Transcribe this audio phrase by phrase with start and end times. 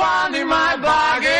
[0.00, 1.39] fun in my bargain.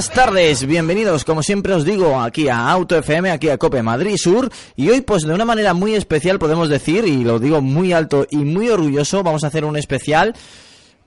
[0.00, 4.16] Buenas tardes, bienvenidos como siempre os digo aquí a Auto FM, aquí a Cope Madrid
[4.16, 7.92] Sur y hoy pues de una manera muy especial podemos decir y lo digo muy
[7.92, 10.34] alto y muy orgulloso vamos a hacer un especial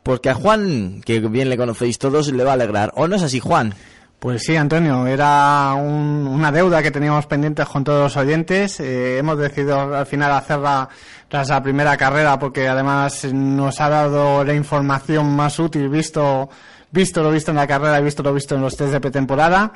[0.04, 2.92] porque a Juan, que bien le conocéis todos, le va a alegrar.
[2.96, 3.74] ¿O no es así Juan?
[4.20, 8.80] Pues sí, Antonio, era un- una deuda que teníamos pendientes con todos los oyentes.
[8.80, 10.88] Eh, hemos decidido al final hacerla
[11.28, 16.48] tras la primera carrera porque además nos ha dado la información más útil visto
[16.94, 19.74] visto lo visto en la carrera y visto lo visto en los test de pretemporada.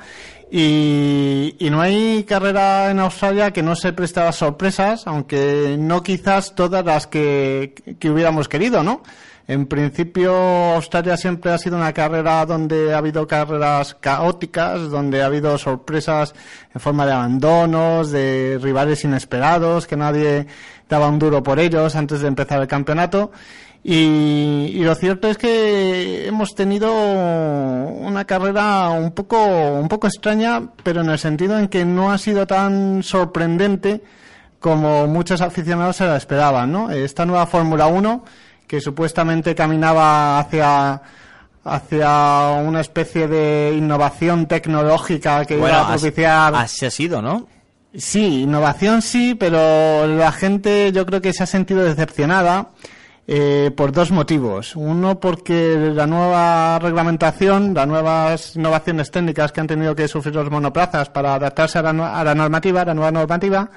[0.49, 6.55] Y, y no hay carrera en Australia que no se preste sorpresas, aunque no quizás
[6.55, 9.01] todas las que, que hubiéramos querido, ¿no?
[9.47, 10.33] En principio,
[10.75, 16.35] Australia siempre ha sido una carrera donde ha habido carreras caóticas, donde ha habido sorpresas
[16.75, 20.47] en forma de abandonos, de rivales inesperados, que nadie
[20.89, 23.31] daba un duro por ellos antes de empezar el campeonato.
[23.83, 30.71] Y, y lo cierto es que hemos tenido una carrera un poco, un poco extraña,
[30.83, 34.01] pero en el sentido en que no ha sido tan sorprendente
[34.59, 36.91] como muchos aficionados se la esperaban, ¿no?
[36.91, 38.23] Esta nueva Fórmula 1
[38.67, 41.01] que supuestamente caminaba hacia
[41.63, 47.47] hacia una especie de innovación tecnológica que iba a propiciar así ha sido, ¿no?
[47.95, 52.69] Sí, innovación sí, pero la gente yo creo que se ha sentido decepcionada
[53.27, 54.75] eh, por dos motivos.
[54.75, 60.49] Uno porque la nueva reglamentación, las nuevas innovaciones técnicas que han tenido que sufrir los
[60.49, 63.69] monoplazas para adaptarse a la, a la normativa, a la nueva normativa,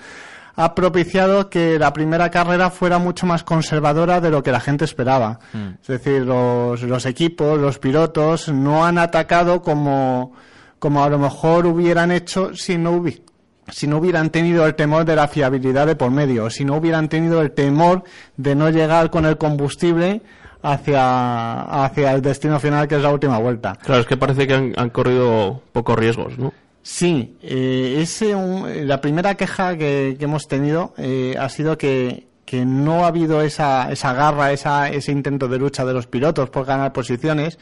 [0.57, 4.85] ha propiciado que la primera carrera fuera mucho más conservadora de lo que la gente
[4.85, 5.39] esperaba.
[5.81, 10.33] Es decir, los, los equipos, los pilotos no han atacado como,
[10.79, 13.23] como a lo mejor hubieran hecho si no hubi-
[13.71, 17.09] si no hubieran tenido el temor de la fiabilidad de por medio, si no hubieran
[17.09, 18.05] tenido el temor
[18.37, 20.23] de no llegar con el combustible
[20.63, 23.77] hacia, hacia el destino final que es la última vuelta.
[23.83, 26.53] Claro, es que parece que han, han corrido pocos riesgos, ¿no?
[26.83, 32.27] Sí, eh, ese, un- la primera queja que, que hemos tenido eh, ha sido que,
[32.47, 36.49] que no ha habido esa, esa garra, esa, ese intento de lucha de los pilotos
[36.51, 37.59] por ganar posiciones.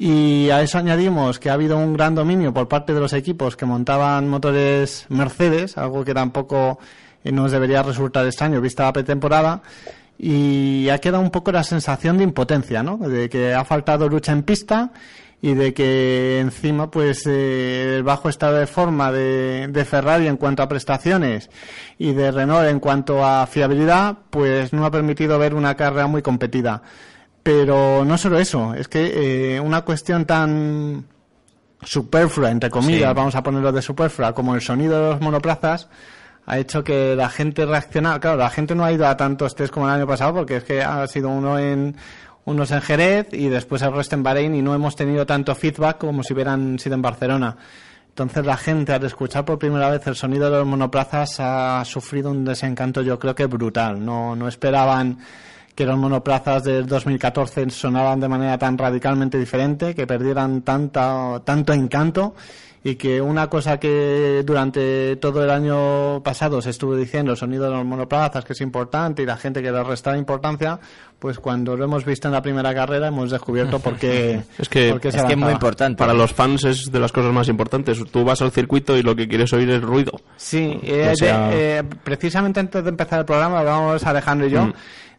[0.00, 3.56] Y a eso añadimos que ha habido un gran dominio por parte de los equipos
[3.56, 6.78] que montaban motores Mercedes, algo que tampoco
[7.24, 9.60] eh, nos debería resultar extraño vista la pretemporada.
[10.16, 12.96] Y ha quedado un poco la sensación de impotencia, ¿no?
[12.96, 14.92] De que ha faltado lucha en pista
[15.42, 20.36] y de que encima pues eh, el bajo estado de forma de, de Ferrari en
[20.36, 21.50] cuanto a prestaciones
[21.96, 26.22] y de Renault en cuanto a fiabilidad pues no ha permitido ver una carrera muy
[26.22, 26.82] competida
[27.48, 31.06] pero no solo eso es que eh, una cuestión tan
[31.82, 33.14] superflua entre comillas Sí.
[33.16, 35.88] vamos a ponerlo de superflua como el sonido de los monoplazas
[36.44, 38.20] ha hecho que la gente reaccione.
[38.20, 40.64] Claro, la gente no ha ido a tantos test como el año pasado porque es
[40.64, 41.96] que ha sido uno en
[42.44, 45.96] unos en Jerez y después el resto en Bahrein y no hemos tenido tanto feedback
[45.96, 47.56] como si hubieran sido en Barcelona.
[48.10, 52.30] Entonces la gente al escuchar por primera vez el sonido de los monoplazas ha sufrido
[52.30, 54.04] un desencanto yo creo que brutal.
[54.04, 55.16] No, no esperaban
[55.78, 61.72] que los monoplazas del 2014 sonaban de manera tan radicalmente diferente, que perdieran tanta, tanto
[61.72, 62.34] encanto
[62.82, 67.64] y que una cosa que durante todo el año pasado se estuvo diciendo, el sonido
[67.66, 70.80] de los monoplazas, que es importante y la gente que le restaba importancia,
[71.20, 74.90] pues cuando lo hemos visto en la primera carrera hemos descubierto por qué, Es que-
[74.90, 75.98] por qué Es se que es muy importante.
[75.98, 77.98] Para los fans es de las cosas más importantes.
[78.10, 80.12] Tú vas al circuito y lo que quieres oír es ruido.
[80.36, 84.50] Sí, eh, O sea- de- eh, precisamente antes de empezar el programa hablábamos Alejandro y
[84.50, 84.72] yo Mm.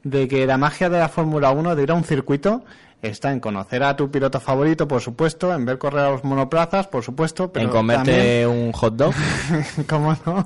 [0.03, 2.63] De que la magia de la Fórmula 1 de ir a un circuito
[3.01, 6.87] está en conocer a tu piloto favorito, por supuesto, en ver correr a los monoplazas,
[6.87, 9.13] por supuesto, pero en comerte también- un hot dog.
[9.87, 10.45] ¿Cómo no?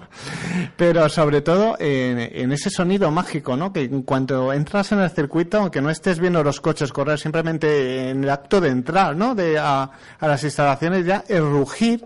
[0.78, 3.74] Pero sobre todo en, en ese sonido mágico, ¿no?
[3.74, 8.10] Que en cuanto entras en el circuito, aunque no estés viendo los coches correr, simplemente
[8.12, 9.34] en el acto de entrar, ¿no?
[9.34, 9.90] De, a,
[10.20, 12.06] a las instalaciones ya, el rugir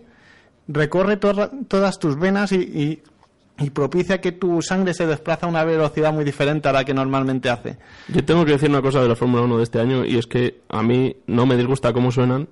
[0.69, 3.03] recorre to- todas tus venas y, y,
[3.59, 6.93] y propicia que tu sangre se desplaza a una velocidad muy diferente a la que
[6.93, 7.77] normalmente hace.
[8.07, 10.27] Yo tengo que decir una cosa de la Fórmula 1 de este año y es
[10.27, 12.47] que a mí no me disgusta cómo suenan,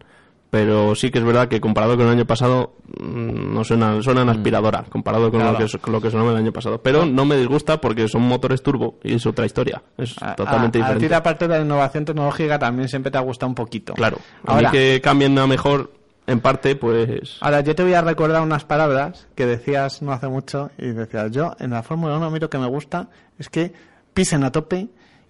[0.49, 4.29] pero sí que es verdad que comparado con el año pasado mm, no suenan, suenan
[4.29, 6.81] aspiradora comparado con, lo, que, con lo que sonaba el año pasado.
[6.81, 9.83] Pero no me disgusta porque son motores turbo y es otra historia.
[9.97, 11.09] Es A- totalmente a, a ti diferente.
[11.09, 13.93] la parte de la innovación tecnológica también siempre te ha gustado un poquito.
[13.95, 14.17] Claro.
[14.45, 15.91] A Ahora, mí que cambien a mejor
[16.27, 17.37] en parte, pues...
[17.41, 21.31] Ahora, yo te voy a recordar unas palabras que decías no hace mucho y decías,
[21.31, 23.73] yo en la Fórmula 1 a mí lo que me gusta es que
[24.13, 24.87] pisen a tope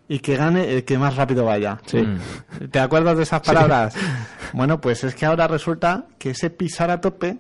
[0.08, 1.80] y que gane el que más rápido vaya.
[1.86, 2.06] Sí.
[2.72, 3.96] ¿Te acuerdas de esas palabras?
[4.54, 7.40] Bueno, pues es que ahora resulta que ese pisar a tope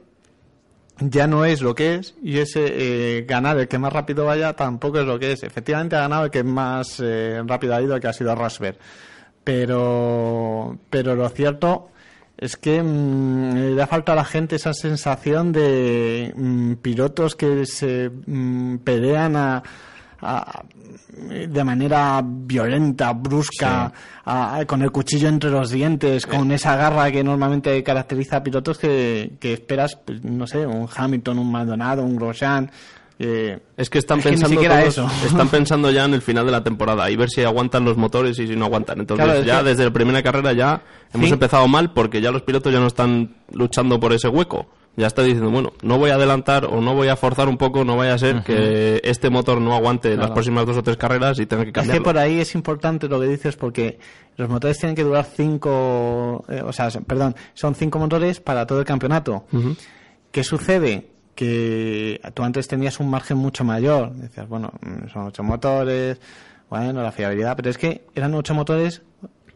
[0.99, 4.51] ya no es lo que es y ese eh, ganar el que más rápido vaya
[4.53, 5.43] tampoco es lo que es.
[5.43, 8.77] Efectivamente ha ganado el que más eh, rápido ha ido, que ha sido Rosberg.
[9.45, 11.91] Pero, pero lo cierto
[12.37, 17.65] es que mm, le ha falta a la gente esa sensación de mm, pilotos que
[17.65, 19.63] se mm, pelean a,
[20.21, 20.63] a-
[21.17, 23.91] de manera violenta, brusca,
[24.25, 28.77] a- con el cuchillo entre los dientes, con esa garra que normalmente caracteriza a pilotos
[28.77, 32.69] que, que esperas, pues, no sé, un Hamilton, un Maldonado, un Grosjean.
[33.19, 35.09] Eh, Es que están Es pensando siquiera todos- eso.
[35.25, 38.37] están pensando ya en el final de la temporada y ver si aguantan los motores
[38.39, 38.99] y si no aguantan.
[38.99, 40.81] Entonces Claro, ya que- desde la primera carrera ya
[41.13, 41.33] hemos Sí.
[41.33, 44.67] empezado mal porque ya los pilotos ya no están luchando por ese hueco.
[44.97, 47.83] Ya está diciendo, bueno, no voy a adelantar o no voy a forzar un poco,
[47.83, 51.37] no vaya a ser que este motor no aguante las próximas dos o tres carreras
[51.39, 53.99] y tenga que Es que por ahí es importante lo que dices porque
[54.37, 58.79] los motores tienen que durar cinco, eh, o sea, perdón, son cinco motores para todo
[58.79, 59.45] el campeonato.
[60.31, 61.09] ¿Qué sucede?
[61.35, 64.13] Que tú antes tenías un margen mucho mayor.
[64.13, 66.19] Decías, bueno, mm, son ocho motores,
[66.69, 69.01] bueno, la fiabilidad, pero es que eran ocho motores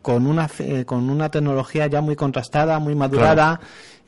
[0.02, 3.60] con una eh, con una tecnología ya muy contrastada, muy madurada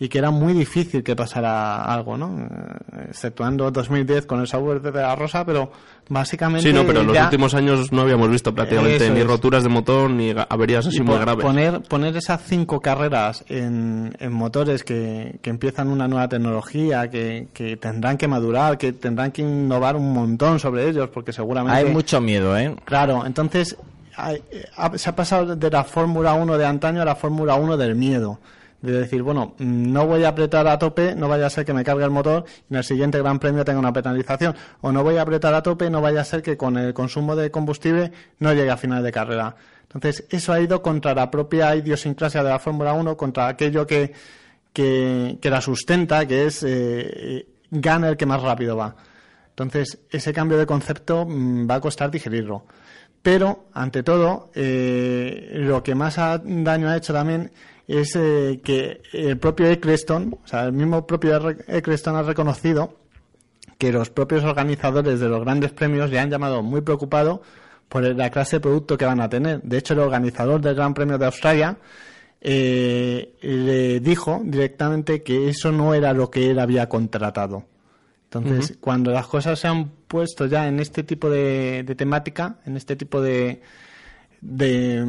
[0.04, 2.48] y que era muy difícil que pasara algo, ¿no?
[2.48, 5.72] Eh, Exceptuando 2010 con el software de la Rosa, pero
[6.10, 9.28] básicamente Sí, no, pero en los últimos años no habíamos visto prácticamente Eso ni es.
[9.28, 11.46] roturas de motor ni averías así y muy graves.
[11.46, 17.48] Poner, poner esas cinco carreras en, en motores que, que empiezan una nueva tecnología, que,
[17.54, 21.78] que tendrán que madurar, que tendrán que innovar un montón sobre ellos, porque seguramente...
[21.78, 22.76] Hay mucho miedo, ¿eh?
[22.86, 23.78] Claro, entonces
[24.16, 24.42] hay-
[24.78, 27.94] ha- se ha pasado de la Fórmula 1 de antaño a la Fórmula 1 del
[27.96, 28.40] miedo.
[28.82, 31.84] De decir, bueno, no voy a apretar a tope, no vaya a ser que me
[31.84, 34.56] cargue el motor y en el siguiente Gran Premio tenga una penalización.
[34.82, 37.36] O no voy a apretar a tope, no vaya a ser que con el consumo
[37.36, 39.56] de combustible no llegue a final de carrera.
[39.84, 44.14] Entonces, eso ha ido contra la propia idiosincrasia de la Fórmula 1, contra aquello que,
[44.74, 48.96] que, que la sustenta, que es eh, gana el que más rápido va.
[49.50, 52.66] Entonces, ese cambio de concepto mm, va a costar digerirlo.
[53.22, 57.52] Pero, ante todo, eh, lo que más daño ha hecho también
[58.00, 62.98] es eh, que el propio Eccleston, o sea, el mismo propio Eccleston ha reconocido
[63.78, 67.42] que los propios organizadores de los grandes premios le han llamado muy preocupado
[67.90, 69.62] por la clase de producto que van a tener.
[69.64, 71.78] De hecho, el organizador del Gran Premio de Australia
[72.40, 77.66] eh, le dijo directamente que eso no era lo que él había contratado.
[78.26, 82.78] Entonces, cuando las cosas se han puesto ya en este tipo de, de temática, en
[82.78, 83.62] este tipo de,
[84.42, 85.06] de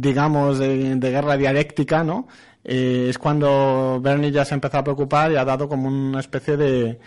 [0.00, 2.28] digamos, de, guerra dialéctica, ¿no?
[2.64, 6.56] Eh, es cuando Bernie ya se empezó a preocupar y ha dado como una especie
[6.56, 6.98] de,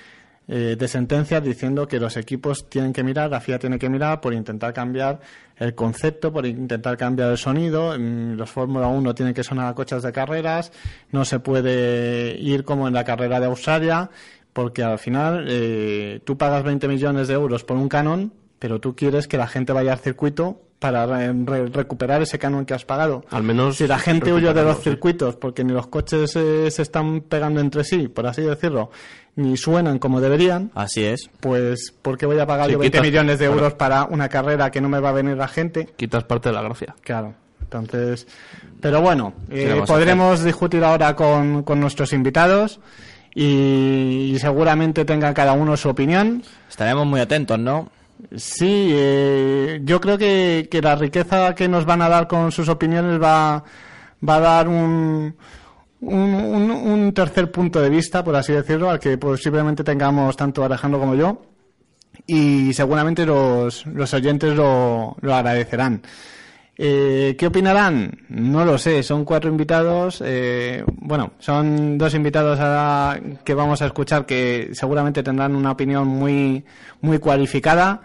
[0.47, 4.19] eh, de sentencias diciendo que los equipos tienen que mirar, la FIA tiene que mirar
[4.19, 5.21] por intentar cambiar
[5.55, 7.97] el concepto, por intentar cambiar el sonido.
[7.97, 10.71] Mm, Los Fórmula 1 tienen que sonar a coches de carreras,
[11.11, 14.09] no se puede ir como en la carrera de Australia,
[14.51, 18.95] porque al final eh, tú pagas 20 millones de euros por un canon, pero tú
[18.95, 22.83] quieres que la gente vaya al circuito para re- re- recuperar ese canon que has
[22.83, 23.23] pagado.
[23.31, 24.83] Al menos Si la gente huye de los sí.
[24.83, 28.91] circuitos porque ni los coches eh, se están pegando entre sí, por así decirlo,
[29.37, 31.29] ni suenan como deberían, Así es.
[31.39, 33.59] pues ¿por qué voy a pagar Sí, yo 20 quitas- millones de claro.
[33.61, 35.87] euros para una carrera que no me va a venir la gente?
[35.95, 36.93] Quitas parte de la gracia.
[37.01, 37.33] Claro.
[37.61, 38.27] Entonces,
[38.81, 42.81] pero bueno, ¿Qué eh, podremos discutir ahora con, con nuestros invitados
[43.33, 46.43] y, y seguramente tengan cada uno su opinión.
[46.69, 47.89] Estaremos muy atentos, ¿no?
[48.35, 53.21] Sí, eh, yo creo que, la riqueza que nos van a dar con sus opiniones
[53.21, 53.63] va,
[54.27, 55.35] va a dar un,
[56.01, 60.63] un, un- un tercer punto de vista, por así decirlo, al que posiblemente tengamos tanto
[60.63, 61.41] Alejandro como yo.
[62.25, 66.01] Y seguramente los, los oyentes lo, lo agradecerán.
[66.77, 68.17] Eh, ¿Qué opinarán?
[68.29, 70.21] No lo sé, son cuatro invitados.
[70.25, 76.07] eh, bueno, son dos invitados a- que vamos a escuchar que seguramente tendrán una opinión
[76.07, 76.63] muy,
[77.01, 78.01] muy cualificada.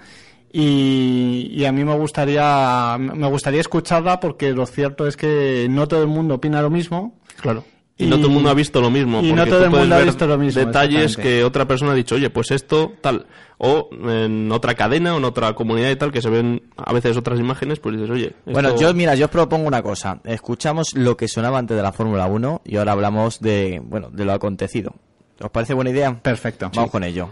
[0.52, 5.86] Y, y a mí me gustaría, me gustaría escucharla porque lo cierto es que no
[5.88, 7.18] todo el mundo opina lo mismo.
[7.40, 7.64] Claro.
[7.98, 9.20] Y, Y- no todo el mundo ha visto lo mismo.
[9.22, 12.14] y no todo el mundo ha visto lo mismo, Detalles que otra persona ha dicho,
[12.14, 13.26] oye, pues esto, tal.
[13.58, 17.16] O en otra cadena o en otra comunidad y tal, que se ven a veces
[17.16, 18.32] otras imágenes, pues dices, oye.
[18.46, 20.20] Bueno, yo, mira, yo os propongo una cosa.
[20.24, 24.24] Escuchamos lo que sonaba antes de la Fórmula 1 y ahora hablamos de, bueno, de
[24.24, 24.94] lo acontecido.
[25.40, 26.20] ¿Os parece buena idea?
[26.20, 26.70] Perfecto.
[26.74, 27.30] Vamos con ello.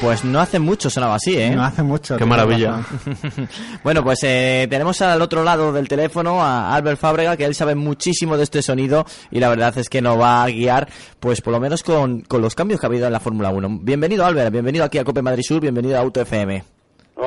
[0.00, 1.50] Pues no hace mucho sonaba así, ¿eh?
[1.50, 2.16] No hace mucho.
[2.16, 2.80] Qué maravilla.
[3.84, 7.74] bueno, pues eh, tenemos al otro lado del teléfono a Albert Fábrega, que él sabe
[7.74, 10.88] muchísimo de este sonido y la verdad es que nos va a guiar,
[11.18, 13.80] pues por lo menos con, con los cambios que ha habido en la Fórmula 1.
[13.82, 16.79] Bienvenido, Albert, bienvenido aquí a Cope Madrid Sur, bienvenido a Auto FM.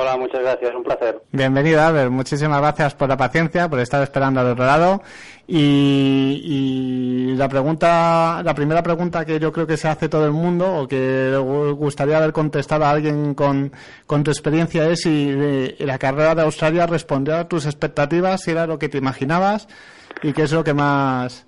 [0.04, 1.18] Hola, muchas gracias, un placer.
[1.32, 2.10] Bienvenido, Albert.
[2.10, 5.02] Muchísimas gracias por la paciencia, por estar esperando al otro lado.
[5.46, 10.32] Y, y la pregunta, la primera pregunta que yo creo que se hace todo el
[10.32, 11.34] mundo, o que
[11.74, 13.72] gustaría haber contestado a alguien con,
[14.06, 18.50] con tu experiencia, es si eh, la carrera de Australia respondió a tus expectativas, si
[18.50, 19.68] era lo que te imaginabas,
[20.22, 21.46] y qué es lo que más,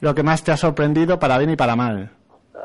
[0.00, 2.10] lo que más te ha sorprendido para bien y para mal.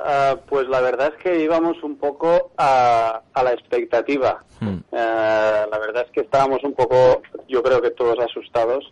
[0.06, 4.44] Ah, pues la verdad es que íbamos un poco a, a la expectativa.
[4.60, 4.77] Hmm.
[4.91, 8.89] Eh, la verdad es que estábamos un poco, yo creo que todos asustados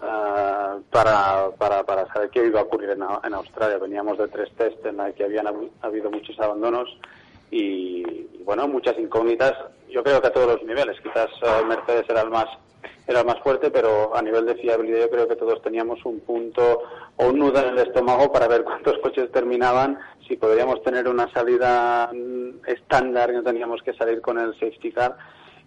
[0.00, 3.78] ah, para, para, para saber qué iba a ocurrir en, Au- en Australia.
[3.78, 6.88] Veníamos de tres test en la que habían hab- habido muchos abandonos
[7.50, 7.58] y,
[8.08, 9.54] y, bueno, muchas incógnitas.
[9.90, 11.00] Yo creo que a todos los niveles.
[11.00, 11.28] Quizás
[11.66, 12.46] Mercedes era el más
[13.08, 16.18] era el más fuerte, pero a nivel de fiabilidad yo creo que todos teníamos un
[16.20, 16.82] punto
[17.16, 21.30] o un nudo en el estómago para ver cuántos coches terminaban, si podríamos tener una
[21.32, 25.16] salida mm, estándar, no teníamos que salir con el safety car.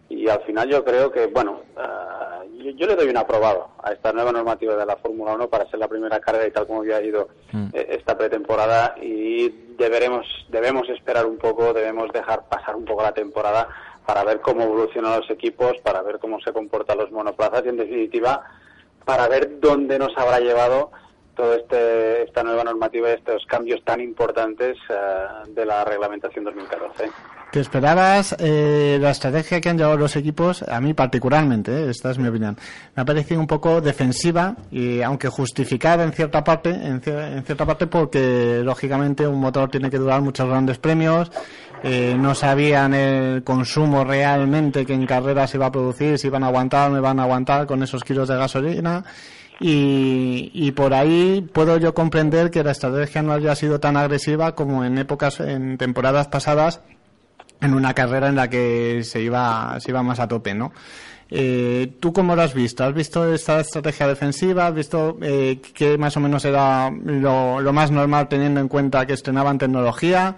[0.10, 3.92] Y al final yo creo que, bueno, ah, yo, yo le doy un aprobado a
[3.92, 6.82] esta nueva normativa de la Fórmula 1 para ser la primera carrera y tal como
[6.82, 7.30] había ido
[7.74, 13.14] eh, esta pretemporada y deberemos, debemos esperar un poco, debemos dejar pasar un poco la
[13.14, 13.68] temporada
[14.06, 17.78] para ver cómo evolucionan los equipos, para ver cómo se comportan los monoplazas y en
[17.78, 18.44] definitiva
[19.06, 20.92] para ver dónde nos habrá llevado
[21.40, 27.10] todo este esta nueva normativa y estos cambios tan importantes eh, de la reglamentación 2014.
[27.50, 30.64] ¿Te esperabas eh, la estrategia que han llevado los equipos?
[30.64, 32.58] A mí particularmente, eh, esta es mi opinión.
[32.94, 37.66] Me ha parecido un poco defensiva y aunque justificada en cierta parte, en, en cierta
[37.66, 41.32] parte porque lógicamente un motor tiene que durar muchos grandes premios.
[41.84, 46.48] eh, no sabían el consumo realmente que en carreras iba a producir, si iban a
[46.48, 49.06] aguantar o no iban a aguantar con esos kilos de gasolina.
[49.60, 54.56] Y, y por ahí puedo yo comprender que la estrategia no haya sido tan agresiva
[54.56, 56.82] como en épocas, en temporadas pasadas,
[57.62, 60.72] en una carrera en la que se iba, se iba más a tope, ¿no?
[61.32, 62.84] Eh, ¿Tú cómo lo has visto?
[62.84, 64.68] ¿Has visto esta estrategia defensiva?
[64.68, 69.14] ¿Has visto eh, que más o menos era lo, más normal teniendo en cuenta que
[69.14, 70.36] estrenaban tecnología?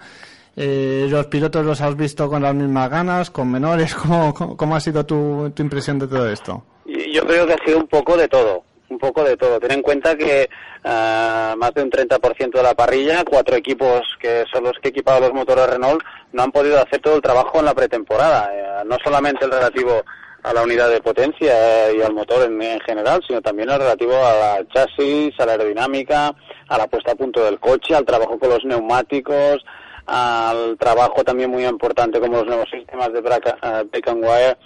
[0.54, 3.94] Eh, ¿Los pilotos los has visto con las mismas ganas, con menores?
[4.56, 6.62] ¿Cómo, ha sido tu, tu impresión de todo esto?
[6.84, 8.62] Yo creo que ha sido un poco de todo,
[8.92, 9.58] un poco de todo.
[9.58, 10.48] Ten en cuenta que
[10.84, 15.22] ah, más de un 30% de la parrilla, cuatro equipos que son los que equipaban
[15.22, 18.50] los motores Renault, no han podido hacer todo el trabajo en la pretemporada.
[18.52, 20.02] Eh, no solamente el relativo
[20.42, 23.78] a la unidad de potencia eh, y al motor en, en general, sino también el
[23.78, 26.34] relativo al chasis, a la aerodinámica,
[26.68, 29.64] a la puesta a punto del coche, al trabajo con los neumáticos,
[30.06, 34.56] al trabajo también muy importante como los nuevos sistemas de brake and wire.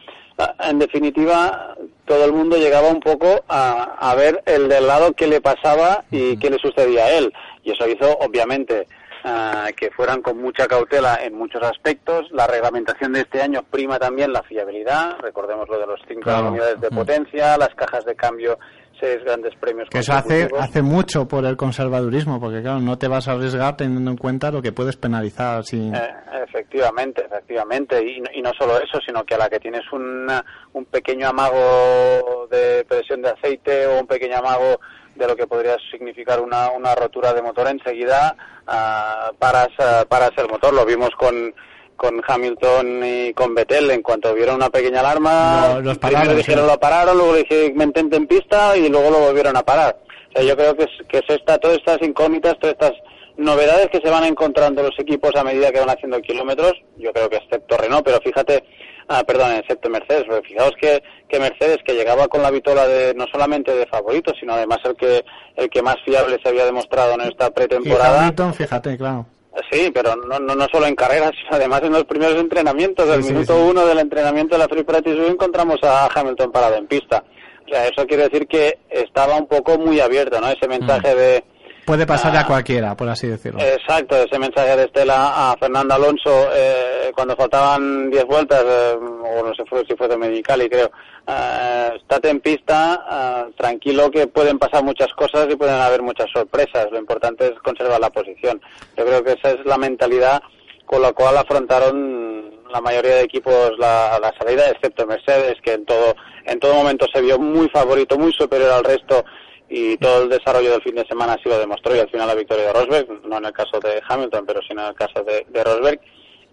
[0.60, 1.74] En definitiva,
[2.04, 6.04] todo el mundo llegaba un poco a, a ver el del lado qué le pasaba
[6.10, 7.32] y qué le sucedía a él.
[7.64, 8.86] Y eso hizo, obviamente,
[9.24, 12.30] ah, que fueran con mucha cautela en muchos aspectos.
[12.32, 15.16] La reglamentación de este año prima también la fiabilidad.
[15.20, 16.48] Recordemos lo de los cinco Claro.
[16.48, 18.58] unidades de potencia, las cajas de cambio,
[19.00, 19.88] seis grandes premios.
[19.90, 23.76] Que eso hace, hace mucho por el conservadurismo, porque claro, no te vas a arriesgar
[23.76, 25.94] teniendo en cuenta lo que puedes penalizar sin...
[25.94, 26.14] Eh,
[26.48, 28.02] efectivamente, efectivamente.
[28.02, 31.28] Y, no- y no solo eso, sino que a la que tienes una- un pequeño
[31.28, 34.80] amago de presión de aceite o un pequeño amago
[35.14, 38.36] de lo que podría significar una, una rotura de motor, enseguida
[38.66, 40.74] ah, paras, ah, paras el motor.
[40.74, 41.54] Lo vimos con,
[41.96, 43.90] con Hamilton y con Vettel.
[43.90, 46.70] En cuanto vieron una pequeña alarma, los primero dijeron sí.
[46.70, 49.98] lo pararon, luego dije mantente en pista y luego lo volvieron a parar.
[50.30, 52.92] O sea, yo creo que es, que es esta, todas estas incógnitas, todas estas
[53.36, 57.28] novedades que se van encontrando los equipos a medida que van haciendo kilómetros, yo creo
[57.28, 58.64] que excepto Renault, pero fíjate,
[59.08, 63.14] ah, perdón, excepto Mercedes, porque fijaos que, que Mercedes, que llegaba con la vitola de
[63.14, 65.24] no solamente de favorito, sino además el que,
[65.56, 68.20] el que más fiable se había demostrado en esta Y pretemporada.
[68.20, 69.26] Hamilton, fíjate, claro.
[69.70, 73.08] Sí, pero no, no, no solo en carreras, sino además en los primeros entrenamientos.
[73.08, 73.62] Del Sí, minuto sí.
[73.70, 77.24] uno del entrenamiento de la Free Practice encontramos a Hamilton parado en pista.
[77.64, 80.48] O sea, eso quiere decir que estaba un poco muy abierto, ¿no?
[80.48, 81.44] Ese mensaje de...
[81.86, 82.42] Puede pasarle Ah.
[82.42, 83.60] a cualquiera, por así decirlo.
[83.60, 89.42] Exacto, ese mensaje de Estela a Fernando Alonso eh, cuando faltaban 10 vueltas, eh, o
[89.44, 90.90] no sé fue, si fue de Medicali, creo.
[91.28, 96.26] Eh, estate en pista, eh, tranquilo que pueden pasar muchas cosas y pueden haber muchas
[96.32, 96.88] sorpresas.
[96.90, 98.60] Lo importante es conservar la posición.
[98.96, 100.42] Yo creo que esa es la mentalidad
[100.86, 105.84] con la cual afrontaron la mayoría de equipos la, la salida, excepto Mercedes, que en
[105.84, 106.14] todo,
[106.44, 109.24] en todo momento se vio muy favorito, muy superior al resto
[109.68, 112.34] y todo el desarrollo del fin de semana así lo demostró y al final la
[112.34, 115.64] victoria de Rosberg, no en el caso de Hamilton, pero sí en el caso de,
[115.64, 116.00] Rosberg.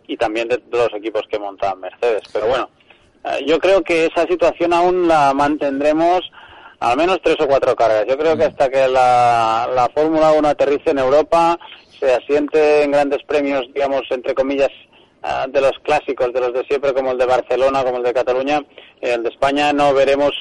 [0.07, 2.23] y también de, de los equipos que montan Mercedes.
[2.31, 2.69] Pero bueno,
[3.25, 6.21] eh, yo creo que esa situación aún la mantendremos
[6.79, 8.05] al menos tres o cuatro carreras.
[8.07, 11.57] Yo creo que hasta que la, la Fórmula 1 aterrice en Europa,
[11.97, 14.71] se asiente en grandes premios, digamos, entre comillas,
[15.21, 18.13] ah, de los clásicos, de los de siempre, como el de Barcelona, como el de
[18.13, 18.59] Cataluña,
[18.99, 20.31] eh, el de España, no veremos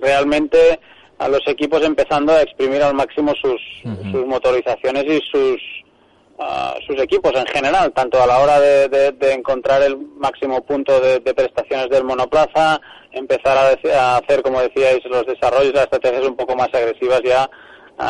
[0.00, 0.80] realmente
[1.18, 3.60] a los equipos empezando a exprimir al máximo sus,
[4.12, 5.60] sus motorizaciones y sus
[6.38, 10.62] ah, sus equipos en general, tanto a la hora de, de- de encontrar el máximo
[10.64, 12.78] punto de, de prestaciones del monoplaza,
[13.12, 17.48] empezar a, a hacer, como decíais, los desarrollos, las estrategias un poco más agresivas ya,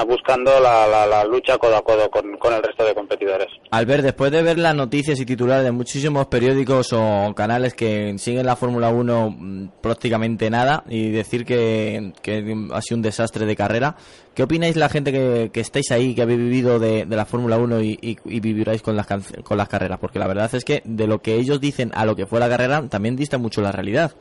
[0.06, 3.46] buscando la, la- la lucha codo a codo con, con el resto de competidores.
[3.70, 8.46] Albert, después de ver las noticias y titulares de muchísimos periódicos o canales que siguen
[8.46, 13.54] la Fórmula 1 mm, prácticamente nada y decir que, que ha sido un desastre de
[13.56, 13.96] carrera,
[14.34, 17.56] ¿qué opináis la gente que, que estáis ahí, que habéis vivido de, de la Fórmula
[17.56, 19.06] 1 y, y, y viviráis con las,
[19.44, 19.98] con las carreras?
[20.00, 22.48] Porque la verdad es que de lo que ellos dicen a lo que fue la
[22.48, 24.12] carrera también dista mucho la realidad.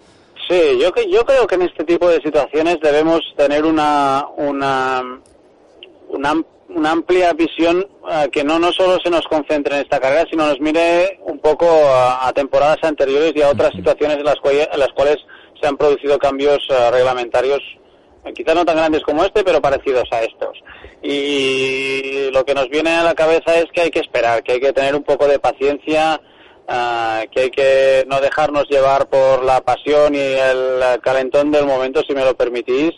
[0.48, 5.02] Sí, yo, que- yo creo que en este tipo de situaciones debemos tener una, una,
[6.16, 6.34] una,
[6.70, 10.48] una amplia visión eh, que no, no solo se nos concentre en esta carrera, sino
[10.48, 14.68] nos mire un poco a, a temporadas anteriores y a otras situaciones en las, cuales,
[14.72, 15.18] en las cuales
[15.60, 17.62] se han producido cambios eh, reglamentarios,
[18.26, 20.58] eh, quizás no tan grandes como este, pero parecidos a estos.
[21.02, 24.60] Y lo que nos viene a la cabeza es que hay que esperar, que hay
[24.60, 26.20] que tener un poco de paciencia,
[26.68, 32.02] ah, que hay que no dejarnos llevar por la pasión y el calentón del momento,
[32.08, 32.92] si me lo permitís,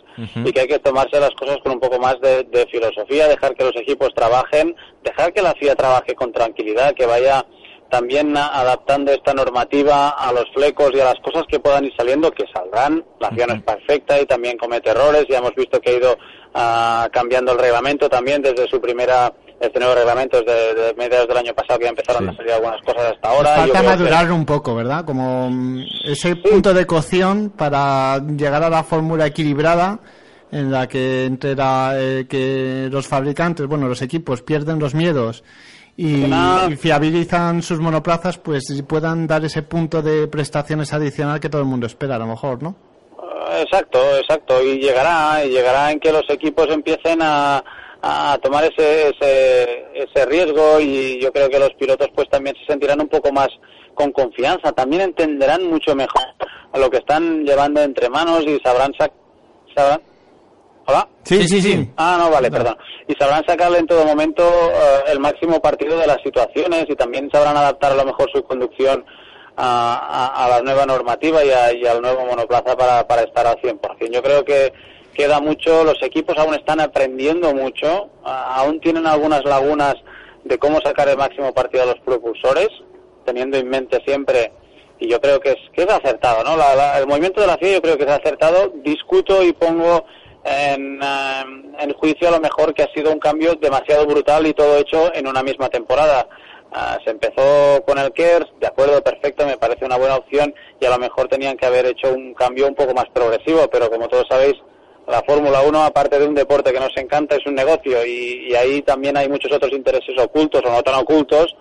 [0.44, 3.54] y que hay que tomarse las cosas con un poco más de, de filosofía, dejar
[3.54, 7.44] que los equipos trabajen, dejar que la FIA trabaje con tranquilidad, que vaya
[7.90, 12.30] también adaptando esta normativa a los flecos y a las cosas que puedan ir saliendo,
[12.30, 13.04] que saldrán.
[13.18, 15.26] La FIA no es perfecta y también comete errores.
[15.28, 16.18] Ya hemos visto que ha ido
[16.54, 21.36] ah, cambiando el reglamento también desde su primera, este nuevo reglamento desde de mediados del
[21.38, 23.56] año pasado que ya empezaron a salir algunas cosas hasta ahora.
[23.56, 25.04] Falta que- madurar un poco, ¿verdad?
[25.04, 29.98] Como mm, ese punto de cocción para llegar a la fórmula equilibrada
[30.52, 35.42] en la que entre la, eh, que los fabricantes, bueno, los equipos pierden los miedos
[35.96, 41.60] y, y fiabilizan sus monoplazas, pues puedan dar ese punto de prestaciones adicional que todo
[41.62, 42.76] el mundo espera, a lo mejor, ¿no?
[43.50, 44.62] Eh, Exacto, exacto.
[44.62, 47.62] Y llegará, y llegará en que los equipos empiecen a,
[48.02, 52.66] a tomar ese, ese, ese riesgo y yo creo que los pilotos pues también se
[52.66, 53.48] sentirán un poco más
[53.94, 54.72] con confianza.
[54.72, 56.22] También entenderán mucho mejor
[56.72, 58.92] a lo que están llevando entre manos y sabrán...
[58.92, 59.12] sac-
[59.74, 60.00] sabrán
[60.86, 61.06] ¿Hola?
[61.22, 61.90] Sí, sí, sí.
[61.98, 62.76] Ah, no, vale, perdón.
[63.06, 67.28] Y sabrán sacarle en todo momento eh, el máximo partido de las situaciones y también
[67.30, 69.04] sabrán adaptar a lo mejor su conducción
[69.56, 69.96] a,
[70.32, 73.56] a- a la nueva normativa y, a- y al nuevo monoplaza para, para estar al
[73.60, 74.10] 100%.
[74.10, 74.72] Yo creo que
[75.18, 79.96] queda mucho, los equipos aún están aprendiendo mucho, aún tienen algunas lagunas
[80.44, 82.68] de cómo sacar el máximo partido a los propulsores,
[83.24, 84.52] teniendo en mente siempre
[85.00, 86.56] y yo creo que es que es acertado, ¿no?
[86.56, 88.72] La- el movimiento de la FIA yo creo que es acertado.
[88.76, 90.04] Discuto y pongo
[90.44, 91.44] en, eh,
[91.80, 95.12] en juicio a lo mejor que ha sido un cambio demasiado brutal y todo hecho
[95.14, 96.28] en una misma temporada.
[96.72, 100.84] Ah, se empezó con el KERS, de acuerdo, perfecto, me parece una buena opción y
[100.86, 104.06] a lo mejor tenían que haber hecho un cambio un poco más progresivo, pero como
[104.08, 104.54] todos sabéis,
[105.08, 108.54] la Fórmula 1, aparte de un deporte que nos encanta, es un negocio y, y
[108.54, 111.56] ahí también hay muchos otros intereses ocultos o no tan ocultos,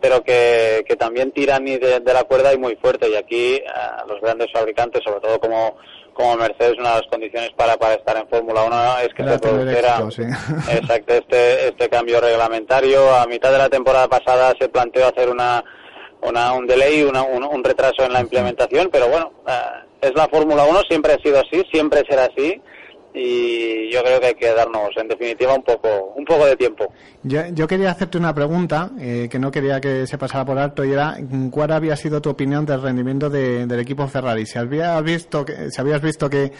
[0.00, 3.08] pero que, que también tiran y de, de la cuerda y muy fuerte.
[3.10, 3.64] Y aquí eh,
[4.08, 5.76] los grandes fabricantes, sobre todo como,
[6.14, 9.38] como Mercedes, una de las condiciones para, para estar en Fórmula 1 es que se
[9.38, 10.22] produjera éxito, sí.
[10.78, 13.14] exacto, este, este cambio reglamentario.
[13.14, 15.62] A mitad de la temporada pasada se planteó hacer una,
[16.22, 19.52] una, un delay, una- un, un retraso en la implementación, pero bueno, eh,
[20.02, 22.60] es la Fórmula 1, siempre ha sido así, siempre será así.
[23.12, 26.92] Y yo creo que hay que darnos, en definitiva, un poco, un poco de tiempo.
[27.24, 30.84] Yo, yo quería hacerte una pregunta eh, que no quería que se pasara por alto
[30.84, 31.16] y era
[31.50, 34.46] ¿cuál había sido tu opinión del rendimiento de- del equipo Ferrari?
[34.46, 36.52] Si habías visto que, si habías visto que,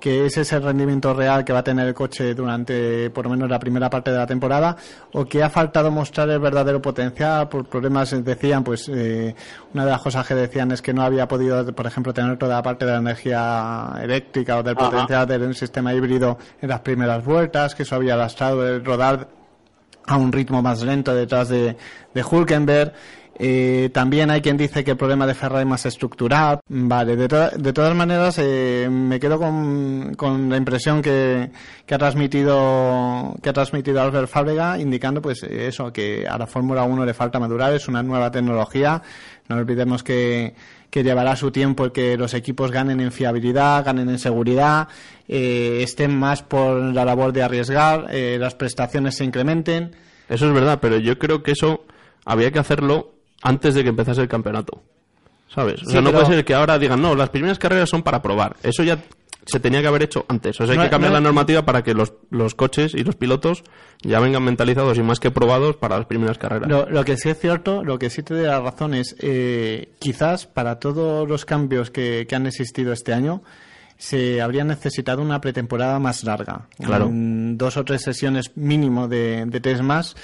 [0.00, 3.30] que ese es el rendimiento real que va a tener el coche durante por lo
[3.30, 4.76] menos la primera parte de la temporada
[5.12, 9.34] o que ha faltado mostrar el verdadero potencial por problemas, decían, pues eh,
[9.74, 12.56] una de las cosas que decían es que no había podido, por ejemplo, tener toda
[12.56, 14.90] la parte de la energía eléctrica o del Ajá.
[14.90, 19.28] potencial del sistema híbrido en las primeras vueltas, que eso había lastrado el rodar
[20.06, 21.76] a un ritmo más lento detrás de,
[22.14, 22.92] de Hulkenberg.
[23.38, 26.60] Eh, también hay quien dice que el problema de Ferrari es más estructural.
[26.68, 31.50] Vale, de, to- de todas maneras, eh, me quedo con, con la impresión que,
[31.86, 36.82] que ha transmitido que ha transmitido Albert Fábrega, indicando pues eso, que a la Fórmula
[36.84, 39.02] 1 le falta madurar, es una nueva tecnología.
[39.48, 40.54] No olvidemos que,
[40.90, 44.88] que llevará su tiempo el que los equipos ganen en fiabilidad, ganen en seguridad,
[45.28, 49.96] eh, estén más por la labor de arriesgar, eh, las prestaciones se incrementen.
[50.28, 51.84] Eso es verdad, pero yo creo que eso
[52.24, 54.82] había que hacerlo antes de que empezase el campeonato.
[55.48, 55.82] ¿Sabes?
[55.82, 58.02] O Sí, sea, no pero- puede ser que ahora digan, no, las primeras carreras son
[58.02, 58.56] para probar.
[58.62, 58.98] Eso ya
[59.46, 60.60] se tenía que haber hecho antes.
[60.60, 63.02] O sea, hay No- que cambiar no- la normativa para que los, los coches y
[63.02, 63.64] los pilotos
[64.02, 66.68] ya vengan mentalizados y más que probados para las primeras carreras.
[66.68, 70.46] Lo, lo que sí es cierto, lo que sí te la razón es, eh, quizás
[70.46, 73.42] para todos los cambios que, que han existido este año,
[73.98, 76.68] se habría necesitado una pretemporada más larga.
[76.78, 77.08] Claro.
[77.08, 80.14] Un- dos o tres sesiones mínimo de, de test más,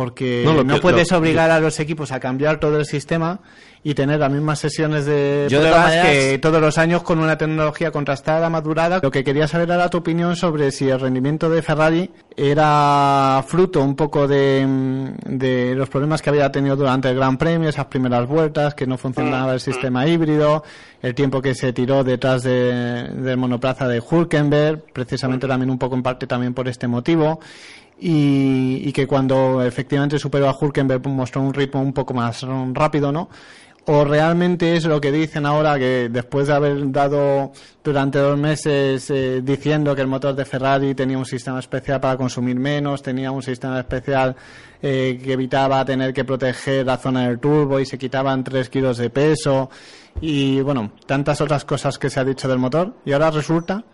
[0.00, 2.86] porque No, no, lo que- puedes lo- obligar a los equipos a cambiar todo el
[2.86, 3.40] sistema
[3.82, 7.02] y tener las mismas sesiones de Yo, de pruebas todas maneras- que todos los años
[7.02, 9.00] con una tecnología contrastada, madurada.
[9.02, 13.82] Lo que quería saber era tu opinión sobre si el rendimiento de Ferrari era fruto
[13.82, 17.86] un poco de, mm, de los problemas que había tenido durante el Gran Premio, esas
[17.86, 20.64] primeras vueltas, que no funcionaba el sistema híbrido,
[21.02, 25.94] el tiempo que se tiró detrás de, del monoplaza de Hulkenberg, precisamente también un poco
[25.94, 27.40] en parte también por este motivo.
[28.02, 33.12] Y, y que cuando efectivamente superó a Hulkenberg mostró un ritmo un poco más rápido,
[33.12, 33.28] ¿no?
[33.86, 39.10] o realmente es lo que dicen ahora que después de haber dado durante dos meses
[39.10, 43.30] eh, diciendo que el motor de Ferrari tenía un sistema especial para consumir menos, tenía
[43.30, 44.36] un sistema especial
[44.82, 48.98] eh, que evitaba tener que proteger la zona del turbo y se quitaban 3 kilos
[48.98, 49.70] de peso
[50.20, 53.84] y bueno, tantas otras cosas que se ha dicho del motor y ahora resulta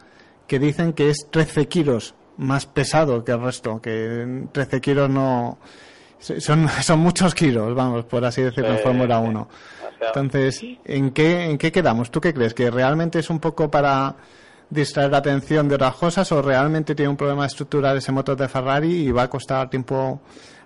[0.46, 5.58] que dicen que es 13 kilos más pesado que el resto, que 13 kilos no...
[6.18, 9.26] Son, son muchos kilos, vamos, por así decirlo, en Sí, Fórmula sí.
[9.28, 9.48] 1.
[9.82, 10.22] Demasiado.
[10.22, 12.10] Entonces, ¿en qué, ¿en qué quedamos?
[12.10, 12.54] ¿Tú qué crees?
[12.54, 14.16] ¿Que realmente es un poco para
[14.68, 18.48] distraer la atención de otras cosas o realmente tiene un problema estructural ese motor de
[18.48, 20.20] Ferrari y va a costar tiempo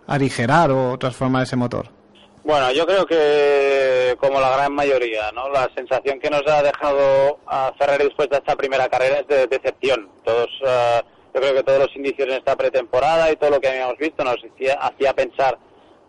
[0.07, 1.87] aligerar o transformar ese motor?
[2.43, 5.49] Bueno, yo creo que como la gran mayoría, ¿no?
[5.51, 9.47] La sensación que nos ha dejado a Ferrari después de esta primera carrera es de
[9.47, 10.09] decepción.
[10.25, 11.03] Todos, eh,
[11.35, 14.25] yo creo que todos los indicios en esta pretemporada y todo lo que habíamos visto
[14.25, 15.59] nos hacía, hacía pensar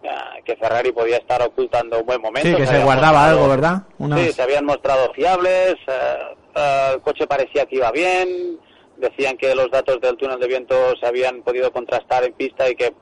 [0.03, 0.10] eh,
[0.45, 2.49] que Ferrari podía estar ocultando un buen momento.
[2.49, 3.84] Sí, que se habían guardaba mostrado- algo, ¿verdad?
[3.99, 8.60] Unas- Sí, se habían mostrado fiables, eh, el coche parecía que iba bien,
[8.97, 12.75] decían que los datos del túnel de viento se habían podido contrastar en pista y
[12.75, 12.93] que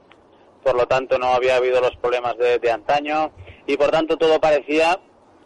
[0.64, 3.32] por lo tanto no había habido los problemas de, de antaño
[3.66, 5.00] y por tanto todo parecía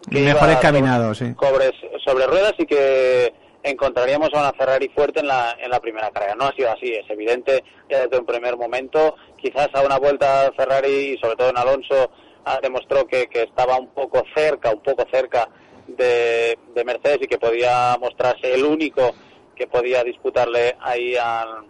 [0.09, 1.35] que Mejor iba encaminado, sobre, sí.
[1.35, 3.33] cobres- sobre ruedas y que
[3.63, 6.35] encontraríamos a una Ferrari fuerte en la, en la primera carrera.
[6.35, 9.15] No ha sido así, es evidente desde un primer momento.
[9.37, 12.11] Quizás a una vuelta Ferrari y sobre todo en Alonso
[12.45, 15.49] ah, demostró que, que estaba un poco cerca, un poco cerca
[15.87, 19.13] de, de Mercedes y que podía mostrarse el único
[19.55, 21.65] que podía disputarle ahí al,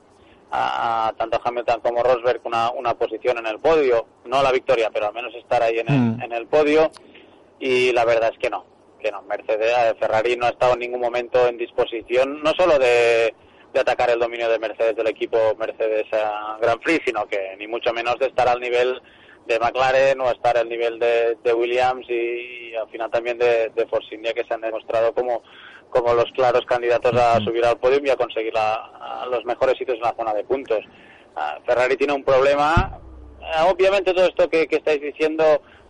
[0.51, 4.89] a, a tanto Hamilton como Rosberg una, una posición en el podio, no la victoria,
[4.93, 6.21] pero al menos estar ahí en el, Mm.
[6.21, 6.91] en el podio.
[7.59, 8.65] Y la verdad es que no,
[9.03, 9.21] que no.
[9.23, 13.33] Mercedes, Ferrari no ha estado en ningún momento en disposición, no solo de,
[13.73, 17.67] de atacar el dominio de Mercedes, del equipo Mercedes a Grand Prix, sino que ni
[17.67, 18.99] mucho menos de estar al nivel
[19.45, 23.69] de McLaren o estar al nivel de, de Williams y, y al final también de,
[23.75, 25.43] de Force India, que se han demostrado como,
[25.89, 28.89] como los claros candidatos a subir al podio y a conseguir la-
[29.21, 30.79] a los mejores sitios en la zona de puntos.
[31.35, 32.99] Ah, Ferrari tiene un problema.
[33.41, 35.43] Ah, obviamente todo esto que, que estáis diciendo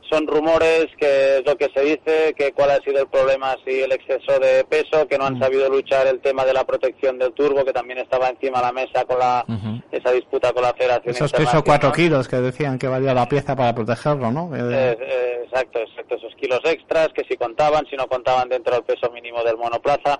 [0.09, 3.81] son rumores, que es lo que se dice, que cuál ha sido el problema, si
[3.81, 7.33] el exceso de peso, que no han sabido luchar el tema de la protección del
[7.33, 9.45] turbo, que también estaba encima de la mesa con la,
[9.91, 11.63] esa disputa con la Federación Esos 3 o Internacional.
[11.63, 14.55] 4 kilos que decían que valía la pieza para protegerlo, ¿no?
[14.55, 18.73] Eh, Eh, eh, exacto, exacto, esos kilos extras que si contaban, si no contaban dentro
[18.75, 20.19] del peso mínimo del monoplaza.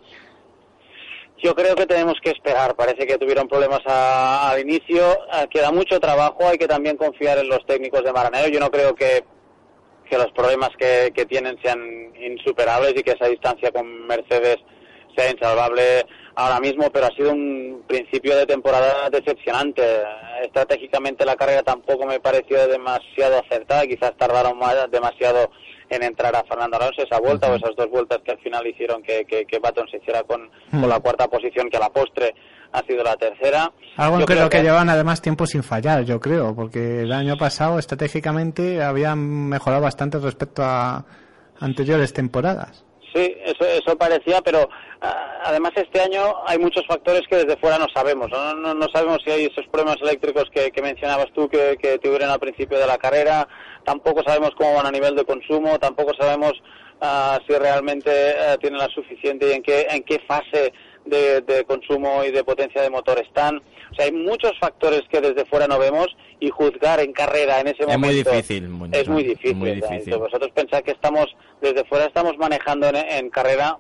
[1.43, 2.75] Yo creo que tenemos que esperar.
[2.75, 5.03] Parece que tuvieron problemas a- al inicio.
[5.33, 6.47] Eh, queda mucho trabajo.
[6.47, 8.47] Hay que también confiar en los técnicos de Maranello.
[8.47, 9.25] Yo no creo que,
[10.09, 11.79] que los problemas que, que tienen sean
[12.19, 14.57] insuperables y que esa distancia con Mercedes
[15.15, 19.83] sea insalvable ahora mismo, pero ha sido un principio de temporada decepcionante.
[20.41, 25.51] Estratégicamente la carrera tampoco me pareció demasiado acertada, quizás tardaron más- demasiado
[25.89, 29.03] en entrar a Fernando Alonso esa vuelta o esas dos vueltas que al final hicieron
[29.03, 32.33] que, que, que Baton se hiciera con, con la cuarta posición, que a la postre
[32.73, 33.71] ha sido la tercera.
[33.95, 37.11] Algo Yo que creo lo que llevan además tiempo sin fallar, yo creo, porque el
[37.13, 41.05] año pasado estratégicamente habían mejorado bastante respecto a
[41.59, 42.83] anteriores temporadas.
[43.13, 44.67] Sí, eso, eso parecía, pero
[45.01, 48.31] ah, además este año hay muchos factores que desde fuera no sabemos.
[48.31, 51.99] No, no, no sabemos si hay esos problemas eléctricos que, que mencionabas tú que, que
[51.99, 53.47] tuvieron al principio de la carrera.
[53.85, 55.77] Tampoco sabemos cómo van a nivel de consumo.
[55.77, 56.53] Tampoco sabemos
[57.01, 60.73] ah, si realmente eh, tienen la suficiente y en qué, en qué fase
[61.05, 63.57] de, de consumo y de potencia de motor están.
[63.91, 66.07] O sea, hay muchos factores que desde fuera no vemos
[66.39, 69.55] y juzgar en carrera en ese Es muy momento difícil, muy- es muy difícil.
[69.55, 70.13] muy o sea, difícil.
[70.13, 71.27] entonces vosotros pensáis que estamos
[71.61, 73.77] desde fuera estamos manejando en, en carrera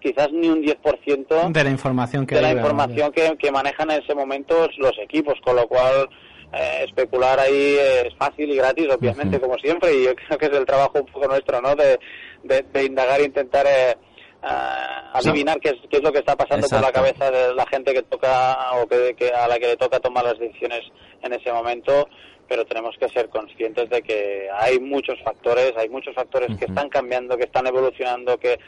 [0.00, 3.90] quizás ni un 10% De la información que de la hay, información que, que manejan
[3.90, 6.08] en ese momento los equipos, con lo cual
[6.54, 10.52] eh, especular ahí es fácil y gratis, obviamente, como siempre, y yo creo que es
[10.52, 11.74] el trabajo un poco nuestro, ¿no?
[11.76, 11.98] De,
[12.44, 13.96] de, de indagar e intentar eh,
[14.42, 17.66] ah, adivinar qué es, qué es lo que está pasando por la cabeza de la
[17.66, 20.80] gente que toca o que, que a la que le toca tomar las decisiones
[21.22, 22.08] en ese momento
[22.50, 26.88] pero tenemos que ser conscientes de que hay muchos factores, hay muchos factores que están
[26.88, 28.58] cambiando, que están evolucionando, que,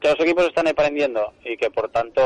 [0.00, 2.22] que los equipos están aprendiendo y que por tanto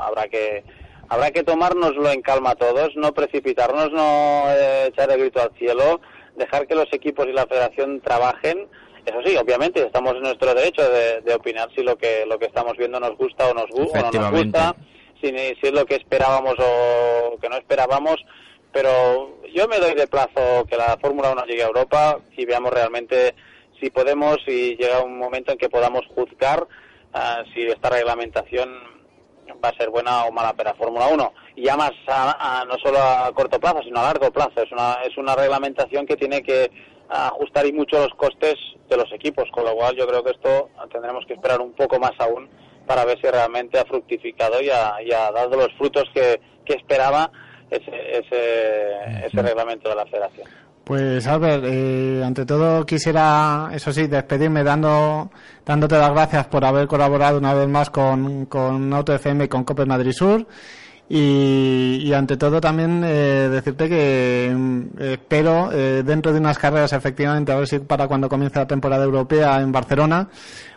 [0.00, 0.64] habrá que
[1.10, 6.00] habrá que tomárnoslo en calma todos, no precipitarnos, no eh, echar el grito al cielo,
[6.34, 8.66] dejar que los equipos y la federación trabajen.
[9.06, 12.46] Eso sí, obviamente estamos en nuestro derecho de, de opinar si lo que lo que
[12.46, 14.76] estamos viendo nos gusta o, nos, o no nos gusta,
[15.20, 18.16] si, si es lo que esperábamos o que no esperábamos,
[18.72, 22.72] pero yo me doy de plazo que la Fórmula 1 llegue a Europa y veamos
[22.72, 23.34] realmente
[23.80, 26.66] si podemos y llega un momento en que podamos juzgar
[27.12, 28.72] ah, si esta reglamentación
[29.62, 32.78] va a ser buena o mala para Fórmula 1 y ya más a- a- no
[32.78, 34.62] solo a corto plazo sino a largo plazo.
[34.62, 36.70] Es una es una reglamentación que tiene que
[37.08, 38.54] ajustar y mucho los costes
[38.88, 41.98] de los equipos con lo cual yo creo que esto tendremos que esperar un poco
[41.98, 42.48] más aún
[42.86, 46.74] para ver si realmente ha fructificado y ha, y ha dado los frutos que, que
[46.74, 47.30] esperaba
[47.70, 50.46] ese, ese, ese reglamento de la federación.
[50.84, 55.30] Pues Albert, eh, ante todo quisiera, eso sí, despedirme dando,
[55.64, 59.64] dándote las gracias por haber colaborado una vez más con, con Auto FM y con
[59.64, 60.46] Cope Madrid Sur.
[61.08, 66.94] Y, y ante todo también eh, decirte que mm, espero eh, dentro de unas carreras
[66.94, 70.28] efectivamente a ver si para cuando comience la temporada europea en Barcelona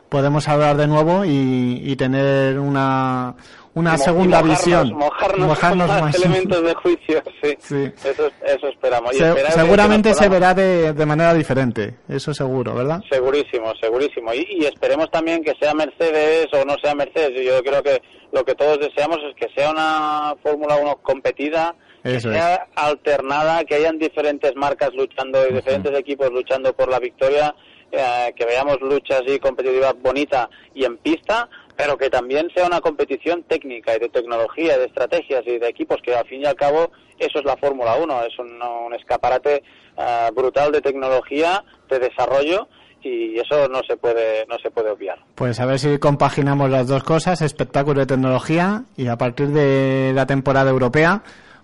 [0.09, 3.35] podemos hablar de nuevo y, y tener una,
[3.77, 4.93] una mo- segunda mojarnos- visión.
[4.93, 6.15] Mojarnos, más más.
[6.15, 7.55] elementos de juicio, sí.
[7.59, 7.91] Sí.
[8.05, 9.13] Eso, eso esperamos.
[9.13, 13.01] Y Se- seguramente se verá de, de manera diferente, eso seguro, ¿verdad?
[13.09, 14.33] Segurísimo, segurísimo.
[14.33, 17.45] Y, y esperemos también que sea Mercedes o no sea Mercedes.
[17.45, 22.19] Yo creo que lo que todos deseamos es que sea una Fórmula 1 competida, que
[22.21, 27.53] sea alternada, que hayan diferentes marcas luchando y diferentes equipos luchando por la victoria,
[27.91, 32.81] eh, que veamos luchas y competitividad bonita y en pista, pero que también sea una
[32.81, 36.55] competición técnica y de tecnología, de estrategias y de equipos, que al fin y al
[36.55, 39.63] cabo eso es la Fórmula 1, es un, escaparate
[39.97, 42.67] eh, brutal de tecnología, de desarrollo
[43.01, 45.19] y eso no se puede no se puede obviar.
[45.35, 50.11] Pues a ver si compaginamos las dos cosas, espectáculo y tecnología, y a partir de
[50.15, 51.21] la temporada europea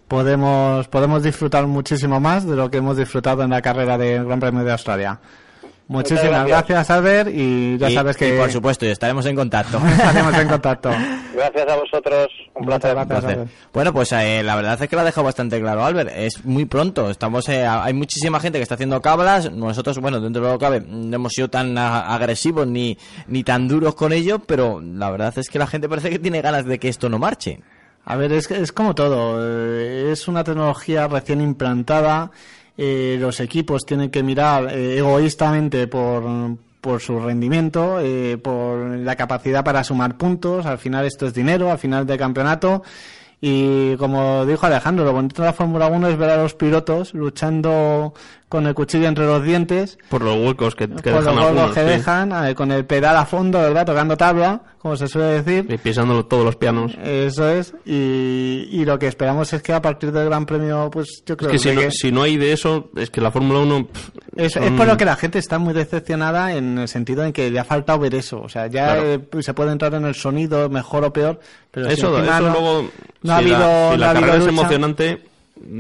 [0.08, 4.40] podemos, podemos disfrutar muchísimo más de lo que hemos disfrutado en la carrera del Gran
[4.40, 5.20] Premio de Australia.
[5.88, 6.48] Muchísimas gracias.
[6.48, 9.78] gracias, Albert, y ya y, sabes que y, por supuesto, y estaremos en contacto.
[9.88, 10.92] estaremos en contacto.
[11.36, 12.96] Gracias a vosotros, un placer.
[12.96, 13.40] gracias, placer.
[13.40, 13.52] Albert.
[13.74, 16.12] Bueno, pues eh, la verdad es que lo ha dejado bastante claro Albert.
[16.16, 17.10] Es muy pronto.
[17.10, 19.52] Estamos, eh, hay muchísima gente que está haciendo cablas.
[19.52, 23.68] Nosotros, bueno, dentro de lo que cabe, no hemos sido tan agresivos ni, ni tan
[23.68, 26.80] duros con ello, pero la verdad es que la gente parece que tiene ganas de
[26.80, 27.60] que esto no marche.
[28.06, 29.46] A ver, es, es como todo.
[30.12, 32.32] Es una tecnología recién implantada.
[32.78, 36.24] Eh, los equipos tienen que mirar eh, egoístamente por,
[36.82, 40.66] por su rendimiento, eh, por la capacidad para sumar puntos.
[40.66, 42.84] Al final esto es dinero, al final del campeonato.
[43.46, 47.14] Y como dijo Alejandro, lo bonito de la Fórmula 1 es ver a los pilotos
[47.14, 48.14] luchando
[48.48, 51.48] con el cuchillo entre los dientes, Por los huecos que, que por dejan los golos
[51.48, 51.86] algunos, que sí.
[51.88, 53.86] dejan, eh, con el pedal a fondo, ¿verdad?
[53.86, 55.70] Tocando tabla, como se suele decir.
[55.70, 56.94] Y pisando todos los pianos.
[57.04, 61.24] Eso es, y, y lo que esperamos es que a partir del Gran Premio, pues
[61.26, 63.32] yo Es creo que si que no, si no hay de eso, es que la
[63.32, 63.88] Fórmula 1...
[63.88, 67.34] pff, es, es por lo que la gente está muy decepcionada en el sentido en
[67.34, 68.42] que le ha faltado ver eso.
[68.42, 69.04] O sea, ya Claro.
[69.14, 71.40] eh, se puede entrar en el sonido mejor o peor,
[71.72, 72.90] pero si Eso, encima eso no, luego...
[73.24, 75.24] no ha si la, habido, si no la ha habido carrera es emocionante,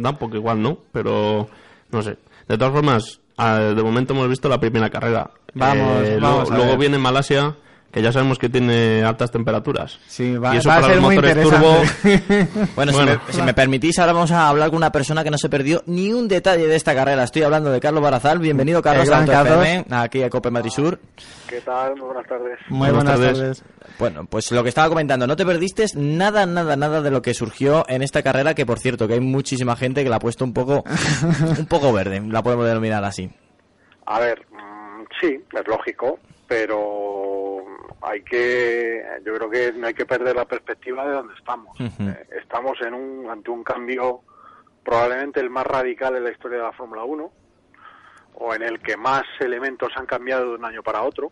[0.01, 1.47] tampoco igual no, pero
[1.91, 2.17] no sé.
[2.47, 5.29] De todas formas, ah, de momento hemos visto la primera carrera.
[5.55, 7.55] Vamos, Eh, vamos luego, luego viene Malasia,
[7.93, 9.99] que ya sabemos que tiene altas temperaturas.
[10.07, 12.47] Sí, va, y eso va a para ser los muy motores interesante.
[12.49, 12.65] turbo...
[12.75, 15.37] Bueno, si me- si, me, permitís, ahora vamos a hablar con una persona que no
[15.37, 17.23] se perdió ni un detalle de esta carrera.
[17.23, 18.39] Estoy hablando de Carlos Barazal.
[18.39, 19.59] Bienvenido, Carlos, a Auto Carlos.
[19.63, 20.99] FM, aquí a Cope Madrid Sur.
[21.47, 21.95] ¿Qué tal?
[21.95, 22.59] Muy buenas tardes.
[22.69, 23.61] Muy Buenas buenas tardes.
[23.61, 23.63] tardes.
[23.99, 27.35] Bueno, pues lo que estaba comentando, no te perdiste nada, nada, nada de lo que
[27.35, 30.43] surgió en esta carrera, que por cierto, que hay muchísima gente que la ha puesto
[30.43, 30.83] un poco,
[31.59, 33.29] un poco verde, la podemos denominar así.
[34.07, 37.42] A ver, mm, sí, es lógico, pero
[38.03, 41.79] hay que, yo creo que no hay que perder la perspectiva de dónde estamos.
[41.79, 44.21] Eh, estamos en un, ante un cambio
[44.83, 47.31] probablemente el más radical en la historia de la Fórmula 1,
[48.35, 51.31] o en el que más elementos han cambiado de un año para otro,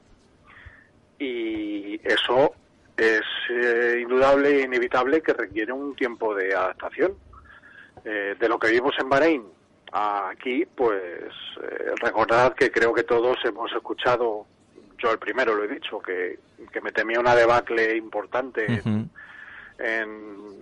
[1.19, 2.53] y eso
[2.97, 7.15] es eh, indudable e inevitable que requiere un tiempo de adaptación.
[8.03, 9.43] Eh, de lo que vimos en Bahrein
[9.91, 11.31] a aquí, pues
[11.61, 14.47] eh, recordad que creo que todos hemos escuchado,
[15.01, 16.39] yo el primero lo he dicho, que,
[16.71, 19.09] que me temía una debacle importante en,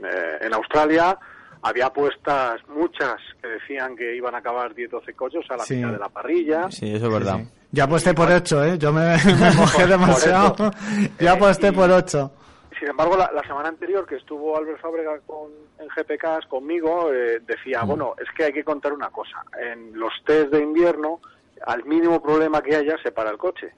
[0.04, 1.18] eh, en Australia.
[1.62, 5.76] había apuestas muchas que decían que iban a acabar 10-12 coches a la Sí.
[5.76, 6.72] mitad de la parrilla.
[6.72, 7.38] Sí, eso es verdad.
[7.40, 7.48] Sí.
[7.72, 8.78] Yo aposté por 8, ¿eh?
[8.78, 10.72] Yo me, me mojé demasiado.
[11.20, 12.32] Eh, aposté y- por 8.
[12.80, 17.42] Sin embargo, la, la semana anterior que estuvo Albert Fábrega con, en GPKs conmigo, eh,
[17.46, 19.44] decía, bueno, es que hay que contar una cosa.
[19.62, 21.20] En los test de invierno,
[21.68, 23.74] al mínimo problema que haya, se para el coche.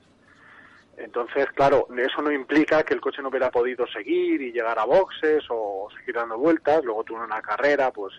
[0.98, 4.86] Entonces, claro, eso no implica que el coche no hubiera podido seguir y llegar a
[4.86, 6.84] boxes o seguir dando vueltas.
[6.84, 8.14] Luego tú en una carrera, pues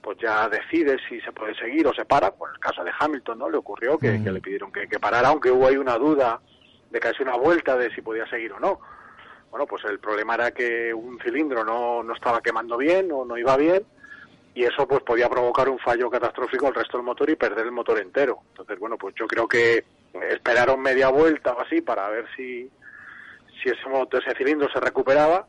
[0.00, 2.30] pues ya decides si se puede seguir o se para.
[2.30, 3.50] Por el caso de Hamilton, ¿no?
[3.50, 6.40] Le ocurrió que, que le pidieron que, que parara, aunque hubo ahí una duda
[6.90, 8.80] de casi una vuelta de si podía seguir o no.
[9.50, 13.36] Bueno, pues el problema era que un cilindro no, no estaba quemando bien o no
[13.36, 13.84] iba bien
[14.54, 17.72] y eso pues podía provocar un fallo catastrófico al resto del motor y perder el
[17.72, 18.40] motor entero.
[18.48, 19.84] Entonces, bueno, pues yo creo que
[20.22, 22.70] esperaron media vuelta o así para ver si,
[23.62, 25.46] si ese, motor, ese cilindro se recuperaba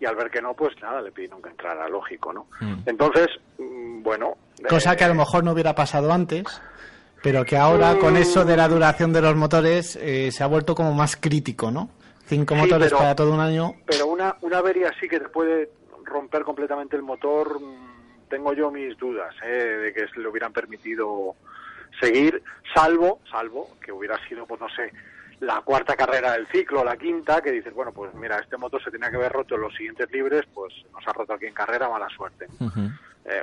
[0.00, 2.46] y al ver que no, pues nada, le pidieron que entrara, lógico, ¿no?
[2.86, 3.28] Entonces,
[3.58, 4.36] mm, bueno...
[4.68, 6.44] Cosa eh, que a lo mejor no hubiera pasado antes,
[7.22, 10.74] pero que ahora con eso de la duración de los motores eh, se ha vuelto
[10.74, 11.90] como más crítico, ¿no?
[12.24, 13.74] Cinco Sí, motores pero- para todo un año.
[13.86, 15.70] Pero una, una avería así que te puede
[16.04, 19.48] romper completamente el motor, mm, tengo yo mis dudas ¿eh?
[19.52, 21.34] de que le hubieran permitido
[22.00, 22.42] seguir,
[22.74, 24.92] salvo, salvo que hubiera sido, pues no sé,
[25.40, 28.90] la cuarta carrera del ciclo, la quinta, que dices, bueno, pues mira, este motor se
[28.90, 31.88] tenía que haber roto en los siguientes libres, pues nos ha roto aquí en carrera,
[31.88, 32.46] mala suerte.
[33.24, 33.42] Eh,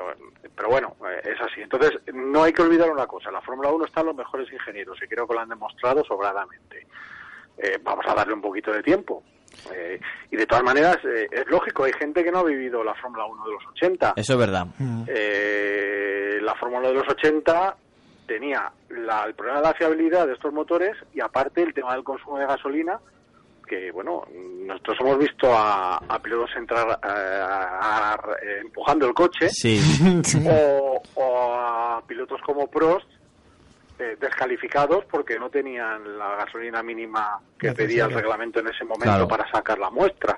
[0.56, 1.62] pero bueno, eh, es así.
[1.62, 4.98] Entonces, no hay que olvidar una cosa, en la Fórmula 1 están los mejores ingenieros
[5.02, 6.86] y creo que lo han demostrado sobradamente.
[7.58, 9.24] Eh, vamos a darle un poquito de tiempo.
[9.74, 10.00] Eh,
[10.32, 13.26] y de todas maneras, eh, es lógico, hay gente que no ha vivido la Fórmula
[13.26, 14.14] 1 de los 80.
[14.16, 14.68] Eso es verdad.
[15.08, 17.76] Eh, la Fórmula de los 80
[18.28, 22.04] tenía la- el problema de la fiabilidad de estos motores y aparte el tema del
[22.04, 23.00] consumo de gasolina,
[23.66, 24.24] que bueno,
[24.66, 27.08] nosotros hemos visto a, a pilotos entrar eh,
[27.42, 29.80] a- a- eh, empujando el coche Sí.
[30.50, 33.08] o, o a pilotos como Prost
[34.00, 39.04] eh, descalificados porque no tenían la gasolina mínima que pedía el reglamento en ese momento
[39.04, 39.28] Claro.
[39.28, 40.38] para sacar la muestra.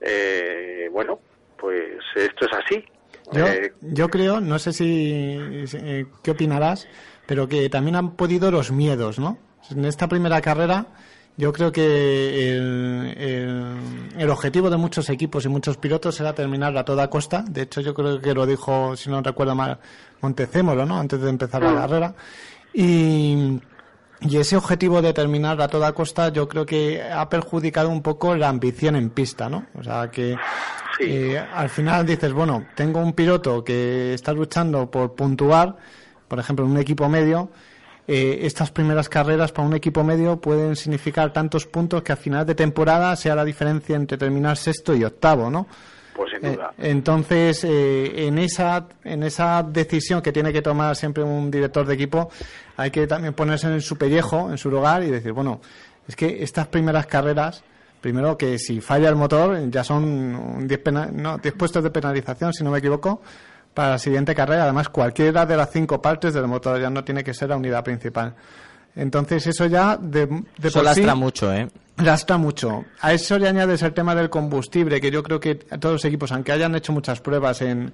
[0.00, 1.18] Eh, bueno,
[1.56, 2.84] pues esto es así.
[3.32, 6.88] Yo, Eh, yo creo, no sé si, si- eh, qué opinarás,
[7.30, 9.38] pero que también han podido los miedos, ¿no?
[9.70, 10.86] En esta primera carrera,
[11.36, 13.76] yo creo que el, el-
[14.18, 17.44] el objetivo de muchos equipos y muchos pilotos era terminar a toda costa.
[17.48, 19.78] De hecho, yo creo que lo dijo, si no recuerdo mal,
[20.20, 20.98] Montecémolo, ¿no?
[20.98, 22.14] Antes de empezar la carrera.
[22.74, 23.60] Y,
[24.22, 28.34] y ese objetivo de terminar a toda costa, yo creo que ha perjudicado un poco
[28.34, 29.66] la ambición en pista, ¿no?
[29.78, 30.34] O sea, que
[30.98, 35.76] eh, al final dices, bueno, tengo un piloto que está luchando por puntuar,
[36.30, 37.50] por ejemplo, en un equipo medio.
[38.08, 42.44] eh, estas primeras carreras para un equipo medio pueden significar tantos puntos que a final
[42.46, 45.66] de temporada sea la diferencia entre terminar sexto y octavo, ¿no?
[46.16, 46.72] pues sin Eh, duda.
[46.78, 51.94] entonces, eh, en esa en esa decisión que tiene que tomar siempre un director de
[51.94, 52.30] equipo,
[52.76, 55.60] hay que también ponerse en su pellejo, en su lugar y decir, bueno,
[56.08, 57.62] es que estas primeras carreras,
[58.00, 62.52] primero que si falla el motor, ya son 10 pena- no, 10 puestos de penalización,
[62.54, 63.20] si no me equivoco,
[63.80, 64.64] para la siguiente carrera.
[64.64, 67.82] Además, cualquiera de las cinco partes del motor ya no tiene que ser la unidad
[67.82, 68.34] principal.
[68.94, 71.66] Entonces, eso ya de, de Eso por sí- lastra mucho, ¿eh?
[71.96, 72.84] Lastra mucho.
[73.00, 76.30] A eso le añades el tema del combustible, que yo creo que todos los equipos,
[76.32, 77.92] aunque hayan hecho muchas pruebas en,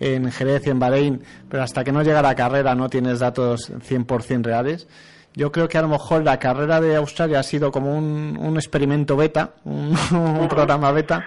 [0.00, 3.70] en Jerez y en Bahrein, pero hasta que no llega la carrera no tienes datos
[3.72, 4.88] 100% reales.
[5.34, 8.56] Yo creo que a lo mejor la carrera de Australia ha sido como un, un
[8.56, 11.24] experimento beta, un, un programa beta,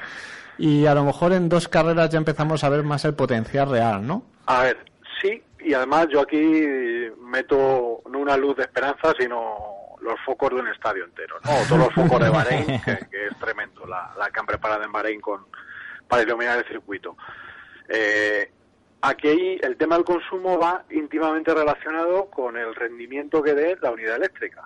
[0.58, 4.06] y a lo mejor en dos carreras ya empezamos a ver más el potencial real,
[4.06, 4.26] ¿no?
[4.46, 4.78] A ver,
[5.22, 6.42] sí, y además yo aquí
[7.20, 9.56] meto no una luz de esperanza, sino
[10.02, 11.52] los focos de un estadio entero, ¿no?
[11.52, 14.84] O todos los focos de Bahrein, que, que es tremendo la, la que han preparado
[14.84, 15.46] en Bahrein con,
[16.08, 17.16] para iluminar el circuito.
[17.88, 18.52] Eh,
[19.02, 24.18] aquí el tema del consumo va íntimamente relacionado con el rendimiento que dé la unidad
[24.18, 24.64] eléctrica,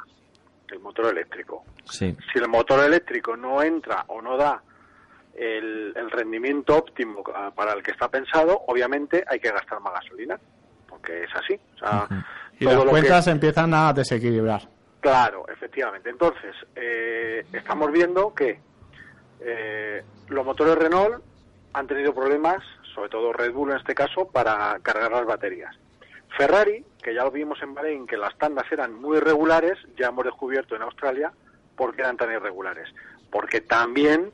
[0.70, 1.64] el motor eléctrico.
[1.86, 2.16] Sí.
[2.32, 4.62] Si el motor eléctrico no entra o no da
[5.38, 9.94] el, el rendimiento óptimo ah, para el que está pensado, obviamente hay que gastar más
[9.94, 10.40] gasolina,
[10.90, 11.60] porque es así.
[11.76, 12.08] O sea,
[12.60, 14.62] Y las que- cuentas empiezan a desequilibrar.
[15.00, 16.10] Claro, efectivamente.
[16.10, 18.60] Entonces, eh, estamos viendo que
[19.40, 21.24] eh, los motores Renault
[21.74, 22.64] han tenido problemas,
[22.96, 25.76] sobre todo Red Bull en este caso, para cargar las baterías.
[26.36, 30.26] Ferrari, que ya lo vimos en Bahrein, que las tandas eran muy irregulares, ya hemos
[30.26, 31.32] descubierto en Australia
[31.76, 32.90] por qué eran tan irregulares.
[33.32, 34.32] Porque también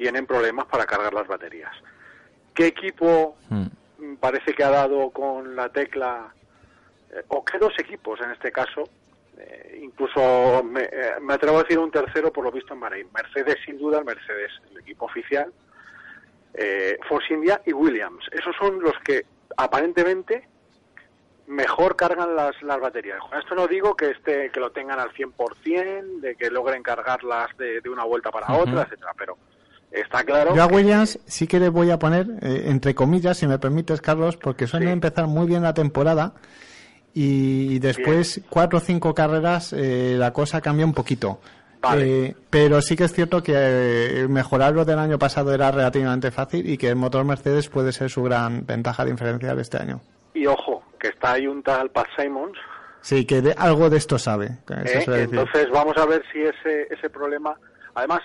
[0.00, 1.72] tienen problemas para cargar las baterías.
[2.54, 3.66] ¿Qué equipo Mm.
[3.98, 6.32] mm, parece que ha dado con la tecla,
[7.12, 8.84] eh, o qué dos equipos en este caso,
[9.36, 13.08] eh, incluso me, eh, me atrevo a decir un tercero por lo visto en Bahrein.
[13.12, 15.52] Mercedes sin duda, el Mercedes, el equipo oficial,
[16.54, 18.24] eh, Force India y Williams.
[18.32, 19.26] Esos son los que
[19.58, 20.48] aparentemente
[21.46, 23.20] mejor cargan las, las baterías.
[23.20, 27.54] Con esto no digo que este que lo tengan al 100%, de que logren cargarlas
[27.58, 29.36] de, de una vuelta para otra, etcétera, pero
[29.90, 33.36] está claro Yo a que- Williams sí que le voy a poner, eh, entre comillas,
[33.38, 34.92] si me permites, Carlos, porque suele Sí.
[34.92, 36.34] empezar muy bien la temporada
[37.12, 41.40] y después cuatro o cinco carreras eh, la cosa cambia un poquito.
[41.82, 42.26] Vale.
[42.26, 46.30] Eh, pero sí que es cierto que eh, mejorar lo del año pasado era relativamente
[46.30, 50.00] fácil y que el motor Mercedes puede ser su gran ventaja diferencial este año.
[50.34, 52.56] y ojo, que está ahí un tal Pat Simons,
[53.02, 54.58] Sí, que de, algo de esto sabe.
[54.68, 57.56] entonces vamos a ver si ese, ese problema,
[57.94, 58.20] además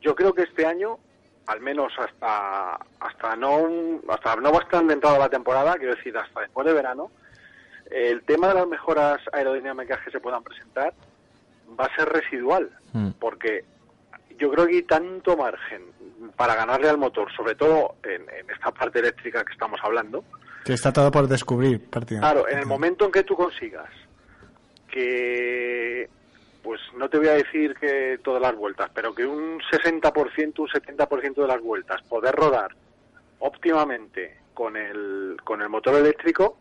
[0.00, 0.98] yo creo que este año,
[1.46, 6.66] al menos hasta hasta no hasta no estar entrada la temporada, quiero decir hasta después
[6.66, 7.10] de verano,
[7.90, 10.92] el tema de las mejoras aerodinámicas que se puedan presentar
[11.78, 13.10] va a ser residual, Mm.
[13.20, 13.64] porque
[14.38, 15.82] yo creo que hay tanto margen
[16.36, 20.24] para ganarle al motor, sobre todo en, en esta parte eléctrica que estamos hablando,
[20.64, 21.88] Que está todo por descubrir.
[21.90, 22.32] prácticamente.
[22.34, 23.88] Claro, en el momento en que tú consigas
[24.90, 26.08] que,
[26.66, 30.68] pues no te voy a decir que todas las vueltas, pero que un 60%, un
[30.68, 32.72] 70% de las vueltas poder rodar
[33.38, 36.58] óptimamente con el, con el motor eléctrico,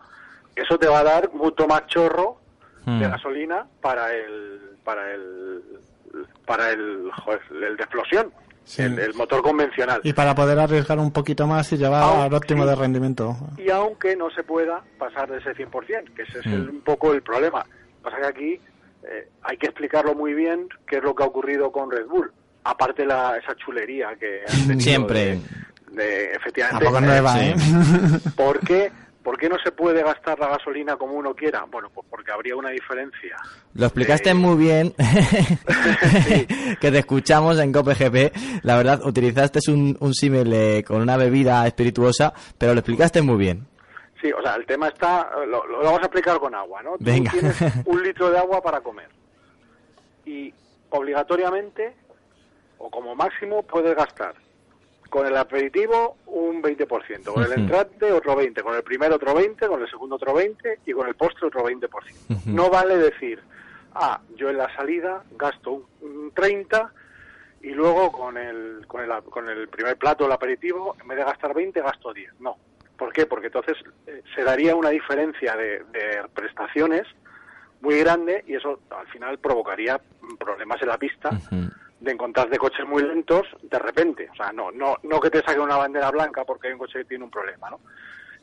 [0.56, 2.38] eso te va a dar mucho más chorro
[2.86, 3.02] de Mm.
[3.12, 5.64] gasolina para el para el
[6.46, 8.32] para el, joder, el de explosión,
[8.64, 8.84] Sí.
[8.84, 10.02] el, el motor convencional.
[10.04, 13.36] Y para poder arriesgar un poquito más y llevar al óptimo de rendimiento.
[13.58, 16.76] y aunque no se pueda pasar de ese 100%, que ese es el- Mm.
[16.76, 17.66] un poco el problema.
[18.04, 18.60] Pasa que aquí
[19.08, 22.32] eh, hay que explicarlo muy bien qué es lo que ha ocurrido con Red Bull.
[22.64, 25.40] Aparte la, esa chulería que han tenido Siempre.
[25.92, 27.46] de, de, efectivamente Tampoco nueva.
[27.46, 27.56] ¿eh?
[28.36, 28.92] ¿Por qué?
[29.22, 31.66] ¿Por qué no se puede gastar la gasolina como uno quiera?
[31.72, 33.36] Bueno, pues porque habría una diferencia.
[33.74, 34.94] Lo explicaste Eh, muy bien,
[36.80, 38.36] que te escuchamos en COPGP.
[38.64, 43.38] La verdad, utilizaste un, un símil eh, con una bebida espirituosa, pero lo explicaste muy
[43.38, 43.66] bien.
[44.22, 46.92] Sí, o sea, el tema está, lo, lo vamos a explicar con agua, ¿no?
[46.98, 47.32] Tú Venga.
[47.32, 49.10] tienes un litro de agua para comer
[50.26, 50.54] y
[50.90, 51.96] obligatoriamente
[52.78, 54.36] o como máximo puedes gastar
[55.10, 59.68] con el aperitivo un 20%, con el entrante otro 20%, con el primero otro 20%,
[59.68, 62.46] con el segundo otro 20% y con el postre otro 20%.
[62.46, 63.42] No vale decir,
[63.94, 66.90] ah, yo en la salida gasto un, un 30%
[67.62, 71.24] y luego con el, con el, con el primer plato, el aperitivo, en vez de
[71.24, 72.40] gastar 20, gasto 10.
[72.40, 72.58] No.
[72.98, 73.26] ¿Por qué?
[73.26, 73.78] Porque entonces
[74.08, 77.04] eh, se daría una diferencia de, de prestaciones
[77.82, 80.00] muy grande y eso al final provocaría
[80.40, 81.70] problemas en la pista Ujú.
[82.00, 84.30] de encontrarte coches muy lentos de repente.
[84.32, 87.00] O sea, no, no, no que te saquen una bandera blanca porque hay un coche
[87.00, 87.80] que tiene un problema, ¿no?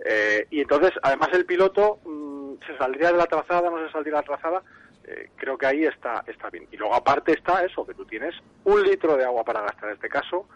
[0.04, 4.14] Eh, y entonces, además el piloto mm, se saldría de la trazada, no se saldría
[4.14, 4.62] de la trazada,
[5.04, 6.66] eh, creo que ahí está, está bien.
[6.72, 8.34] Y luego aparte está eso, que tú tienes
[8.64, 10.46] un litro de agua para gastar, en este caso,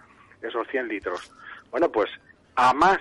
[0.42, 1.32] esos 100 litros.
[1.70, 2.10] Bueno, pues
[2.56, 2.98] a más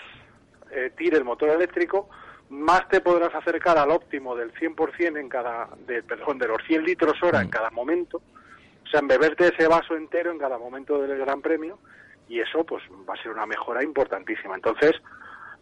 [0.75, 2.09] eh, tire el motor eléctrico,
[2.49, 6.83] más te podrás acercar al óptimo del 100% en cada, de, perdón, de los 100
[6.83, 11.01] litros hora en cada momento, o sea, en beberte ese vaso entero en cada momento
[11.01, 11.79] del Gran Premio,
[12.27, 14.55] y eso pues va a ser una mejora importantísima.
[14.55, 14.93] Entonces,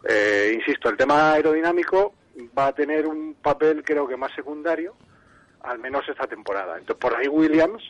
[0.08, 2.14] eh, insisto, el tema aerodinámico
[2.56, 4.94] va a tener un papel creo que más secundario,
[5.62, 6.78] al menos esta temporada.
[6.78, 7.82] Entonces, por ahí Williams,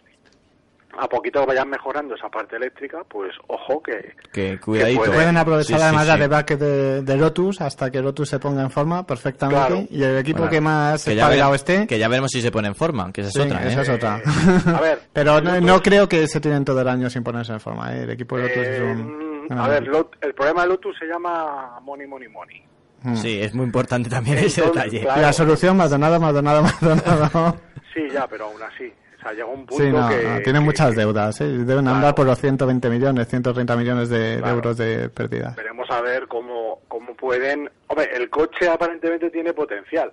[0.99, 4.15] a poquito que vayan mejorando esa parte eléctrica, pues ojo que...
[4.33, 5.01] Que cuidadito.
[5.01, 6.09] puede- Pueden aprovechar Sí, sí, además sí.
[6.09, 9.85] la debacle de, de Lotus hasta que Lotus se ponga en forma perfectamente Claro.
[9.91, 11.87] y el equipo Bueno, que más que ya, esté.
[11.87, 13.65] que ya veremos si se pone en forma, que esa es Sí, otra.
[13.65, 13.69] ¿eh?
[13.69, 14.15] esa es otra.
[14.77, 17.53] a ver, Pero no, Lotus- no creo que se tiren todo el año sin ponerse
[17.53, 17.95] en forma.
[17.95, 18.03] ¿eh?
[18.05, 19.03] El equipo de Lotus es Eh, un.
[19.03, 19.91] mm, un a ver,
[20.23, 22.63] el problema de Lotus se llama money, money, money.
[23.03, 23.17] Mm.
[23.17, 25.01] Sí, es muy importante también ese Entonces, detalle.
[25.03, 25.21] claro.
[25.21, 27.57] Y la solución, Maldonado, Maldonado, Maldonado.
[27.93, 28.93] Sí, ya, pero aún así.
[29.25, 30.23] Sea, llega un punto Sí, no, que...
[30.23, 31.41] no, tienen que- muchas deudas.
[31.41, 31.45] ¿eh?
[31.45, 31.97] Deben Claro.
[31.97, 35.57] andar por los 120 millones, 130 millones de, euros de pérdidas.
[35.57, 37.69] Veremos a ver cómo, cómo pueden...
[37.89, 40.13] Hombre, el coche aparentemente tiene potencial.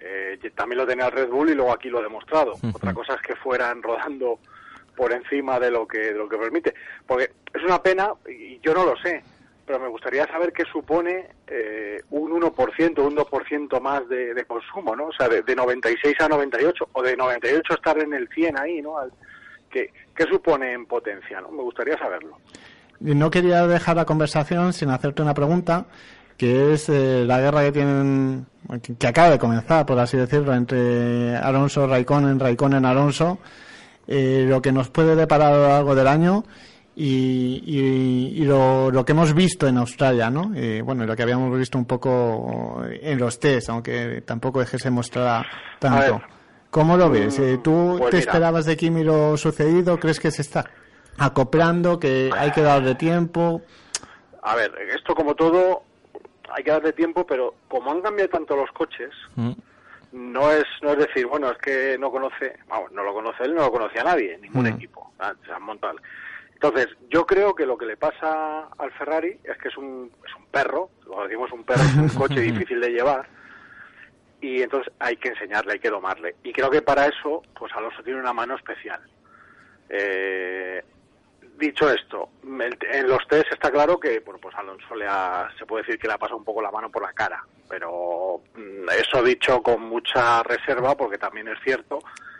[0.00, 2.52] Eh, también lo tenía el Red Bull y luego aquí lo ha demostrado.
[2.74, 4.38] Otra cosa es que fueran rodando
[4.96, 6.74] por encima de lo que, de lo que permite.
[7.06, 9.22] Porque es una pena, y yo no lo sé,
[9.66, 15.06] pero me gustaría saber qué supone eh, un 1%, un 2% más de, consumo, ¿no?
[15.06, 18.80] O sea, de, de 96 a 98, o de 98 estar en el 100 ahí,
[18.80, 18.98] ¿no?
[18.98, 19.12] Al-
[19.68, 21.50] ¿Qué, ¿Qué supone en potencia, no?
[21.50, 22.38] Me gustaría saberlo.
[23.00, 25.86] No quería dejar la conversación sin hacerte una pregunta,
[26.38, 28.46] que es eh, la guerra que tienen,
[28.82, 33.38] que, que acaba de comenzar, por así decirlo, entre Alonso, Raikkonen, Raikkonen, Alonso,
[34.06, 36.44] eh, lo que nos puede deparar a lo largo del año
[36.98, 40.52] y, y- y lo, lo que hemos visto en Australia, ¿no?
[40.56, 44.78] Eh, bueno, lo que habíamos visto un poco en los test, aunque tampoco es que
[44.78, 45.46] se mostrara
[45.78, 46.22] tanto.
[46.70, 47.38] ¿Cómo lo ves?
[47.38, 48.30] Eh, ¿Tú Pues te mira.
[48.30, 49.98] esperabas de Kimi lo sucedido?
[50.00, 50.64] ¿Crees que se está
[51.18, 53.62] acoplando, que hay que darle tiempo?
[54.42, 55.82] a ver, esto como todo,
[56.56, 59.50] hay que darle tiempo, pero como han cambiado tanto los coches, Mm.
[60.12, 63.54] no es no es decir, bueno, es que no conoce, vamos, no lo conoce él,
[63.56, 64.66] no lo conocía nadie, ningún Mm.
[64.76, 65.10] equipo.
[65.18, 65.96] Ah, se han montado.
[66.56, 70.34] Entonces, yo creo que lo que le pasa al Ferrari es que es un, es
[70.36, 73.28] un perro, lo decimos un perro, es un coche difícil de llevar,
[74.40, 76.36] y entonces hay que enseñarle, hay que domarle.
[76.42, 79.02] Y creo que para eso, pues Alonso tiene una mano especial.
[79.90, 80.82] Eh,
[81.58, 85.82] dicho esto, en los test está claro que, bueno, pues Alonso le ha, se puede
[85.82, 89.22] decir que le ha pasado un poco la mano por la cara, pero mm, eso
[89.22, 91.98] dicho con mucha reserva, porque también es cierto.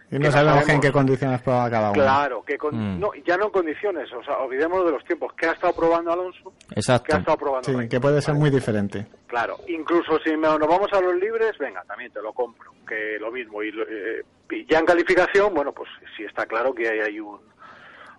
[0.08, 2.00] Y que no sabemos en qué condiciones prueba cada uno.
[2.00, 3.00] Claro, que con, Mm.
[3.00, 5.32] no, ya no en condiciones, o sea, olvidémonos de los tiempos.
[5.36, 6.52] ¿Qué ha estado probando Alonso?
[6.68, 7.16] ¿Qué ha Exacto.
[7.16, 7.68] estado probando?
[7.80, 9.06] Sí, que puede ser muy diferente.
[9.26, 13.18] Claro, incluso si me- nos vamos a los libres, venga, también te lo compro, que
[13.18, 13.62] lo mismo.
[13.64, 17.18] Y, lo- eh, y ya en calificación, bueno, pues sí está claro que hay, hay
[17.20, 17.40] un,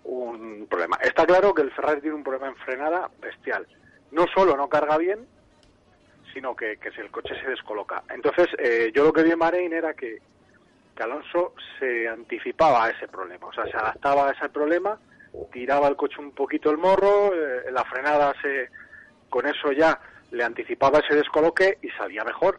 [0.04, 0.98] un problema.
[1.02, 3.66] Está claro que el Ferrari tiene un problema en frenada bestial.
[4.10, 5.26] No solo no carga bien,
[6.34, 8.02] sino que, que si el coche se descoloca.
[8.14, 10.18] Entonces, eh, yo lo que vi en Bahrein era que,
[10.98, 14.98] que Alonso se anticipaba a ese problema, o sea, se adaptaba a ese problema,
[15.52, 18.68] tiraba el coche un poquito el morro, eh, la frenada se,
[19.30, 19.96] con eso ya
[20.32, 22.58] le anticipaba ese descoloque y salía mejor.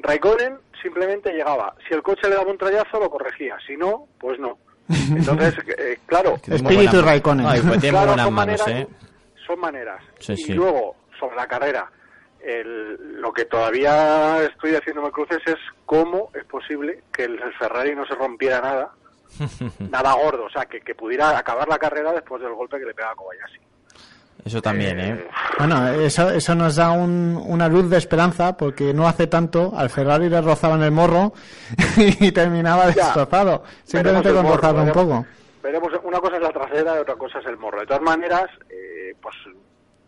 [0.00, 4.38] Raikkonen simplemente llegaba, si el coche le daba un trayazo lo corregía, si no, pues
[4.38, 4.58] no.
[4.90, 7.46] Entonces, eh, claro, Espíritu Raikkonen.
[7.46, 8.94] Ay, pues tiene muy Claro, buenas son manos, maneras, ¿eh?
[9.46, 10.04] son maneras.
[10.18, 11.90] Sí, y luego, sobre la carrera,
[12.44, 18.06] el- lo que todavía estoy haciéndome cruces es cómo es posible que el, Ferrari no
[18.06, 18.90] se rompiera nada,
[19.90, 22.94] nada gordo, o sea, que, que pudiera acabar la carrera después del golpe que le
[22.94, 23.60] pega a Kobayashi.
[24.44, 25.26] Eso también, ¿eh?
[25.58, 29.90] Bueno, eso, eso nos da un- una luz de esperanza porque no hace tanto al
[29.90, 31.32] Ferrari le rozaban el morro
[31.96, 33.04] y terminaba Ya.
[33.04, 33.64] destrozado.
[33.84, 35.26] Simplemente con rozarlo un poco.
[35.62, 37.80] Veremos, una cosa es la trasera y otra cosa es el morro.
[37.80, 39.34] De todas maneras, eh, pues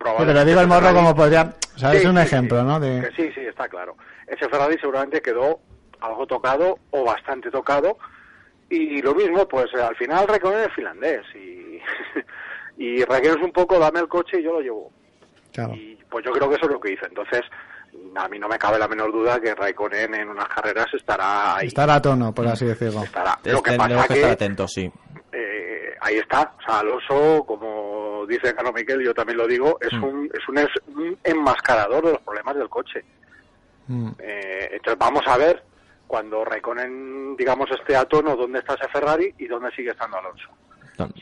[0.00, 0.32] Sí, probablemente...
[0.34, 1.54] pero digo el morro Ferrari- como podría...
[1.74, 2.66] O sea, Sí, es un sí, ejemplo, sí.
[2.66, 2.80] ¿no?
[2.80, 3.00] De...
[3.00, 3.96] Que sí, sí, está claro.
[4.26, 5.60] Ese Ferrari seguramente quedó
[6.00, 7.96] algo tocado o bastante tocado.
[8.70, 11.22] Y lo mismo, pues al final Raikkonen es finlandés.
[11.34, 11.80] Y,
[12.78, 14.90] y Raikkonen es un poco, dame el coche y yo lo llevo.
[15.52, 15.74] Claro.
[15.74, 17.06] Y pues yo creo que eso es lo que hizo.
[17.06, 17.42] Entonces,
[18.16, 21.66] a mí no me cabe la menor duda que Raikkonen en unas carreras estará ahí.
[21.66, 23.02] Estar a tono, por así decirlo.
[23.02, 23.38] Estará.
[23.44, 24.90] Lo que Tendremos pasa que que, estar atentos, sí.
[25.32, 26.52] eh, ahí está.
[26.58, 30.04] O sea, Alonso, como dice Carlos Miquel, yo también lo digo, es, Mm.
[30.04, 33.04] un, es un, es un enmascarador de los problemas del coche.
[33.88, 34.10] Mm.
[34.18, 35.62] Eh, entonces vamos a ver
[36.06, 40.48] cuando Raikkonen, digamos, esté a tono, dónde está ese Ferrari y dónde sigue estando Alonso.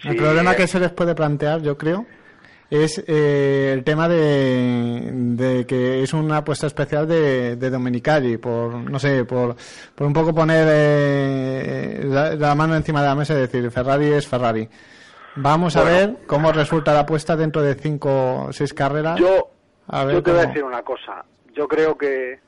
[0.04, 2.06] El Sí, problema eh, que se les puede plantear, yo creo,
[2.70, 8.74] es eh, el tema de, de que es una apuesta especial de, de Domenicali, por,
[8.74, 9.56] no sé, por,
[9.94, 14.06] por un poco poner eh, la, la mano encima de la mesa y decir, Ferrari
[14.06, 14.68] es Ferrari.
[15.40, 19.18] Vamos a ver cómo resulta la apuesta dentro de cinco o seis carreras.
[19.18, 19.50] Yo,
[19.88, 21.24] A ver yo te voy a decir una cosa.
[21.54, 22.40] Yo creo que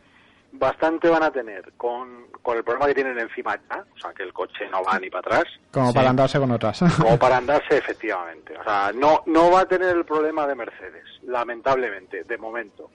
[0.52, 4.24] bastante van a tener con, con el problema que tienen encima ya, o sea, que
[4.24, 5.94] el coche no va ni para atrás, como Sí.
[5.94, 6.80] para andarse con otras.
[7.00, 8.56] como para andarse efectivamente.
[8.58, 12.90] O sea, no, no va a tener el problema de Mercedes, lamentablemente, de momento.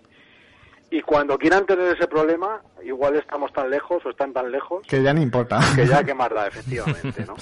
[0.92, 5.02] Y cuando quieran tener ese problema, igual estamos tan lejos o están tan lejos que
[5.02, 5.60] ya no importa.
[5.76, 7.34] que ya que más da, efectivamente, ¿no?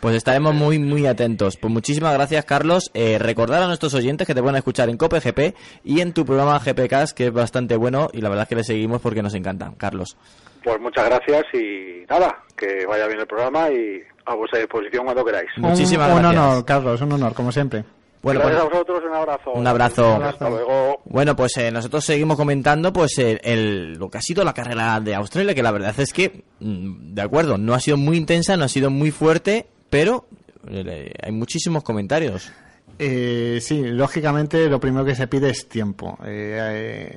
[0.00, 1.56] Pues estaremos muy, muy atentos.
[1.56, 2.90] Pues muchísimas gracias, Carlos.
[2.94, 6.26] Eh, recordar a nuestros oyentes que te pueden escuchar en Cope GP y en tu
[6.26, 9.34] programa GPCast, que es bastante bueno y la verdad es que le seguimos porque nos
[9.34, 9.74] encantan.
[9.76, 10.16] Carlos.
[10.62, 15.24] Pues muchas gracias y nada, que vaya bien el programa y a vuestra disposición cuando
[15.24, 15.48] queráis.
[15.56, 16.42] Un- Muchísimas un, gracias.
[16.42, 17.84] honor, Carlos, un honor, como siempre.
[18.22, 19.52] Bueno, gracias pues- a vosotros, un abrazo.
[19.52, 20.14] Un abrazo.
[20.24, 21.00] Hasta luego.
[21.04, 24.98] Bueno, pues eh, nosotros seguimos comentando pues el, el- lo que ha sido la carrera
[25.00, 28.56] de Australia, que la verdad es que, mm, de acuerdo, no ha sido muy intensa,
[28.56, 30.26] no ha sido muy fuerte, pero
[30.68, 32.50] eh, hay muchísimos comentarios.
[33.00, 36.18] Eh, sí, lógicamente lo primero que se pide es tiempo.
[36.24, 36.58] Eh,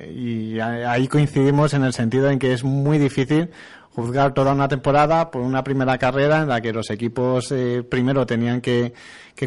[0.08, 3.50] eh, y ahí coincidimos en el sentido en que es muy difícil
[3.94, 8.26] juzgar toda una temporada por una primera carrera en la que los equipos eh, primero
[8.26, 8.92] tenían que,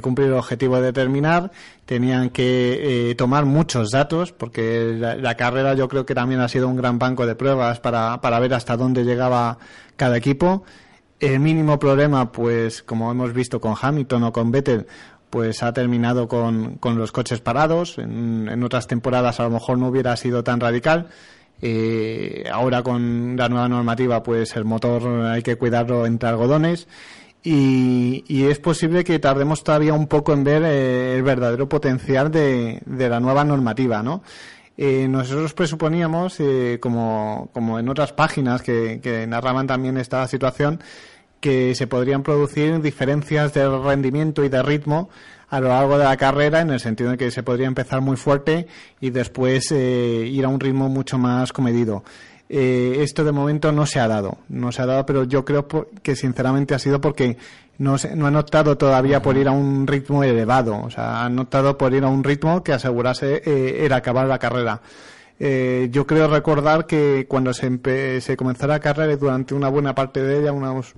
[0.01, 1.51] cumplir el objetivo de terminar,
[1.85, 6.49] tenían que eh, tomar muchos datos, porque la, la carrera yo creo que también ha
[6.49, 9.57] sido un gran banco de pruebas para, para ver hasta dónde llegaba
[9.95, 10.63] cada equipo.
[11.19, 14.85] El mínimo problema, pues como hemos visto con Hamilton o con Vettel,
[15.29, 17.97] pues ha terminado con, con los coches parados.
[17.97, 21.07] En, en otras temporadas a lo mejor no hubiera sido tan radical.
[21.61, 26.87] Eh, ahora con la nueva normativa, pues el motor hay que cuidarlo entre algodones.
[27.43, 32.31] Y, y es posible que tardemos todavía un poco en ver eh, el verdadero potencial
[32.31, 34.23] de, la nueva normativa, ¿no?
[34.77, 40.81] Eh, nosotros presuponíamos, eh, como, como en otras páginas que narraban también esta situación,
[41.39, 45.09] que se podrían producir diferencias de rendimiento y de ritmo
[45.49, 48.17] a lo largo de la carrera, en el sentido de que se podría empezar muy
[48.17, 48.67] fuerte
[49.01, 52.03] y después eh, ir a un ritmo mucho más comedido.
[52.47, 55.67] Eh, esto de momento no se ha dado, no se ha dado, pero yo creo
[56.03, 57.37] que sinceramente ha sido porque
[57.79, 61.37] no, se- no han optado todavía por ir a un ritmo elevado, o sea, han
[61.39, 64.81] optado por ir a un ritmo que asegurase eh, el acabar la carrera.
[65.39, 69.93] Eh, yo creo recordar que cuando se, se comenzó la carrera y durante una buena
[69.95, 70.93] parte de ella, unos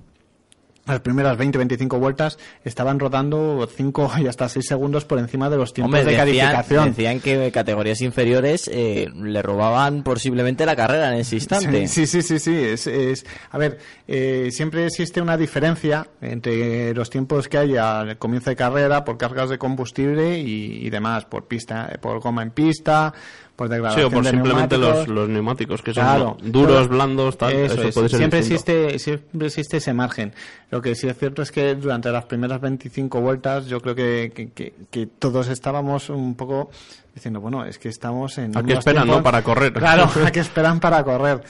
[0.88, 5.72] las primeras 20-25 vueltas estaban rodando 5 y hasta 6 segundos por encima de los
[5.72, 6.88] tiempos Hombre, de decían, calificación.
[6.88, 11.86] decían que categorías inferiores eh, le robaban posiblemente la carrera en ese instante.
[11.88, 12.54] Sí, sí, sí, sí.
[12.56, 18.16] Es, es- a ver, eh, siempre existe una diferencia entre los tiempos que hay al
[18.18, 22.50] comienzo de carrera por cargas de combustible y, y demás, por pista, por goma en
[22.50, 23.12] pista,
[23.58, 25.08] por Sí, o por de simplemente neumáticos.
[25.08, 27.52] los, los neumáticos, que son duros, Todo- blandos, tal.
[27.52, 27.94] Eso, Eso es.
[27.94, 28.72] puede ser siempre distinto.
[28.72, 30.32] existe, siempre existe ese margen.
[30.70, 34.32] Lo que sí es cierto es que durante las primeras 25 vueltas yo creo que,
[34.34, 36.70] que, que- que todos estábamos un poco
[37.14, 38.56] diciendo, bueno, es que estamos en...
[38.56, 39.22] ¿A qué esperan, tiempos- no?
[39.24, 39.72] Para correr.
[39.72, 41.42] Claro, a qué esperan para correr.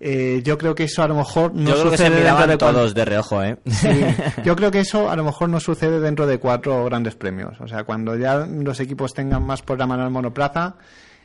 [0.00, 2.46] Eh, yo creo que eso a lo mejor no Yo creo que se sucede dentro
[2.46, 3.56] de todos de reojo, ¿eh?
[3.64, 3.88] Sí,
[4.44, 7.58] yo creo que eso a lo mejor no sucede dentro de cuatro grandes premios.
[7.60, 10.74] O sea, cuando ya los equipos tengan más por la mano el monoplaza.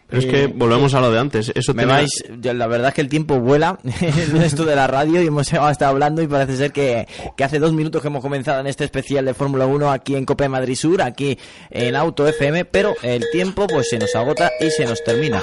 [0.09, 1.51] Pero es eh, que volvemos a lo de antes.
[1.53, 2.09] Eso Me vais,
[2.41, 5.91] la verdad es que el tiempo vuela en esto de la radio y hemos estado
[5.91, 7.07] hablando y parece ser que,
[7.37, 10.25] que hace dos minutos que hemos comenzado en este especial de Fórmula 1 aquí en
[10.25, 11.37] Cope Madrid Sur, aquí
[11.69, 15.41] en Auto FM, pero el tiempo pues se nos agota y se nos termina.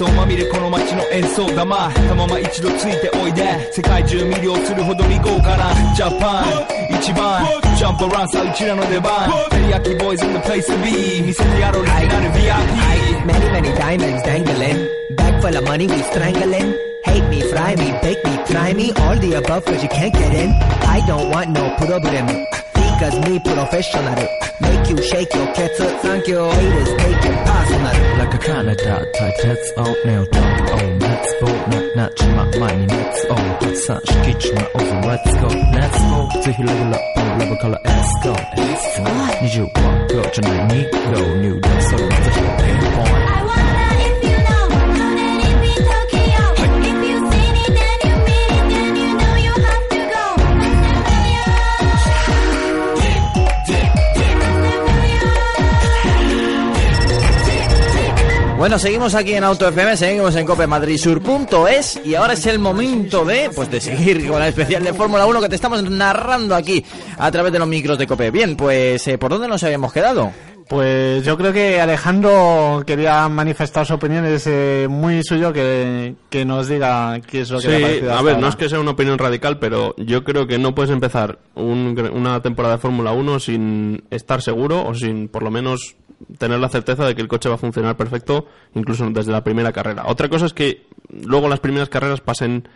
[0.00, 7.44] ま喧騒まみれこの街の演奏玉たまま一度ついておいで世界中魅了するほどに豪華なジャパン一番
[7.76, 14.88] ジャンプランさうちらの出番テリヤキボーイズ in the place to be 見せてやろうリジナル VIP Many, many diamonds dangling.
[15.14, 16.74] Bag full of money, we strangling.
[17.04, 18.92] Hate me, fry me, bake me, try me.
[18.92, 20.50] All the above, cause you can't get in.
[20.88, 22.26] I don't want no problem.
[22.72, 24.16] Because me professional.
[24.62, 25.78] Make you shake your cats.
[26.00, 26.48] Thank you.
[26.48, 27.49] Haters take it
[27.80, 32.58] automatic like a Canada tight heads out now jump on let's go not not my
[32.58, 36.42] money let's go such kitchen over let's go let's go.
[36.42, 38.32] To he level up on level color let's go.
[38.32, 39.04] Let's go
[39.40, 41.40] need you one go tonight need go.
[41.40, 43.69] New that's all the point I want
[58.60, 63.48] Bueno, seguimos aquí en Auto FM, seguimos en copemadridsur.es y ahora es el momento de
[63.56, 66.84] pues de seguir con el especial de Fórmula 1 que te estamos narrando aquí
[67.16, 68.30] a través de los micros de Cope.
[68.30, 70.30] Bien, pues eh, ¿por dónde nos habíamos quedado?
[70.68, 76.44] Pues yo creo que Alejandro quería manifestar su opinión, es eh, muy suyo que, que
[76.44, 78.40] nos diga qué es lo que le ha parecido a ver, ahora.
[78.42, 81.98] no es que sea una opinión radical, pero yo creo que no puedes empezar un
[82.12, 85.96] una temporada de Fórmula 1 sin estar seguro o sin por lo menos
[86.38, 89.72] tener la certeza de que el coche va a funcionar perfecto, incluso desde la primera
[89.72, 90.04] carrera.
[90.06, 92.68] Otra cosa es que luego las primeras carreras pasen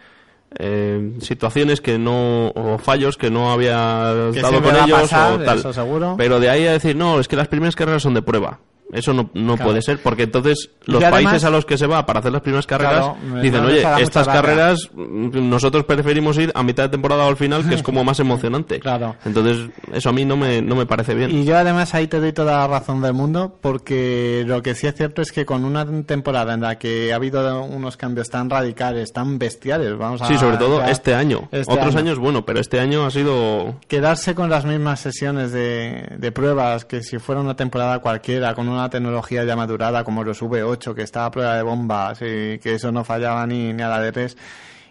[0.59, 5.33] eh, situaciones que no o fallos que no había Que dado siempre con ellos pasar,
[5.33, 5.59] o tal.
[5.59, 6.15] eso seguro.
[6.17, 8.61] Pero de ahí a decir, no, es que las primeras carreras son de prueba.
[8.93, 9.71] Eso no, no Claro.
[9.71, 12.43] puede ser, porque entonces los además- países a los que se va para hacer las
[12.43, 14.33] primeras carreras Claro, dicen, oye, estas gracia".
[14.33, 18.05] carreras mm, nosotros preferimos ir a mitad de temporada o al final, que es como
[18.05, 18.79] más emocionante.
[18.85, 19.17] Claro.
[19.25, 21.31] Entonces, eso a mí no me, no me parece bien.
[21.31, 24.87] Y yo además ahí te doy toda la razón del mundo, porque lo que sí
[24.87, 28.49] es cierto es que con una temporada en la que ha habido unos cambios tan
[28.51, 30.29] radicales, tan bestiales, vamos a...
[30.29, 31.49] Sí, sobre todo este año.
[31.51, 31.99] este Otros año.
[32.11, 33.77] años, bueno, pero este año ha sido...
[33.89, 38.69] Quedarse con las mismas sesiones de, de pruebas que si fuera una temporada cualquiera, con
[38.69, 42.75] una tecnología ya madurada como los V8, que estaba a prueba de bombas y que
[42.75, 44.37] eso no fallaba ni, ni a la de tres,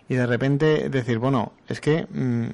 [0.09, 2.47] y de repente decir, bueno, es que mm,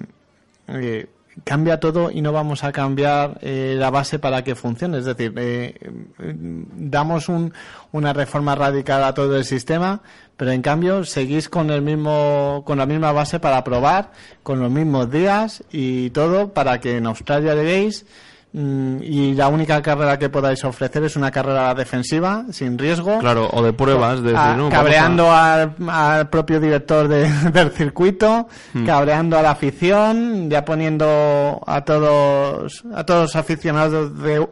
[0.68, 1.08] eh,
[1.44, 4.98] cambia todo y no vamos a cambiar eh, la base para que funcione.
[4.98, 5.76] Es decir, eh,
[6.18, 7.54] mm, damos un,
[7.92, 10.02] una reforma radical a todo el sistema,
[10.38, 14.12] pero en cambio seguís con el mismo, con la misma base para probar,
[14.44, 19.80] con los mismos días y todo para que en Australia lleguéis mm, y la única
[19.82, 23.20] carrera que podáis ofrecer es una carrera defensiva, sin riesgo.
[23.20, 27.08] Claro, o de pruebas, de decir, Ah, no, vamos cabreando a- al, al propio director
[27.08, 28.86] de- del circuito, Hmm.
[28.86, 34.48] cabreando a la afición, ya poniendo a todos a todos los aficionados de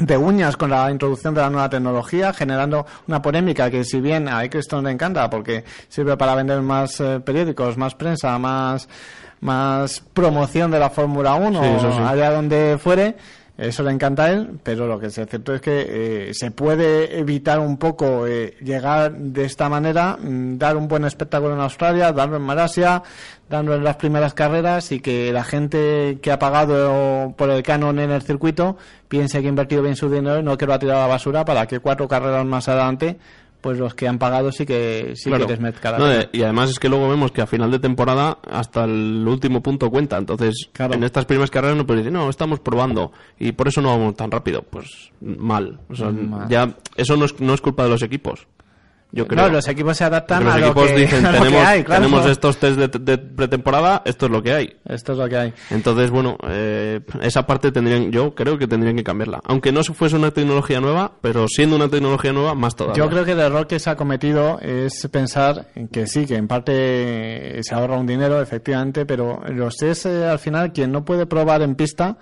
[0.00, 4.28] de uñas con la introducción de la nueva tecnología, generando una polémica que si bien
[4.28, 8.88] a Eccleston le encanta porque sirve para vender más eh, periódicos, más prensa, más
[9.40, 12.02] más promoción de la Fórmula 1 Sí, sí.
[12.02, 13.16] allá donde fuere,
[13.58, 17.18] eso le encanta a él, pero lo que es cierto es que eh, se puede
[17.18, 22.12] evitar un poco eh, llegar de esta manera, mm, dar un buen espectáculo en Australia,
[22.12, 23.02] darlo en Malasia,
[23.50, 27.98] darlo en las primeras carreras y que la gente que ha pagado por el canon
[27.98, 28.76] en el circuito
[29.08, 31.08] piense que ha invertido bien su dinero y no que lo ha tirado a la
[31.08, 33.18] basura para que cuatro carreras más adelante
[33.60, 35.46] pues los que han pagado sí que sí Claro.
[35.46, 35.60] que les
[35.98, 39.62] No, y además es que luego vemos que a final de temporada hasta el último
[39.62, 40.16] punto cuenta.
[40.16, 40.94] Entonces, Claro.
[40.94, 44.14] en estas primeras carreras no puedes decir, no, estamos probando y por eso no vamos
[44.16, 44.62] tan rápido.
[44.62, 45.80] Pues mal.
[45.88, 46.48] O sea, Mal.
[46.48, 48.46] ya eso no es, no es culpa de los equipos.
[49.10, 49.46] Yo creo.
[49.46, 51.44] No, los equipos se adaptan Porque a los lo equipos que, dicen, a lo que
[51.44, 52.02] tenemos, hay, claro.
[52.02, 54.76] tenemos estos test de, de pretemporada, esto es lo que hay.
[54.84, 55.54] Esto es lo que hay.
[55.70, 59.40] Entonces, bueno, eh, esa parte tendrían, yo creo que tendrían que cambiarla.
[59.44, 63.02] Aunque no fuese una tecnología nueva, pero siendo una tecnología nueva, más todavía.
[63.02, 66.36] Yo creo que el error que se ha cometido es pensar en que sí, que
[66.36, 71.04] en parte se ahorra un dinero, efectivamente, pero los test, eh, al final, quien no
[71.04, 72.18] puede probar en pista,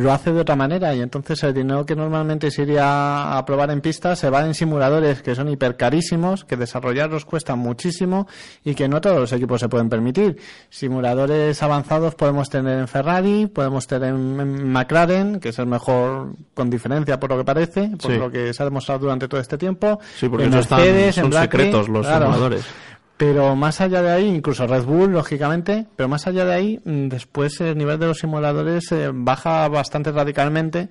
[0.00, 3.70] lo hace de otra manera y entonces el dinero que normalmente se iría a probar
[3.70, 8.26] en pista se va en simuladores que son hipercarísimos, que desarrollarlos cuesta muchísimo
[8.64, 10.38] y que no todos los equipos se pueden permitir.
[10.68, 16.32] Simuladores avanzados podemos tener en Ferrari, podemos tener en en McLaren, que es el mejor
[16.54, 18.18] con diferencia por lo que parece, por Sí.
[18.18, 19.98] lo que se ha demostrado durante todo este tiempo.
[20.16, 22.26] Sí, porque en están- Mercedes, en son Brackley, secretos los claro.
[22.26, 22.64] simuladores.
[23.16, 27.08] Pero más allá de ahí, incluso Red Bull, lógicamente, pero más allá de ahí, mm,
[27.08, 30.90] después el nivel de los simuladores eh, baja bastante radicalmente,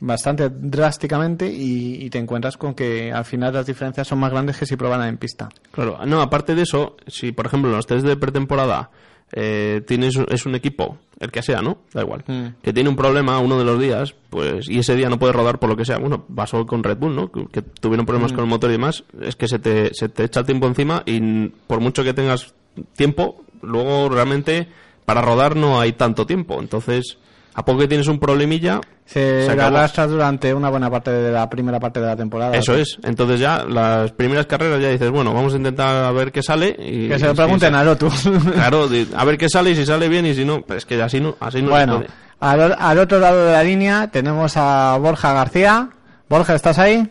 [0.00, 4.66] bastante drásticamente, y, te encuentras con que al final las diferencias son más grandes que
[4.66, 5.48] si probaran en pista.
[5.70, 8.90] Claro, no, aparte de eso, si por ejemplo en los test de pretemporada
[9.32, 11.78] eh, tienes es un equipo, el que sea, ¿no?
[11.92, 12.46] Da igual, Mm.
[12.62, 15.58] que tiene un problema uno de los días, pues y ese día no puede rodar
[15.58, 15.98] por lo que sea.
[15.98, 17.30] Bueno, pasó con Red Bull, ¿no?
[17.32, 18.34] Que, que tuvieron problemas Mm.
[18.36, 21.02] con el motor y demás, es que se te, se te echa el tiempo encima
[21.06, 22.54] y por mucho que tengas
[22.96, 24.68] tiempo, luego realmente
[25.04, 26.60] para rodar no hay tanto tiempo.
[26.60, 27.18] Entonces,
[27.54, 31.48] a poco que tienes un problemilla, Se, Se arrastra durante una buena parte de la
[31.50, 32.56] primera parte de la temporada.
[32.56, 32.98] eso es.
[33.02, 36.74] Entonces ya las primeras carreras ya dices, bueno, vamos a intentar a ver qué sale
[36.78, 38.28] y Que se lo pregunten a Lotus.
[38.54, 41.00] Claro, a ver qué sale y si sale bien y si no, pues es que
[41.02, 42.74] así no, así no se bueno, puede.
[42.78, 45.90] al, otro lado de la línea tenemos a Borja García.
[46.28, 47.02] Borja, ¿estás ahí?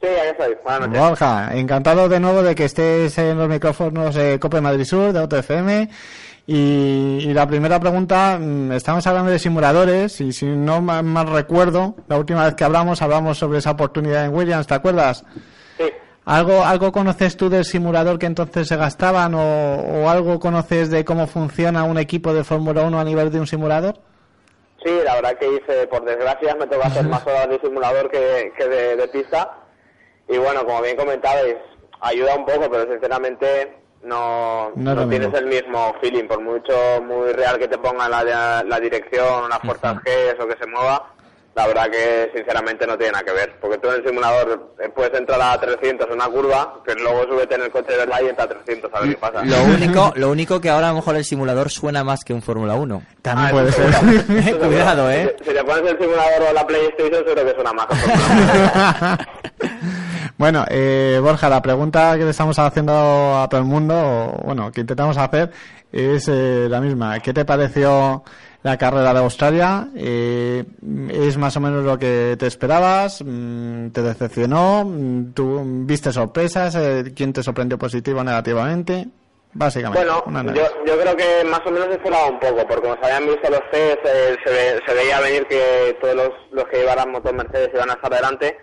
[0.00, 0.54] Sí, ahí estoy.
[0.64, 1.00] Buenas noches.
[1.00, 5.20] Borja, encantado de nuevo de que estés en los micrófonos de Cope Madrid Sur, de
[5.20, 5.88] Auto FM.
[6.46, 11.28] Y, y la primera pregunta, mm, estamos hablando de simuladores y si no ma- mal
[11.28, 15.24] recuerdo, la última vez que hablamos, hablamos sobre esa oportunidad en Williams, ¿te acuerdas?
[15.78, 15.84] Sí.
[16.26, 19.40] ¿Algo, ¿Algo conoces tú del simulador que entonces se gastaban o,
[19.76, 23.46] o algo conoces de cómo funciona un equipo de Fórmula 1 a nivel de un
[23.46, 23.94] simulador?
[24.84, 28.52] Sí, la verdad que hice, por desgracia, me toca hacer más horas de simulador que,
[28.58, 29.50] que de, de pista.
[30.28, 31.56] Y bueno, como bien comentabais,
[32.02, 36.24] ayuda un poco, pero sinceramente no, No tienes el mismo feeling.
[36.28, 40.56] Por mucho muy real que te pongan la, la dirección, las fuerzas G o que
[40.58, 41.10] se mueva,
[41.56, 43.56] la verdad que sinceramente no tiene nada que ver.
[43.60, 47.24] Porque tú en el simulador eh, puedes entrar a 300 en una curva, pero luego
[47.28, 49.44] súbete en el coche de verdad y entra a 300 a ver qué pasa.
[49.44, 52.42] Lo único, lo único que ahora a lo mejor el simulador suena más que un
[52.42, 53.02] Fórmula 1.
[53.22, 54.58] También Ah, puede eso ser.
[54.60, 55.36] Cuidado, ¿eh?
[55.38, 57.86] Si, si te pones el simulador o la PlayStation, seguro que suena más.
[60.38, 62.92] bueno, eh, Borja, la pregunta que le estamos haciendo
[63.38, 65.50] a todo el mundo, o, bueno, que intentamos hacer,
[65.92, 67.20] es eh, la misma.
[67.20, 68.24] ¿Qué te pareció
[68.62, 69.88] la carrera de Australia?
[69.94, 70.64] Eh,
[71.12, 73.22] ¿Es más o menos lo que te esperabas?
[73.24, 74.84] Mm, ¿Te decepcionó?
[74.84, 76.74] Mm, ¿Tú viste sorpresas?
[76.76, 79.06] Eh, ¿Quién te sorprendió positivo o negativamente?
[79.56, 80.04] Básicamente.
[80.26, 83.28] Bueno, yo, yo creo que más o menos esperaba un poco, porque como se habían
[83.30, 87.12] visto los test, eh, se, ve- se veía venir que todos los, los que llevaran
[87.12, 88.56] motor Mercedes iban a estar adelante.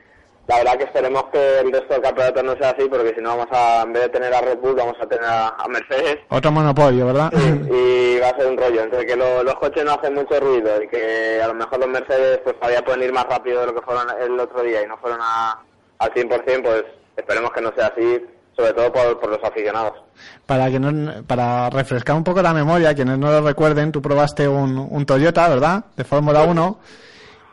[0.47, 3.29] La verdad que esperemos que el resto del campeonato no sea así, porque si no
[3.37, 6.17] vamos a, en vez de tener a Red Bull, vamos a tener a, a Mercedes.
[6.29, 7.31] Otro monopolio, ¿verdad?
[7.71, 10.81] y va a ser un rollo, entre que lo- los coches no hacen mucho ruido
[10.83, 13.75] y que a lo mejor los Mercedes pues todavía pueden ir más rápido de lo
[13.75, 15.57] que fueron el otro día y no fueron a,
[15.99, 16.83] al 100%, pues
[17.15, 18.25] esperemos que no sea así,
[18.57, 19.93] sobre todo por, por los aficionados.
[20.45, 24.47] Para que no, para refrescar un poco la memoria, quienes no lo recuerden, tú probaste
[24.47, 25.85] un, un Toyota, ¿verdad?
[25.95, 26.79] De Fórmula 1.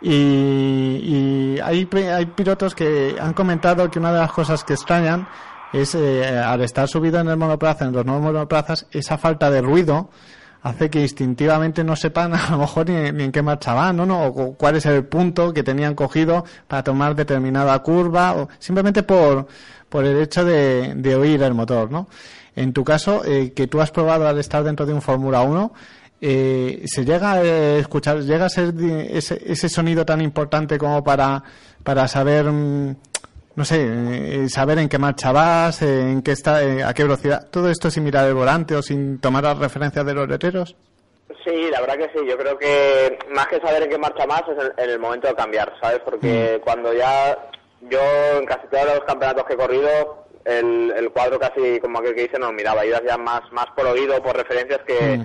[0.01, 5.27] Y, y hay, hay pilotos que han comentado que una de las cosas que extrañan
[5.73, 9.61] es, eh, al estar subido en el monoplaza, en los nuevos monoplazas, esa falta de
[9.61, 10.11] ruido
[10.63, 14.07] hace que instintivamente no sepan a lo mejor ni, ni en qué marcha van, ¿no?
[14.07, 14.27] ¿no?
[14.27, 19.47] O cuál es el punto que tenían cogido para tomar determinada curva, o simplemente por,
[19.89, 22.09] por el hecho de, de oír el motor, ¿no?
[22.57, 25.73] En tu caso, eh, que tú has probado al estar dentro de un Fórmula 1,
[26.21, 27.43] eh, ¿se llega a
[27.79, 28.75] escuchar, llega a ser
[29.11, 31.43] ese, ese sonido tan importante como para,
[31.83, 32.97] para saber, mm,
[33.55, 37.05] no sé, eh, saber en qué marcha vas, eh, en qué está, eh, a qué
[37.05, 37.49] velocidad?
[37.51, 40.77] ¿Todo esto sin mirar el volante o sin tomar las referencias de los letreros?
[41.45, 42.27] Sí, la verdad que sí.
[42.27, 45.29] Yo creo que más que saber en qué marcha más es en, en el momento
[45.29, 46.01] de cambiar, ¿sabes?
[46.05, 47.39] Porque cuando ya
[47.83, 48.01] yo
[48.39, 52.23] en casi todos los campeonatos que he corrido, el, el cuadro casi como aquel que
[52.23, 55.21] dice no miraba, ibas ya más más por oído, por referencias que,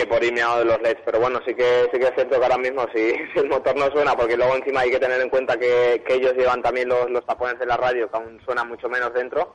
[0.00, 1.00] que por mirando de los LEDs.
[1.04, 3.76] Pero bueno, sí que sí que es cierto que ahora mismo si, si el motor
[3.76, 6.88] no suena, porque luego encima hay que tener en cuenta que, que ellos llevan también
[6.88, 9.54] los, los tapones de la radio, que aún suena mucho menos dentro,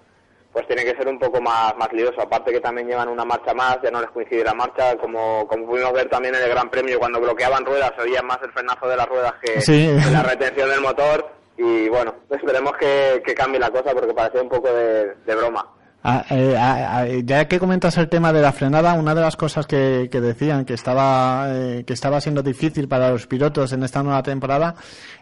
[0.52, 2.22] pues tiene que ser un poco más, más lioso.
[2.22, 5.66] Aparte que también llevan una marcha más, ya no les coincide la marcha, como, como
[5.68, 8.88] pudimos ver también en el Gran Premio, cuando bloqueaban ruedas, se oía más el frenazo
[8.88, 9.94] de las ruedas que, Sí.
[10.04, 11.30] que la retención del motor.
[11.58, 15.72] Y bueno, esperemos que, que cambie la cosa porque parecía un poco de, de broma.
[16.08, 19.36] Ah, eh, ah, ah, ya que comentas el tema de la frenada, una de las
[19.36, 24.04] cosas que, decían que estaba eh, que estaba siendo difícil para los pilotos en esta
[24.04, 24.76] nueva temporada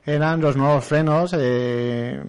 [0.05, 2.21] eran los nuevos frenos, eh,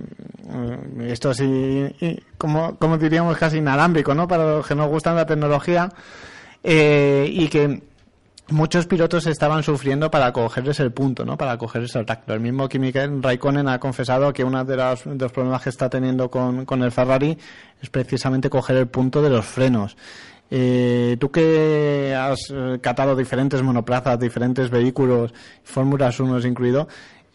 [0.44, 4.28] mm, estos y como, como diríamos casi inalámbricos, ¿no?
[4.28, 5.88] Para los que nos gustan la tecnología
[6.62, 7.82] eh, y que
[8.49, 11.36] muchos pilotos estaban sufriendo para cogerles el punto, ¿no?
[11.36, 12.34] Para cogerles el tacto.
[12.34, 16.64] El mismo Kimi Raikkonen ha confesado que uno de los, problemas que está teniendo con,
[16.64, 17.38] con el Ferrari
[17.80, 19.97] es precisamente coger el punto de los frenos.
[20.51, 25.32] Eh, tú que has eh, catado diferentes monoplazas, diferentes vehículos,
[25.64, 26.86] Fórmulas 1 incluido,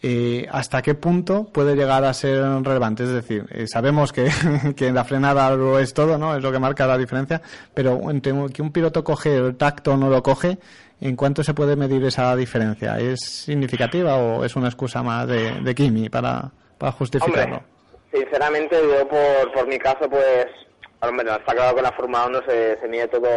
[0.02, 3.02] eh, ¿hasta qué punto puede llegar a ser relevante?
[3.02, 4.30] Es decir, eh, sabemos que,
[4.76, 6.34] que la frenada lo es todo, ¿no?
[6.36, 7.42] Es lo que marca la diferencia,
[7.74, 10.58] pero entre que un piloto coge el tacto o no lo coge,
[11.00, 12.98] ¿en cuánto se puede medir esa diferencia?
[12.98, 17.62] ¿Es significativa o es una excusa más de, de Kimi para, para justificarlo?
[18.12, 20.46] Sinceramente yo por, por mi caso pues,
[21.00, 23.28] hombre, no, está claro que en la Fórmula 1 se, se mide todo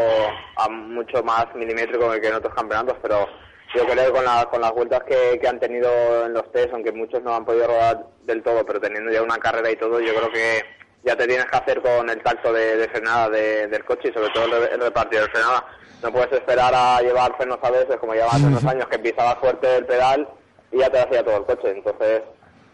[0.57, 3.27] a mucho más milimétrico que en otros campeonatos, pero
[3.73, 6.73] yo creo que con, la- con las vueltas que, que han tenido en los test,
[6.73, 9.99] aunque muchos no han podido rodar del todo, pero teniendo ya una carrera y todo,
[9.99, 10.63] yo creo que
[11.03, 14.13] ya te tienes que hacer con el tacto de, de frenada de- del coche y
[14.13, 15.65] sobre todo el, el repartido de frenada.
[16.01, 19.37] No puedes esperar a llevar frenos a veces, como llevaba hace unos años, que pisabas
[19.39, 20.27] fuerte el pedal
[20.71, 21.71] y ya te hacía todo el coche.
[21.71, 22.21] Entonces,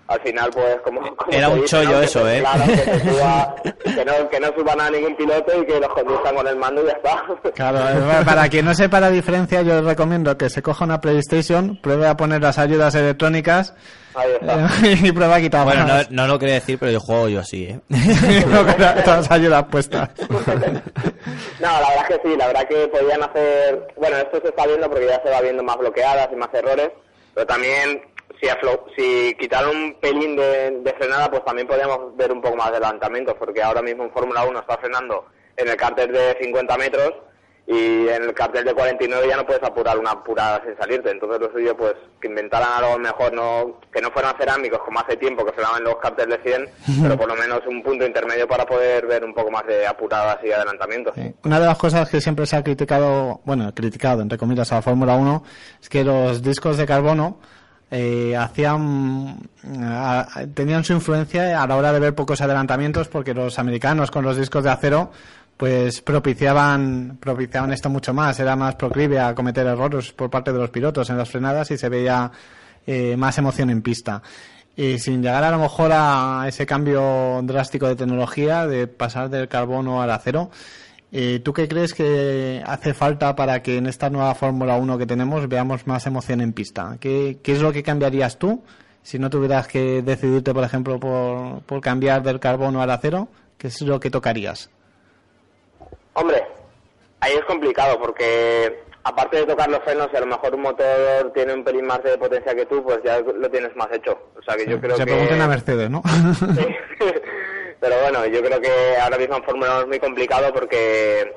[0.10, 1.00] al final, pues, como.
[1.16, 2.42] como Era un dice, chollo eso, se- ¿eh?
[2.42, 3.56] Claro, que, suba-
[3.96, 6.82] que no, que no suban a ningún piloto y que los conduzcan con el mando
[6.84, 7.24] y ya está.
[7.56, 11.00] Claro, eh, para quien no sepa la diferencia, yo les recomiendo que se coja una
[11.00, 13.74] PlayStation, pruebe a poner las ayudas electrónicas
[14.16, 14.56] Ahí está.
[14.88, 17.66] eh, y prueba a quitar Bueno, no, lo quería decir, pero yo juego yo así,
[17.66, 17.80] ¿eh?
[18.48, 20.10] No, con todas las ayudas puestas.
[21.60, 23.88] No, la verdad es que sí, la verdad que podían hacer...
[23.98, 26.90] Bueno, esto se está viendo porque ya se va viendo más bloqueadas y más errores,
[27.34, 28.02] pero también
[28.42, 32.56] si, aflo- si quitaron un pelín de, de frenada, pues también podríamos ver un poco
[32.56, 35.26] más de adelantamientos, porque ahora mismo en Fórmula 1 está frenando
[35.58, 37.14] en el cárter de 50 metros
[37.68, 41.12] y en el cartel de 49 ya no puedes apurar una apurada sin salirte.
[41.12, 45.18] Entonces lo suyo, pues, que inventaran algo mejor, no que no fueran cerámicos como hace
[45.18, 46.70] tiempo que frenaban los carteles de 100,
[47.04, 50.38] pero por lo menos un punto intermedio para poder ver un poco más de apuradas
[50.44, 51.14] y adelantamientos.
[51.44, 54.82] Una de las cosas que siempre se ha criticado, bueno, criticado entre comillas a la
[54.82, 55.44] Fórmula 1,
[55.80, 57.38] es que los discos de carbono
[57.92, 59.50] eh, hacían
[60.54, 64.38] tenían su influencia a la hora de ver pocos adelantamientos porque los americanos con los
[64.38, 65.12] discos de acero
[65.58, 68.40] pues propiciaban propiciaban esto mucho más.
[68.40, 71.78] Era más proclive a cometer errores por parte de los pilotos en las frenadas y
[71.78, 72.32] se veía
[72.86, 74.22] eh, más emoción en pista.
[74.76, 79.50] Y sin llegar a lo mejor a ese cambio drástico de tecnología de pasar del
[79.50, 80.52] carbono al acero
[81.12, 85.06] eh, ¿Tú qué crees que hace falta para que en esta nueva Fórmula 1 que
[85.06, 86.98] tenemos veamos más emoción en pista?
[87.00, 88.64] ¿Qué, qué es lo que cambiarías tú
[89.02, 93.28] si no tuvieras que decidirte, por ejemplo, por, por cambiar del carbono al acero?
[93.58, 94.70] ¿Qué es lo que tocarías?
[96.14, 96.44] Hombre,
[97.20, 101.32] ahí es complicado porque aparte de tocar los frenos, si a lo mejor un motor
[101.34, 104.18] tiene un pelín más de potencia que tú, pues ya lo tienes más hecho.
[104.38, 105.12] O sea que yo creo Se que...
[105.12, 106.04] pregunten a Mercedes, ¿no?
[107.80, 111.34] Pero bueno, yo creo que ahora mismo en Fórmula 1 es muy complicado porque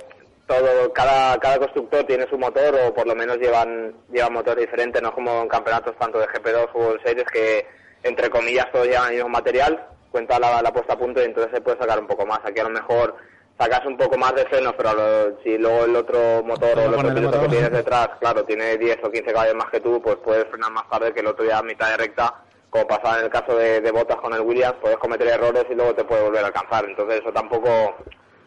[0.47, 5.01] todo cada cada constructor tiene su motor o por lo menos llevan llevan motor diferente,
[5.01, 7.67] no es como en campeonatos tanto de GP2 o Series que
[8.03, 11.53] entre comillas todos llevan el mismo material, cuenta la, la puesta a punto y entonces
[11.55, 12.41] se puede sacar un poco más.
[12.45, 13.15] Aquí a lo mejor
[13.57, 16.95] sacas un poco más de frenos, pero lo- si luego el otro motor o el
[16.95, 20.17] otro piloto que tienes detrás, claro, tiene 10 o 15 caballos más que tú, pues
[20.17, 22.35] puedes frenar más tarde que el otro ya a mitad de recta
[22.73, 25.75] como pasaba en el caso de, de Botas con el Williams, puedes cometer errores y
[25.75, 26.87] luego te puede volver a alcanzar.
[26.87, 27.69] Entonces eso tampoco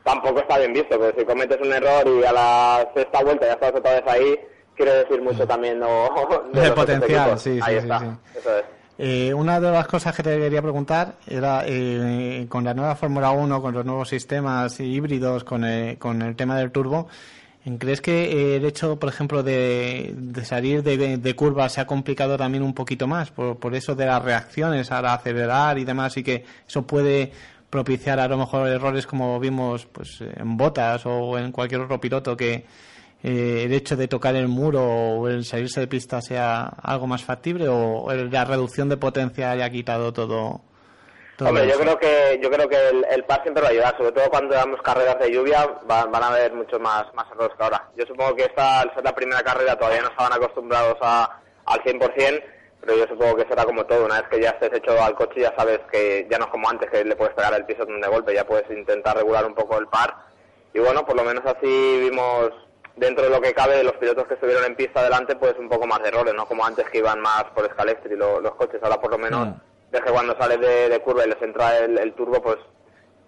[0.03, 3.53] tampoco está bien visto, porque si cometes un error y a la sexta vuelta ya
[3.53, 4.35] estás otra vez ahí,
[4.75, 6.09] quiere decir mucho también ¿no?
[6.53, 8.05] de potencial, sí, sí, Ahí sí, está, sí.
[8.39, 8.65] eso es.
[8.97, 13.31] Eh, una de las cosas que te quería preguntar era eh, con la nueva Fórmula
[13.31, 17.09] 1, con los nuevos sistemas híbridos, con el, con el tema del turbo,
[17.79, 22.63] ¿crees que eh, el hecho, por ejemplo, de, salir de, curvas se ha complicado también
[22.63, 26.85] un poquito más por, eso de las reacciones al acelerar y demás y que eso
[26.85, 27.31] puede
[27.69, 32.37] propiciar a lo mejor errores como vimos pues en botas o en cualquier otro piloto
[32.37, 32.65] que
[33.23, 37.23] eh, el hecho de tocar el muro o el salirse de pista sea algo más
[37.23, 40.61] factible o la reducción de potencia haya quitado todo,
[41.49, 44.11] Hombre, yo creo que yo creo que el, el par siempre va a ayudar, sobre
[44.13, 47.63] todo cuando damos carreras de lluvia, va- van a haber muchos más, más errores que
[47.63, 47.89] ahora.
[47.95, 51.79] Yo supongo que esta, al ser la primera carrera, todavía no estaban acostumbrados a, al
[51.83, 52.43] 100%,
[52.81, 54.05] pero yo supongo que será como todo.
[54.05, 56.69] Una vez que ya estés hecho al coche, ya sabes que ya no es como
[56.69, 59.77] antes, que le puedes pegar el piso de golpe, ya puedes intentar regular un poco
[59.77, 60.15] el par.
[60.73, 62.51] Y bueno, por lo menos así vimos,
[62.95, 65.85] dentro de lo que cabe, los pilotos que estuvieron en pista adelante, pues un poco
[65.87, 66.45] más de errores, ¿no?
[66.47, 69.47] Como antes que iban más por Scalextri lo- los coches, ahora por lo menos
[69.91, 72.57] ves que cuando sales de, de curva y les entra el, el turbo, pues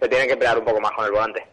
[0.01, 1.45] se tienen que pelear un poco más con el volante.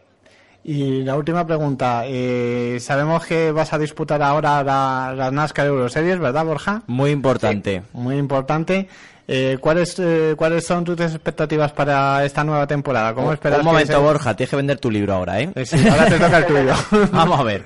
[0.63, 6.17] Y la última pregunta, eh, sabemos que vas a disputar ahora la, la NASCAR Euroseries,
[6.19, 6.81] ¿verdad, Borja?
[6.87, 7.83] Muy importante.
[7.93, 8.87] Muy importante.
[9.27, 13.13] Eh, ¿cuáles, eh, ¿Cuáles son tus expectativas para esta nueva temporada?
[13.13, 15.49] ¿Cómo esperas Un que momento, se- Borja, tienes que vender tu libro ahora, ¿eh?
[15.55, 16.73] Eh, sí, ahora te toca el tuyo.
[17.11, 17.63] Vamos a ver.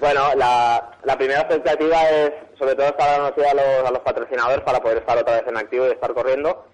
[0.00, 4.60] Bueno, la, la primera expectativa es sobre todo estar anunciada a los, a los patrocinadores
[4.62, 6.66] para poder estar otra vez en activo y estar corriendo.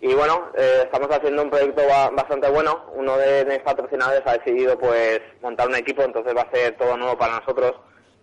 [0.00, 2.86] Y bueno, eh, estamos haciendo un proyecto ba- bastante bueno.
[2.94, 6.96] Uno de mis patrocinadores ha decidido pues montar un equipo, entonces va a ser todo
[6.96, 7.74] nuevo para nosotros.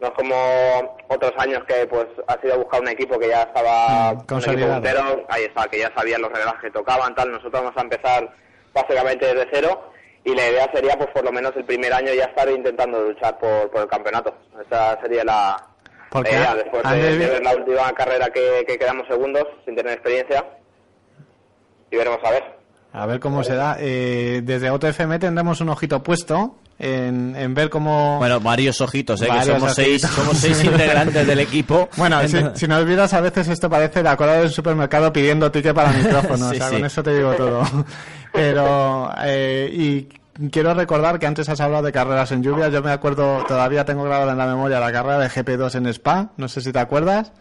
[0.01, 4.14] No es como otros años que pues ha sido buscar un equipo que ya estaba
[4.14, 7.32] Mm, un equipo puntero, ahí está, que ya sabían los reglas que tocaban, tal.
[7.32, 8.30] Nosotros vamos a empezar
[8.74, 9.88] básicamente desde cero
[10.24, 13.38] y la idea sería pues por lo menos el primer año ya estar intentando luchar
[13.39, 14.36] por, por el campeonato.
[14.65, 15.67] Esa sería la,
[16.09, 19.93] Porque idea, después de, de ver la última carrera que, que quedamos segundos sin tener
[19.93, 20.45] experiencia
[21.91, 22.59] y veremos a ver.
[22.91, 23.77] A ver cómo se da.
[23.79, 28.17] Eh, desde OTFM tendremos un ojito puesto en, en ver cómo...
[28.17, 29.27] Bueno, varios ojitos, ¿eh?
[29.31, 31.89] que somos seis, somos seis integrantes del equipo.
[31.97, 35.75] Bueno, si, si nos vieras a veces esto parece la cola del supermercado pidiendo ticket
[35.75, 36.75] para micrófono, Sí, o sea, sí.
[36.75, 37.63] con eso te digo todo.
[38.33, 42.91] Pero, eh, y quiero recordar que antes has hablado de carreras en lluvia, yo me
[42.91, 46.61] acuerdo, todavía tengo grabada en la memoria la carrera de GP2 en Spa, no sé
[46.61, 47.33] si te acuerdas,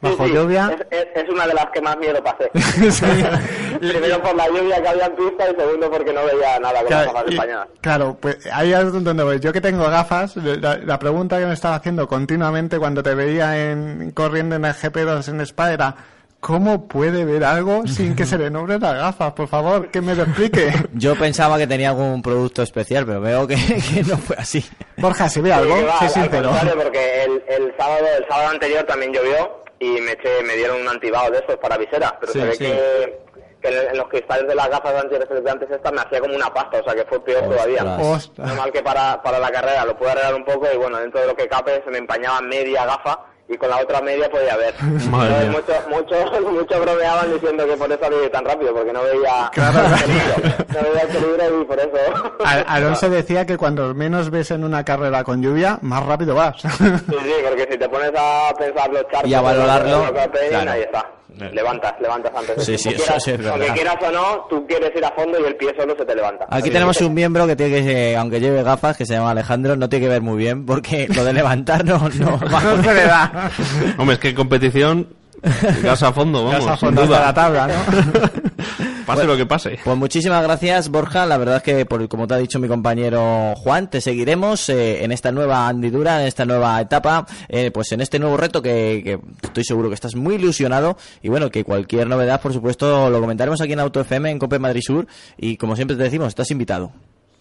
[0.00, 0.76] bajo Sí, sí, lluvia.
[0.90, 2.50] Es, es- es una de las que más miedo pasé.
[2.90, 3.04] Sí.
[3.80, 6.90] Primero por la lluvia que había en pista y segundo porque no veía nada con
[6.90, 9.40] las Claro, gafas y- claro, pues ahí es donde voy.
[9.40, 13.70] Yo que tengo gafas, la, la pregunta que me estaba haciendo continuamente cuando te veía
[13.70, 15.94] en, corriendo en el GP2 en Spa era
[16.40, 19.32] ¿cómo puede ver algo sin que se le nombren las gafas?
[19.34, 20.72] Por favor, que me lo explique.
[20.94, 24.64] Yo pensaba que tenía algún producto especial, pero veo que, que no fue así.
[24.96, 28.26] Borja, si ve algo, Sí, va, sé al- al contrario, porque el, el sábado el
[28.26, 32.16] sábado anterior también llovió y me eché, me dieron un antibao de esos para visera,
[32.20, 32.64] pero Sí, se ve sí.
[32.64, 33.18] que,
[33.62, 36.78] que en, en los cristales de las gafas antirreflectantes estas me hacía como una pasta,
[36.80, 37.56] o sea que fue peor Ostras.
[37.56, 37.96] todavía.
[37.98, 38.46] Ostras.
[38.48, 41.26] Normal que para, para la carrera lo pude arreglar un poco y bueno, dentro de
[41.26, 43.20] lo que cape se me empañaba media gafa
[43.52, 44.74] y con la otra media podía ver.
[44.80, 45.50] Entonces, mía.
[45.50, 49.80] muchos muchos muchos bromeaban diciendo que por eso había tan rápido, porque no veía Claro.
[49.80, 50.64] el peligro.
[50.68, 52.34] No veía el peligro y por eso...
[52.44, 56.60] Al- Alonso decía que cuando menos ves en una carrera con lluvia, más rápido vas.
[56.62, 60.70] Sí, sí, porque si te pones a pensar los charcos Y a valorarlo, hacen, claro.
[60.70, 61.06] ahí está.
[61.52, 62.64] Levantas, levantas antes.
[62.64, 63.52] Sí, sí, eso Quieras- sí es verdad.
[63.54, 66.14] Aunque quieras o no, tú quieres ir a fondo y el pie solo se te
[66.14, 66.44] levanta.
[66.44, 69.14] Aquí Así tenemos que- un miembro que tiene que, eh, aunque lleve gafas, que se
[69.14, 72.60] llama Alejandro, no tiene que ver muy bien, porque lo de levantar no, no va
[72.76, 73.50] no se le da.
[73.98, 75.08] Hombre, es que en competición,
[75.82, 77.74] gas a fondo, vamos, Vas a fondo hasta la tabla, ¿no?
[79.06, 79.78] Pase lo que pase.
[79.82, 81.26] Pues muchísimas gracias, Borja.
[81.26, 85.02] La verdad es que, por, como te ha dicho mi compañero Juan, te seguiremos eh,
[85.02, 89.00] en esta nueva andidura, en esta nueva etapa, eh, pues en este nuevo reto que,
[89.02, 90.96] que estoy seguro que estás muy ilusionado.
[91.22, 94.60] Y bueno, que cualquier novedad, por supuesto, lo comentaremos aquí en Auto FM, en Cope
[94.60, 95.08] Madrid Sur.
[95.36, 96.92] Y como siempre te decimos, estás invitado.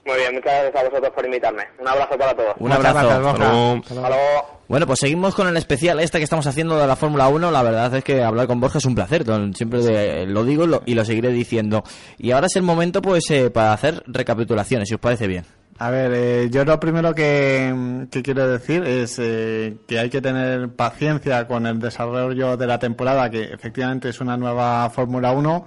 [0.09, 1.63] Muy bien, muchas gracias a vosotros por invitarme.
[1.79, 2.55] Un abrazo para todos.
[2.57, 3.07] Un Muchas abrazo.
[3.07, 3.43] gracias, Borja.
[3.45, 3.75] Hasta luego.
[3.81, 4.05] Hasta luego.
[4.07, 4.59] Hasta luego.
[4.67, 7.51] Bueno, pues seguimos con el especial este que estamos haciendo de la Fórmula 1.
[7.51, 9.23] La verdad es que hablar con Borja es un placer.
[9.23, 11.83] don- Siempre de- lo digo y lo, y lo seguiré diciendo.
[12.17, 15.45] Y ahora es el momento, pues, eh, para hacer recapitulaciones, si os parece bien.
[15.81, 20.19] A ver, eh, yo lo primero que, que quiero decir es eh, que hay que
[20.21, 25.65] tener paciencia con el desarrollo de la temporada, que efectivamente es una nueva Fórmula 1.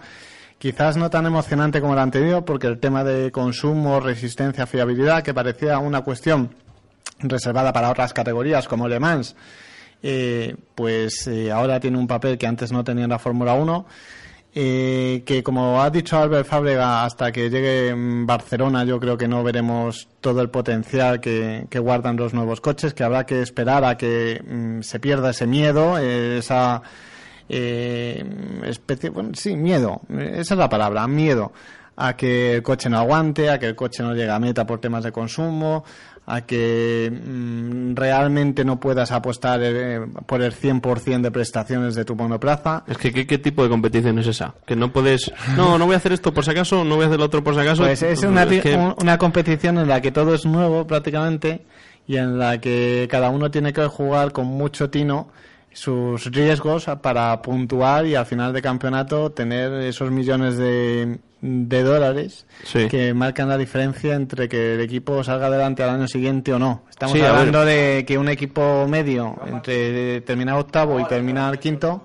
[0.62, 5.34] Quizás no tan emocionante como la anterior, porque el tema de consumo, resistencia, fiabilidad, que
[5.34, 6.54] parecía una cuestión
[7.18, 9.34] reservada para otras categorías como Le Mans,
[10.04, 13.86] eh, pues eh, ahora tiene un papel que antes no tenía en la Fórmula 1.
[14.54, 19.26] eh, que como ha dicho Albert Fábrega, hasta que llegue mm, Barcelona yo creo que
[19.26, 23.84] no veremos todo el potencial que, que guardan los nuevos coches, que habrá que esperar
[23.84, 26.82] a que mm, se pierda ese miedo, eh, esa
[27.54, 28.24] eh,
[28.64, 31.52] especie, bueno, sí, miedo, eh, esa es la palabra, miedo
[31.96, 34.80] a que el coche no aguante, a que el coche no llegue a meta por
[34.80, 35.84] temas de consumo,
[36.24, 42.16] a que mm, realmente no puedas apostar eh, por el 100% de prestaciones de tu
[42.16, 42.84] monoplaza.
[42.86, 44.54] Es que ¿qué, qué tipo de competición es esa?
[44.64, 45.30] Que no puedes...
[45.56, 47.44] No, no voy a hacer esto por si acaso, no voy a hacer lo otro
[47.44, 47.82] por si acaso.
[47.82, 51.66] Pues es una, Es que- un- una competición en la que todo es nuevo prácticamente
[52.06, 55.28] y en la que cada uno tiene que jugar con mucho tino
[55.74, 62.46] sus riesgos para puntuar y al final de campeonato tener esos millones de, de dólares
[62.64, 62.88] Sí.
[62.88, 66.82] que marcan la diferencia entre que el equipo salga adelante al año siguiente o no.
[66.90, 72.02] Estamos Sí, hablando de que un equipo medio entre terminar octavo y terminar quinto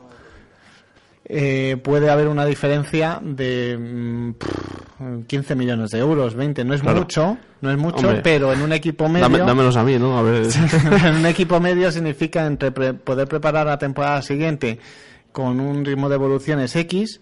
[1.30, 6.64] eh, puede haber una diferencia de mm, pff, 15 millones de euros, 20.
[6.64, 7.00] No es Claro.
[7.00, 8.22] mucho, no es mucho, Hombre.
[8.24, 10.18] pero en un equipo medio, Dame- dámelos a mí, ¿no?
[10.18, 10.46] A ver...
[11.06, 14.80] en un equipo medio significa entre pre- poder preparar la temporada siguiente
[15.32, 17.20] con un ritmo de evoluciones X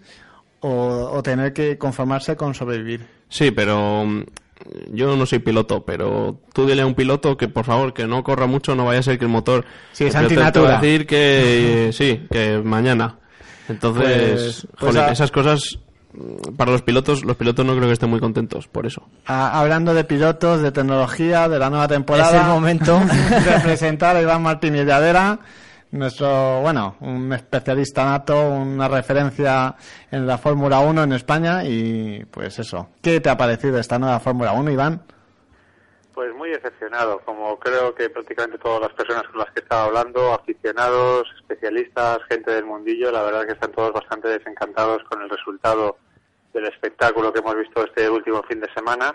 [0.60, 0.70] o,
[1.12, 3.06] o tener que conformarse con sobrevivir.
[3.28, 4.22] Sí, pero mm,
[4.92, 8.22] yo no soy piloto, pero tú dile a un piloto que por favor que no
[8.22, 9.64] corra mucho, no vaya a ser que el motor...
[9.92, 10.78] Sí, es te- voy antinatura.
[10.78, 13.16] a decir que sí, que mañana.
[13.68, 15.78] Entonces, Pues- pues joder, a- esas cosas
[16.56, 19.02] para los pilotos, los pilotos no creo que estén muy contentos por eso.
[19.26, 22.36] Ah, hablando de pilotos, de tecnología, de la nueva temporada.
[22.36, 22.98] Es el momento.
[23.44, 25.38] de presentar a Iván Martínez de Adera,
[25.90, 29.74] nuestro, bueno, un especialista nato, una referencia
[30.10, 32.88] en la Fórmula 1 en España y pues eso.
[33.02, 35.02] ¿Qué te ha parecido esta nueva Fórmula 1, Iván?
[36.16, 40.32] Pues muy decepcionado, como creo que prácticamente todas las personas con las que estaba hablando,
[40.32, 45.98] aficionados, especialistas, gente del mundillo, la verdad que están todos bastante desencantados con el resultado
[46.54, 49.14] del espectáculo que hemos visto este último fin de semana,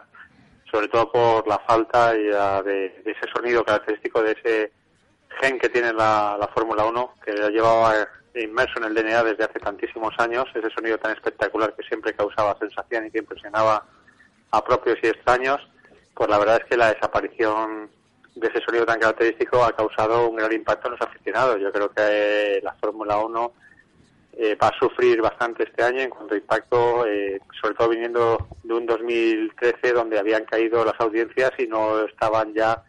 [0.71, 4.71] sobre todo por la falta ya de, de ese sonido característico de ese
[5.41, 7.95] gen que tiene la, la Fórmula 1, que ya llevaba
[8.35, 12.59] inmerso en el DNA desde hace tantísimos años, ese sonido tan espectacular que siempre causaba
[12.59, 13.87] sensación y que impresionaba
[14.51, 15.67] a propios y extraños,
[16.13, 17.89] pues la verdad es que la desaparición
[18.35, 21.59] de ese sonido tan característico ha causado un gran impacto en los aficionados.
[21.59, 23.53] Yo creo que eh, la Fórmula 1
[24.33, 28.47] eh, va a sufrir bastante este año en cuanto a impacto, eh, sobre todo viniendo
[28.63, 32.83] de un 2013 donde habían caído las audiencias y no estaban ya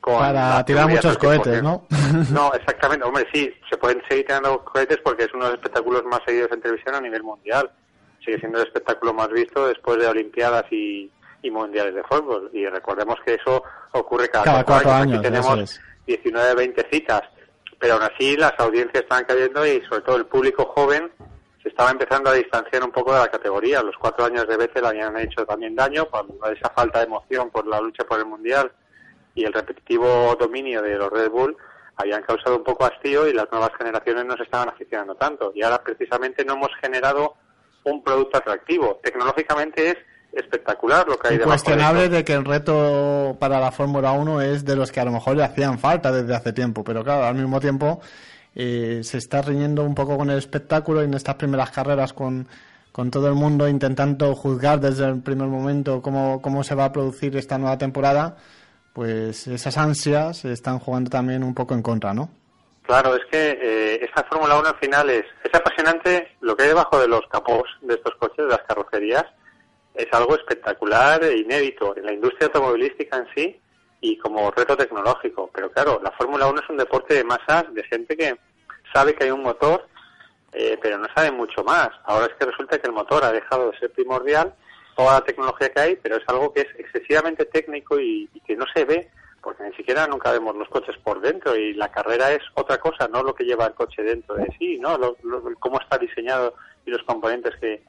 [0.00, 1.20] con Para tirar muchos al 100%.
[1.20, 1.86] cohetes, ¿no?
[2.32, 3.04] No, exactamente.
[3.04, 6.50] Hombre, sí, se pueden seguir tirando cohetes porque es uno de los espectáculos más seguidos
[6.52, 7.70] en televisión a nivel mundial.
[8.24, 11.10] Sigue siendo el espectáculo más visto después de Olimpiadas y,
[11.42, 12.50] y Mundiales de Fútbol.
[12.52, 13.62] Y recordemos que eso
[13.92, 15.80] ocurre cada, Cada cuatro años, Aquí tenemos eso es.
[16.06, 17.22] 19, 20 citas.
[17.78, 21.10] Pero aún así las audiencias están cayendo y sobre todo el público joven
[21.62, 23.82] se estaba empezando a distanciar un poco de la categoría.
[23.82, 26.26] Los cuatro años de Vettel habían hecho también daño por
[26.56, 28.72] esa falta de emoción por la lucha por el Mundial
[29.34, 31.56] y el repetitivo dominio de los Red Bull
[31.96, 35.52] habían causado un poco hastío y las nuevas generaciones no se estaban aficionando tanto.
[35.54, 37.34] Y ahora precisamente no hemos generado
[37.84, 39.00] un producto atractivo.
[39.02, 39.96] Tecnológicamente es
[40.32, 42.16] espectacular lo que hay de Incuestionable esto.
[42.16, 45.36] de que el reto para la Fórmula 1 es de los que a lo mejor
[45.36, 48.00] le hacían falta desde hace tiempo, pero claro, al mismo tiempo
[48.54, 52.46] eh, se está riñendo un poco con el espectáculo y en estas primeras carreras con,
[52.92, 56.92] con todo el mundo intentando juzgar desde el primer momento cómo, cómo se va a
[56.92, 58.36] producir esta nueva temporada,
[58.92, 62.30] pues esas ansias están jugando también un poco en contra, ¿no?
[62.82, 66.68] Claro, es que eh, esta Fórmula 1 al final es, es apasionante lo que hay
[66.70, 69.26] debajo de los capós de estos coches, de las carrocerías,
[69.98, 73.60] es algo espectacular e inédito en la industria automovilística en sí
[74.00, 75.50] y como reto tecnológico.
[75.52, 78.36] Pero claro, la Fórmula 1 es un deporte de masas, de gente que
[78.94, 79.86] sabe que hay un motor,
[80.52, 81.90] eh, pero no sabe mucho más.
[82.04, 84.54] Ahora es que resulta que el motor ha dejado de ser primordial,
[84.96, 88.64] toda la tecnología que hay, pero es algo que es excesivamente técnico y, que no
[88.74, 89.10] se ve,
[89.42, 93.08] porque ni siquiera nunca vemos los coches por dentro y la carrera es otra cosa,
[93.08, 96.54] no lo que lleva el coche dentro de sí, no lo, lo- cómo está diseñado
[96.86, 97.82] y los componentes que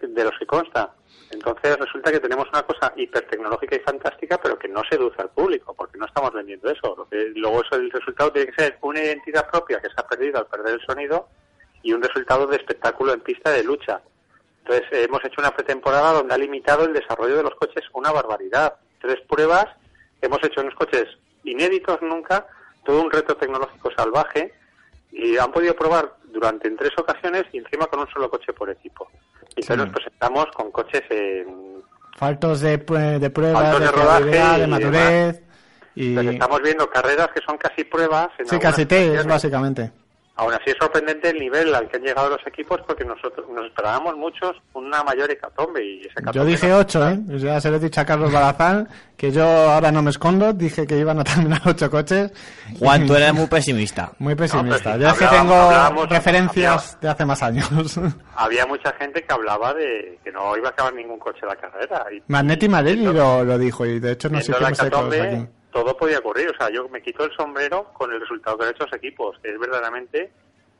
[0.00, 0.94] de los que consta.
[1.30, 5.74] Entonces resulta que tenemos una cosa hipertecnológica y fantástica, pero que no seduce al público,
[5.74, 7.06] porque no estamos vendiendo eso.
[7.10, 10.46] Luego eso, el resultado tiene que ser una identidad propia que se ha perdido al
[10.46, 11.28] perder el sonido
[11.82, 14.00] y un resultado de espectáculo en pista de lucha.
[14.60, 18.74] Entonces hemos hecho una pretemporada donde ha limitado el desarrollo de los coches una barbaridad.
[19.00, 19.66] Tres pruebas,
[20.20, 21.06] hemos hecho unos coches
[21.44, 22.46] inéditos nunca,
[22.84, 24.52] todo un reto tecnológico salvaje
[25.10, 28.70] y han podido probar durante en tres ocasiones y encima con un solo coche por
[28.70, 29.08] equipo.
[29.58, 29.76] Y entonces Sí.
[29.76, 31.82] nos presentamos con coches en...
[32.16, 35.42] Faltos de, de pruebas, Faltos de, de rodaje de madurez.
[35.94, 36.08] Y...
[36.10, 38.28] Entonces estamos viendo carreras que son casi pruebas.
[38.38, 39.92] En Sí, casi test, básicamente.
[40.40, 43.66] Aún así es sorprendente el nivel al que han llegado los equipos porque nosotros nos
[43.66, 47.18] esperábamos muchos una mayor hecatombe y ese Yo dije no- 8, ¿eh?
[47.38, 50.86] Ya se lo he dicho a Carlos Balazán, que yo ahora no me escondo, dije
[50.86, 52.32] que iban a terminar 8 coches.
[52.78, 54.12] Juan, tú eres muy pesimista.
[54.20, 54.96] Muy pesimista.
[54.96, 57.68] No, yo es que tengo referencias de hace más años.
[58.36, 62.04] Había mucha gente que hablaba de que no iba a acabar ningún coche la carrera.
[62.16, 65.48] Y, Magnetti Marelli lo, lo dijo y de hecho hicimos eco hecatombe, aquí.
[65.72, 66.50] Todo podía ocurrir.
[66.50, 69.36] O sea, yo me quito el sombrero con el resultado que han hecho los equipos.
[69.42, 70.30] Es verdaderamente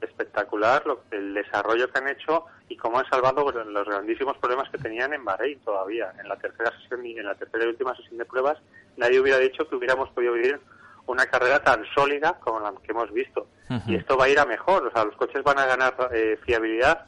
[0.00, 4.78] espectacular lo, el desarrollo que han hecho y cómo han salvado los grandísimos problemas que
[4.78, 6.12] tenían en Bahrein todavía.
[6.20, 8.58] En la tercera sesión y en la tercera y última sesión de pruebas,
[8.96, 10.60] nadie hubiera dicho que hubiéramos podido vivir
[11.06, 13.46] una carrera tan sólida como la que hemos visto.
[13.86, 14.86] Y esto va a ir a mejor.
[14.86, 17.06] O sea, los coches van a ganar eh, fiabilidad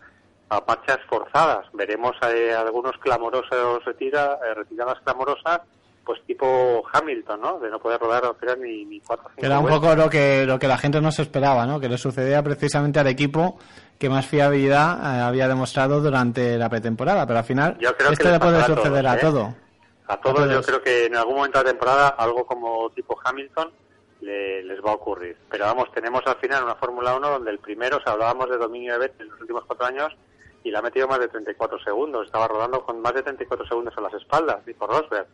[0.49, 1.67] a marchas forzadas.
[1.73, 5.61] Veremos eh, algunos clamorosos retira, eh, retiradas clamorosas,
[6.11, 7.61] pues tipo Hamilton, ¿no?
[7.61, 10.59] De no poder rodar apenas ni, ni cuatro Que era un poco lo que, lo
[10.59, 11.79] que la gente no se esperaba, ¿no?
[11.79, 13.61] Que le sucedía precisamente al equipo
[13.97, 17.25] que más fiabilidad eh, había demostrado durante la pretemporada.
[17.29, 19.19] Pero al final, Yo creo que esto les le puede a suceder a ¿eh?
[19.21, 19.55] todo.
[20.09, 20.67] A todos, A yo todos.
[20.67, 23.71] creo que en algún momento de la temporada algo como tipo Hamilton
[24.23, 25.37] le- les va a ocurrir.
[25.49, 28.59] Pero vamos, tenemos al final una Fórmula 1 donde el primero, o sea, hablábamos de
[28.59, 30.13] dominio de Vettel en los últimos cuatro años
[30.65, 32.27] y le ha metido más de 34 segundos.
[32.27, 35.27] Estaba rodando con más de 34 segundos a las espaldas, tipo Rosberg.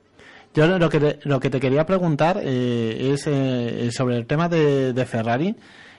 [0.55, 4.49] Yo lo que te, lo que te quería preguntar eh, es eh, sobre el tema
[4.49, 5.55] de, Ferrari.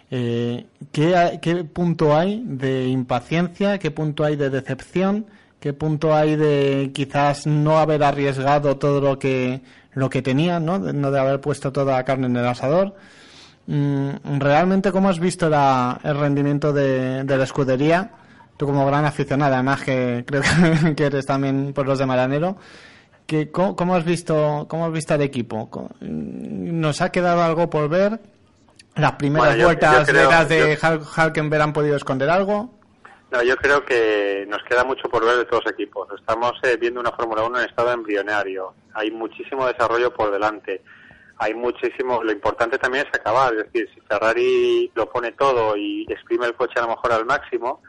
[0.10, 3.78] Eh, ¿qué, ¿Qué punto hay de impaciencia?
[3.78, 5.26] ¿Qué punto hay de decepción?
[5.60, 9.62] ¿Qué punto hay de quizás no haber arriesgado todo lo que
[9.94, 10.80] lo que tenían, ¿no?
[10.80, 12.96] De, haber puesto toda la carne en el asador?
[13.66, 18.12] Mm, ¿Realmente cómo has visto la- el rendimiento de, de la escudería?
[18.58, 20.42] Tú como gran aficionado, además que creo
[20.96, 22.58] que eres también por los de Maranero.
[23.28, 25.70] Que, ¿cómo, cómo has visto cómo has visto al equipo?
[26.00, 28.20] ¿Nos ha quedado algo por ver?
[28.96, 32.74] ¿Las primeras Bueno, yo- vueltas yo creo- de yo- Hal- Halkenberg han podido esconder algo?
[33.30, 36.08] No, yo creo que nos queda mucho por ver de todos los equipos.
[36.18, 38.74] Estamos eh, viendo una Fórmula 1 en estado embrionario.
[38.94, 40.82] Hay muchísimo desarrollo por delante.
[41.40, 42.24] Hay muchísimo.
[42.24, 43.54] Lo importante también es acabar.
[43.54, 47.26] Es decir, si Ferrari lo pone todo y exprime el coche a lo mejor al
[47.26, 47.82] máximo,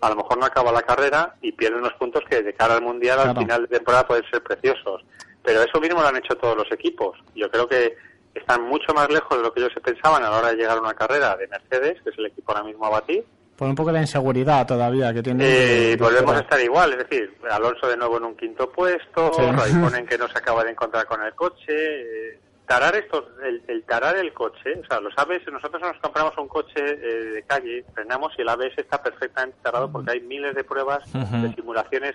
[0.00, 2.82] a lo mejor no acaba la carrera y pierde unos puntos que de cara al
[2.82, 5.02] mundial al final de temporada pueden ser preciosos.
[5.42, 7.18] Pero eso mismo lo han hecho todos los equipos.
[7.34, 7.96] Yo creo que
[8.34, 10.78] están mucho más lejos de lo que ellos se pensaban a la hora de llegar
[10.78, 13.24] a una carrera de Mercedes, que es el equipo ahora mismo a batir.
[13.56, 15.44] Por un poco la inseguridad todavía que tiene.
[15.44, 18.70] Eh, de- volvemos a de- estar igual, es decir, Alonso de nuevo en un quinto
[18.70, 19.42] puesto, Sí.
[19.42, 21.66] Raikkonen que no se acaba de encontrar con el coche.
[21.68, 22.40] eh,
[22.70, 26.46] tarar estos, el, el tarar el coche, o sea, los ABS, nosotros nos compramos un
[26.46, 30.62] coche eh, de calle, frenamos y el ABS está perfectamente tarado porque hay miles de
[30.62, 32.14] pruebas de simulaciones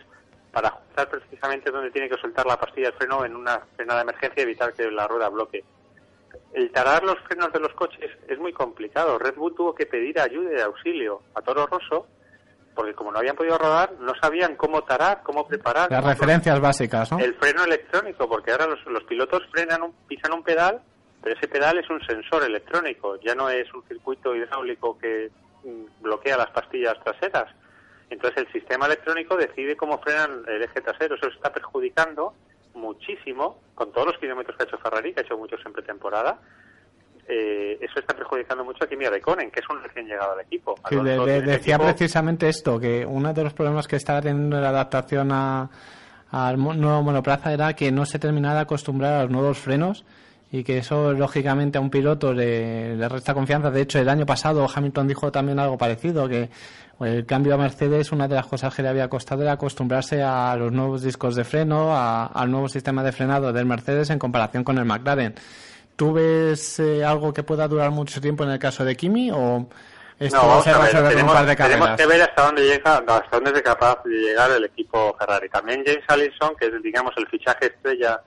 [0.53, 4.03] para ajustar precisamente donde tiene que soltar la pastilla del freno en una frenada de
[4.03, 5.65] emergencia y evitar que la rueda bloque.
[6.53, 9.19] El tarar los frenos de los coches es muy complicado.
[9.19, 12.07] Red Bull tuvo que pedir ayuda y auxilio a Toro Rosso
[12.75, 15.89] porque como no habían podido rodar, no sabían cómo tarar, cómo preparar.
[15.89, 17.19] Las cómo- referencias básicas, ¿no?
[17.19, 20.81] el freno electrónico, porque ahora los, los pilotos frenan, un, pisan un pedal,
[21.23, 25.31] pero ese pedal es un sensor electrónico, ya no es un circuito hidráulico que
[25.63, 27.47] mm, bloquea las pastillas traseras.
[28.09, 31.15] Entonces el sistema electrónico decide cómo frenan el eje trasero.
[31.15, 32.33] Eso está perjudicando
[32.75, 36.37] muchísimo, con todos los kilómetros que ha hecho Ferrari, que ha hecho muchos en pretemporada.
[37.27, 40.75] Eh, eso está perjudicando mucho a Kimi Raikkonen, que es un recién llegado al equipo.
[40.89, 44.69] Sí, tiene decía equipo- precisamente esto, que uno de los problemas que estaba teniendo la
[44.69, 45.69] adaptación a,
[46.31, 50.05] al nuevo monoplaza era que no se terminaba de acostumbrar a los nuevos frenos
[50.51, 53.71] y que eso lógicamente a un piloto le, le resta confianza.
[53.71, 56.49] De hecho, el año pasado Hamilton dijo también algo parecido, que
[57.01, 60.55] el cambio a Mercedes, una de las cosas que le había costado era acostumbrarse a
[60.55, 64.63] los nuevos discos de freno, a- al nuevo sistema de frenado del Mercedes en comparación
[64.63, 65.35] con el McLaren.
[65.95, 69.67] ¿Tú ves eh, algo que pueda durar mucho tiempo en el caso de Kimi o
[70.19, 72.01] esto No, se va a ver, resolver en un tenemos, par de tenemos carreras?
[72.01, 75.49] que ver hasta dónde llega, hasta dónde es capaz de llegar el equipo Ferrari.
[75.49, 78.21] También James Allison, que es, digamos, el fichaje estrella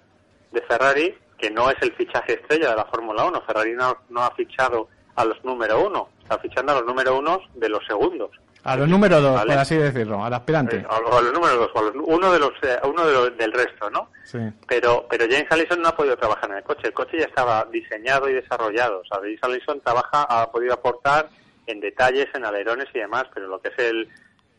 [0.51, 3.43] de Ferrari, que no es el fichaje estrella de la Fórmula 1.
[3.47, 7.41] Ferrari no, no ha fichado a los número uno, está fichando a los número uno
[7.55, 8.31] de los segundos.
[8.65, 9.53] A los número dos, Vale.
[9.53, 10.85] por así decirlo, al aspirante.
[10.89, 13.37] A, a los número dos, o a los- uno de los, eh, uno de los,
[13.39, 14.11] del resto, ¿no?
[14.25, 14.39] Sí.
[14.67, 16.89] pero pero James Allison no ha podido trabajar en el coche.
[16.89, 19.01] El coche ya estaba diseñado y desarrollado.
[19.01, 21.29] O sea, James Allison trabaja, ha podido aportar
[21.67, 24.09] en detalles, en alerones y demás, pero lo que es el,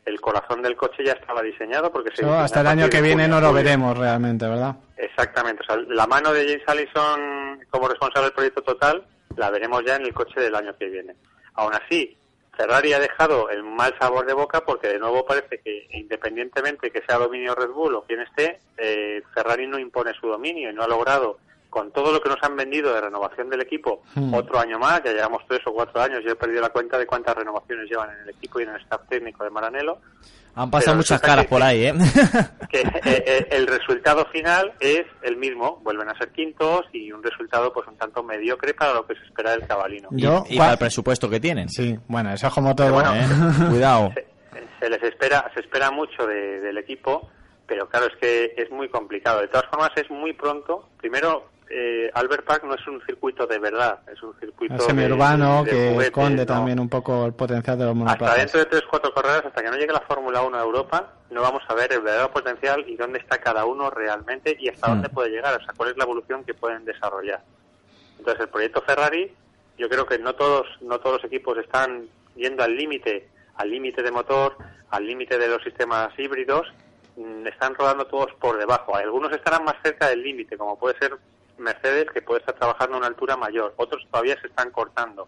[0.05, 3.39] el corazón del coche ya estaba diseñado porque se hasta el año que viene no
[3.41, 4.75] lo veremos realmente, ¿verdad?
[4.97, 5.61] Exactamente.
[5.61, 9.03] O sea, la mano de James Allison como responsable del proyecto total
[9.35, 11.15] la veremos ya en el coche del año que viene.
[11.55, 12.17] Aún así,
[12.59, 17.01] Ferrari ha dejado el mal sabor de boca porque de nuevo parece que independientemente que
[17.03, 20.83] sea dominio Red Bull o quien esté, eh, Ferrari no impone su dominio y no
[20.83, 21.39] ha logrado
[21.69, 24.33] con todo lo que nos han vendido de renovación del equipo, Hmm.
[24.33, 27.05] otro año más, ya llevamos tres o cuatro años, yo he perdido la cuenta de
[27.05, 29.99] cuántas renovaciones llevan en el equipo y en el staff técnico de Maranelo,
[30.55, 31.93] Han pasado muchas caras que- por ahí, ¿eh?
[32.71, 37.21] que eh, eh, el resultado final es el mismo, vuelven a ser quintos y un
[37.23, 40.09] resultado pues un tanto mediocre para lo que se espera del cabalino.
[40.11, 41.69] y, Yo- y para el presupuesto que tienen.
[41.69, 42.91] Sí, bueno, eso es como todo.
[42.91, 43.21] Bueno, ¿eh?
[43.69, 44.11] Cuidado.
[44.15, 44.25] se,
[44.79, 47.29] se les espera se espera mucho de- del equipo
[47.67, 52.09] pero claro es que es muy complicado de todas formas es muy pronto primero eh,
[52.15, 55.77] Albert Park no es un circuito de verdad es un circuito de- semiurbano de que
[55.89, 56.45] juguetes, esconde ¿no?
[56.45, 58.37] también un poco el potencial de los hasta monoplazas.
[58.37, 61.41] dentro de tres cuatro carreras hasta que no llegue la Fórmula 1 a Europa no
[61.41, 64.91] vamos a ver el verdadero potencial y dónde está cada uno realmente y hasta Mm.
[64.91, 67.41] dónde puede llegar o sea cuál es la evolución que pueden desarrollar
[68.17, 69.31] entonces el proyecto Ferrari
[69.77, 74.01] yo creo que no todos no todos los equipos están yendo al límite al límite
[74.01, 74.55] de motor
[74.89, 76.65] al límite de los sistemas híbridos
[77.15, 81.15] mm, están rodando todos por debajo algunos estarán más cerca del límite como puede ser
[81.59, 83.73] Mercedes que puede estar trabajando a una altura mayor.
[83.77, 85.27] Otros todavía se están cortando.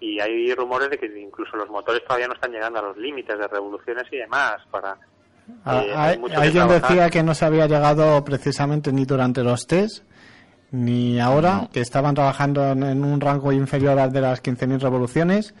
[0.00, 3.38] Y hay rumores de que incluso los motores todavía no están llegando a los límites
[3.38, 4.96] de revoluciones y demás para
[5.64, 6.88] Ah, eh, hay- hay mucho que alguien trabajar.
[6.90, 10.02] decía que no se había llegado precisamente ni durante los test
[10.70, 15.54] ni ahora, que estaban trabajando en, en un rango inferior al de las 15.000 revoluciones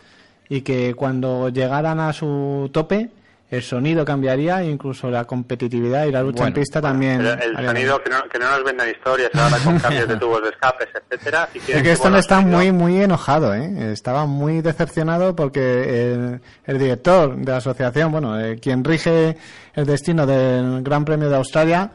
[0.48, 3.10] y que cuando llegaran a su tope
[3.56, 7.20] el sonido cambiaría e incluso la competitividad y la lucha en Bueno, pista también.
[7.20, 10.48] El sonido que no, que no nos vendan historias ahora con cambios de tubos de
[10.50, 13.92] escapes etcétera si Es que Stone está sonido- muy, muy enojado, ¿eh?
[13.92, 19.36] Estaba muy decepcionado porque el, el director de la asociación, bueno, eh, quien rige
[19.74, 21.90] el destino del Gran Premio de Australia,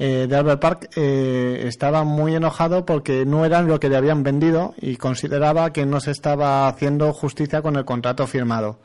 [0.00, 4.22] eh, de Albert Park, eh, estaba muy enojado porque no eran lo que le habían
[4.22, 8.78] vendido y consideraba que no se estaba haciendo justicia con el contrato firmado.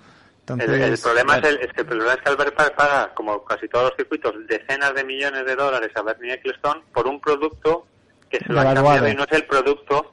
[0.44, 3.14] Entonces, El, el problema es, el- es que el problema es que Albert Park paga,
[3.16, 7.22] como casi todos los circuitos, decenas de millones de dólares a Bernie Ecclestone por un
[7.22, 7.88] producto
[8.30, 8.86] que se lo Devaluado.
[8.88, 10.12] cambiado y no es el producto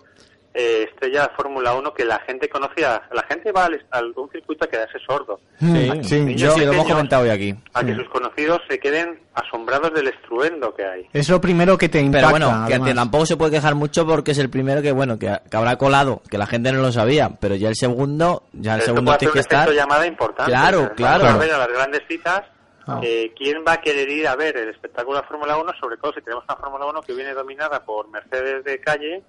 [0.52, 3.02] eh, estrella de Fórmula 1 que la gente conocía.
[3.12, 5.40] La gente va al, al- a un circuito a quedarse sordo.
[5.60, 7.54] Sí, sí, yo sí, lo hemos comentado hoy aquí.
[7.72, 11.08] A que sus conocidos se queden asombrados del estruendo que hay.
[11.12, 12.32] es lo primero que te impacta.
[12.32, 15.18] Pero bueno, que, que tampoco se puede quejar mucho porque es el primero que, bueno,
[15.18, 18.74] que, que habrá colado, que la gente no lo sabía, pero ya el segundo, ya
[18.74, 19.70] el Esto segundo tiene que estar.
[19.70, 20.50] llamada importante.
[20.50, 21.26] Claro, Vamos claro.
[21.26, 22.42] A ver a las grandes citas.
[22.86, 22.98] Ah.
[23.04, 25.72] eh, ¿Quién va a querer ir a ver el espectáculo de Fórmula 1?
[25.78, 29.22] Sobre todo si tenemos una Fórmula 1 que viene dominada por Mercedes de calle,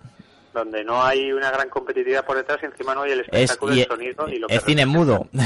[0.54, 3.76] donde no hay una gran competitividad por detrás y encima no hay el Es, espectáculo
[3.76, 5.28] del sonido y lo que es cine mudo.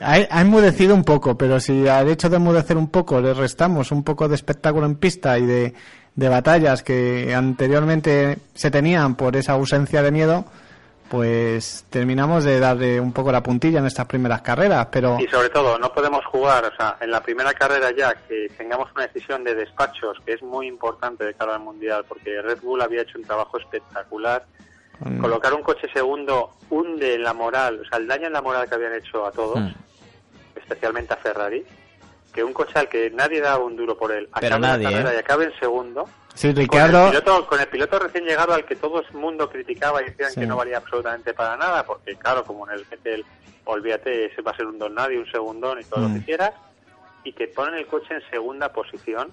[0.00, 3.92] Ha, ha enmudecido un poco, pero si al hecho de enmudecer un poco le restamos
[3.92, 5.74] un poco de espectáculo en pista y de,
[6.14, 10.46] de batallas que anteriormente se tenían por esa ausencia de miedo,
[11.10, 15.50] pues terminamos de darle un poco la puntilla en estas primeras carreras, pero Y sobre
[15.50, 19.44] todo, no podemos jugar, o sea, en la primera carrera ya que tengamos una decisión
[19.44, 23.18] de despachos, que es muy importante de cara al Mundial, porque Red Bull había hecho
[23.18, 24.44] un trabajo espectacular.
[25.02, 28.68] con- Colocar un coche segundo hunde la moral, o sea, el daño en la moral
[28.68, 29.72] que habían hecho a todos, Mm.
[30.56, 31.64] especialmente a Ferrari,
[32.34, 34.90] que un coche al que nadie daba un duro por él, Pero acabe nadie, la
[34.90, 35.16] carrera ¿eh?
[35.16, 38.64] y acabe en segundo, sí, con el, Ricardo, piloto, con el piloto recién llegado al
[38.64, 40.40] que todo el mundo criticaba y decían Sí.
[40.40, 43.24] que no valía absolutamente para nada, porque claro, como en el GTL,
[43.66, 46.18] olvídate, ese va a ser un don nadie, un segundón y todo lo Mm.
[46.18, 46.52] que quieras,
[47.22, 49.30] y que ponen el coche en segunda posición.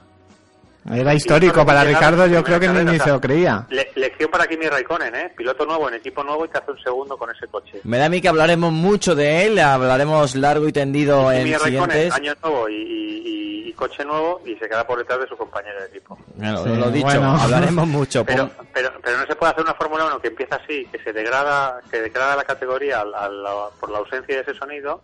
[0.89, 3.65] Era histórico para Ricardo, yo creo que ni, ni se lo creía.
[3.69, 5.33] Le- lección para Kimi Raikkonen, ¿eh?
[5.37, 7.79] Piloto nuevo en equipo nuevo y te hace un segundo con ese coche.
[7.83, 11.51] Me da a mí que hablaremos mucho de él, hablaremos largo y tendido en Kimi
[11.57, 12.13] Raikkonen, siguientes.
[12.13, 13.21] año nuevo y, y-
[13.65, 16.17] y- y coche nuevo y se queda por detrás de su compañero de equipo.
[16.35, 17.37] Bueno, Sí, lo dicho, bueno.
[17.39, 18.25] hablaremos mucho.
[18.25, 20.99] Pero, pon- pero, pero no se puede hacer una Fórmula 1 que empieza así, que
[21.03, 25.01] se degrada, que degrada la categoría al- al- la- por la ausencia de ese sonido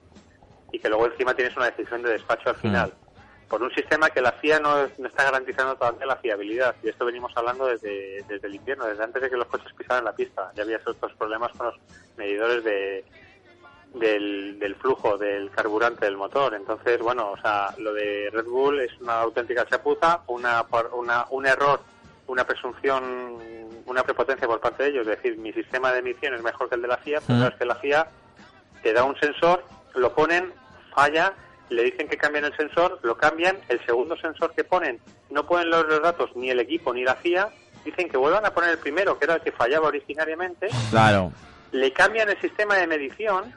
[0.72, 2.94] y que luego encima tienes una decisión de despacho al final.
[3.50, 6.76] Por un sistema que la FIA no, no está garantizando todavía la fiabilidad.
[6.84, 10.04] Y esto venimos hablando desde, desde el invierno, desde antes de que los coches pisaran
[10.04, 10.52] la pista.
[10.56, 11.76] Ya había estos problemas con los
[12.18, 13.06] medidores de,
[13.94, 16.54] del, del flujo del carburante del motor.
[16.56, 21.46] Entonces, bueno, o sea, lo de Red Bull es una auténtica chapuza, una, una, un
[21.46, 21.80] error,
[22.28, 23.38] una presunción,
[23.86, 25.08] una prepotencia por parte de ellos.
[25.08, 27.44] Es decir, mi sistema de emisión es mejor que el de la FIA, pero Mm.
[27.44, 28.08] es que la FIA
[28.84, 29.64] te da un sensor,
[29.96, 30.54] lo ponen,
[30.94, 31.34] falla,
[31.70, 35.00] le dicen que cambian el sensor, lo cambian, el segundo sensor que ponen
[35.30, 37.50] no ponen los, los datos ni el equipo ni la FIA,
[37.84, 41.32] dicen que vuelvan a poner el primero, que era el que fallaba originariamente, Claro.
[41.72, 43.54] le cambian el sistema de medición,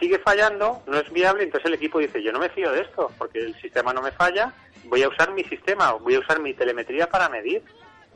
[0.00, 3.10] sigue fallando, no es viable, entonces el equipo dice, yo no me fío de esto,
[3.18, 4.52] porque el sistema no me falla,
[4.84, 7.62] voy a usar mi sistema, voy a usar mi telemetría para medir,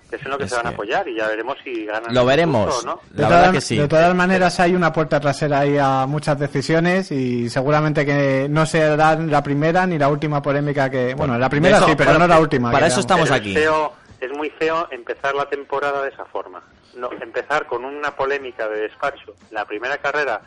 [0.09, 2.15] que es en lo que Es se van a apoyar y ya veremos si ganan.
[2.15, 2.85] Lo veremos.
[2.85, 3.01] no.
[3.11, 3.77] De La todas, verdad que sí.
[3.77, 8.65] de todas maneras hay una puerta trasera ahí a muchas decisiones y seguramente que no
[8.67, 11.15] será la primera ni la última polémica que...
[11.15, 12.71] Bueno, la primera eso- sí, pero para- no la última.
[12.73, 13.27] para eso digamos.
[13.29, 14.25] estamos Pero aquí.
[14.25, 16.61] Es muy feo empezar la temporada de esa forma.
[16.97, 20.41] No, empezar con una polémica de despacho, la primera carrera,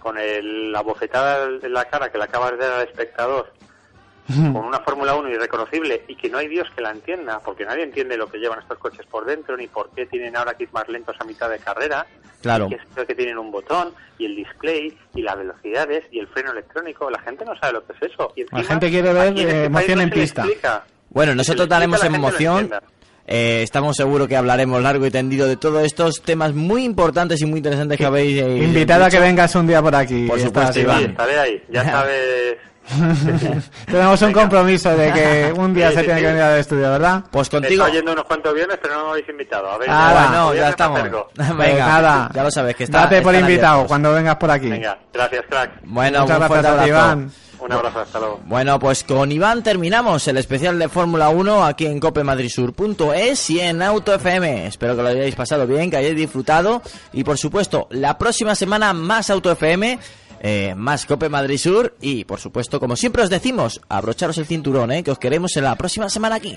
[0.00, 3.52] con el- la bofetada en la cara que le acabas de dar al espectador,
[4.26, 7.84] con una Fórmula 1 irreconocible y que no hay Dios que la entienda, porque nadie
[7.84, 10.88] entiende lo que llevan estos coches por dentro, ni por qué tienen ahora kits más
[10.88, 12.06] lentos a mitad de carrera,
[12.42, 12.68] Claro.
[12.68, 16.52] que es que tienen un botón, y el display, y las velocidades, y el freno
[16.52, 17.08] electrónico.
[17.10, 18.32] La gente no sabe lo que es eso.
[18.36, 20.44] Y La encima, gente quiere ver en este eh, emoción no en pista.
[21.10, 22.70] Bueno, nosotros daremos la emoción.
[23.28, 27.46] Eh, estamos seguros que hablaremos largo y tendido de todos estos temas muy importantes y
[27.46, 30.26] muy interesantes que habéis eh, Invitado a que vengas un día por aquí.
[30.28, 31.10] Por Estás, supuesto, Sí, Iván.
[31.10, 31.62] estaré ahí.
[31.68, 32.56] Ya sabes.
[33.86, 36.24] Tenemos un compromiso de que un día Sí, se sí, tiene sí.
[36.26, 37.24] que venir al estudio, ¿verdad?
[37.30, 37.72] Pues contigo.
[37.82, 39.70] estado yendo unos cuantos viernes, pero no me habéis invitado.
[39.70, 41.00] A ver, Ah, ya- bueno, ya estamos.
[41.36, 42.30] Pues Venga, nada.
[42.34, 43.00] ya lo sabes que está.
[43.02, 43.88] Date por invitado abiertos.
[43.88, 44.68] cuando vengas por aquí.
[44.70, 45.70] Venga, gracias, crack.
[45.84, 47.06] Bueno, Muchas un gracias fuerte a ti, abrazo.
[47.12, 47.30] Iván.
[47.58, 48.40] Un abrazo, hasta luego.
[48.44, 53.80] Bueno, pues con Iván terminamos el especial de Fórmula 1 aquí en copemadrisur.es y en
[53.82, 54.66] Auto FM.
[54.66, 56.82] Espero que lo hayáis pasado bien, que hayáis disfrutado
[57.14, 59.98] y por supuesto, la próxima semana más Auto FM,
[60.40, 64.92] eh, más Cope Madrid Sur y por supuesto, como siempre os decimos, abrocharos el cinturón,
[64.92, 66.56] eh, que os queremos en la próxima semana aquí.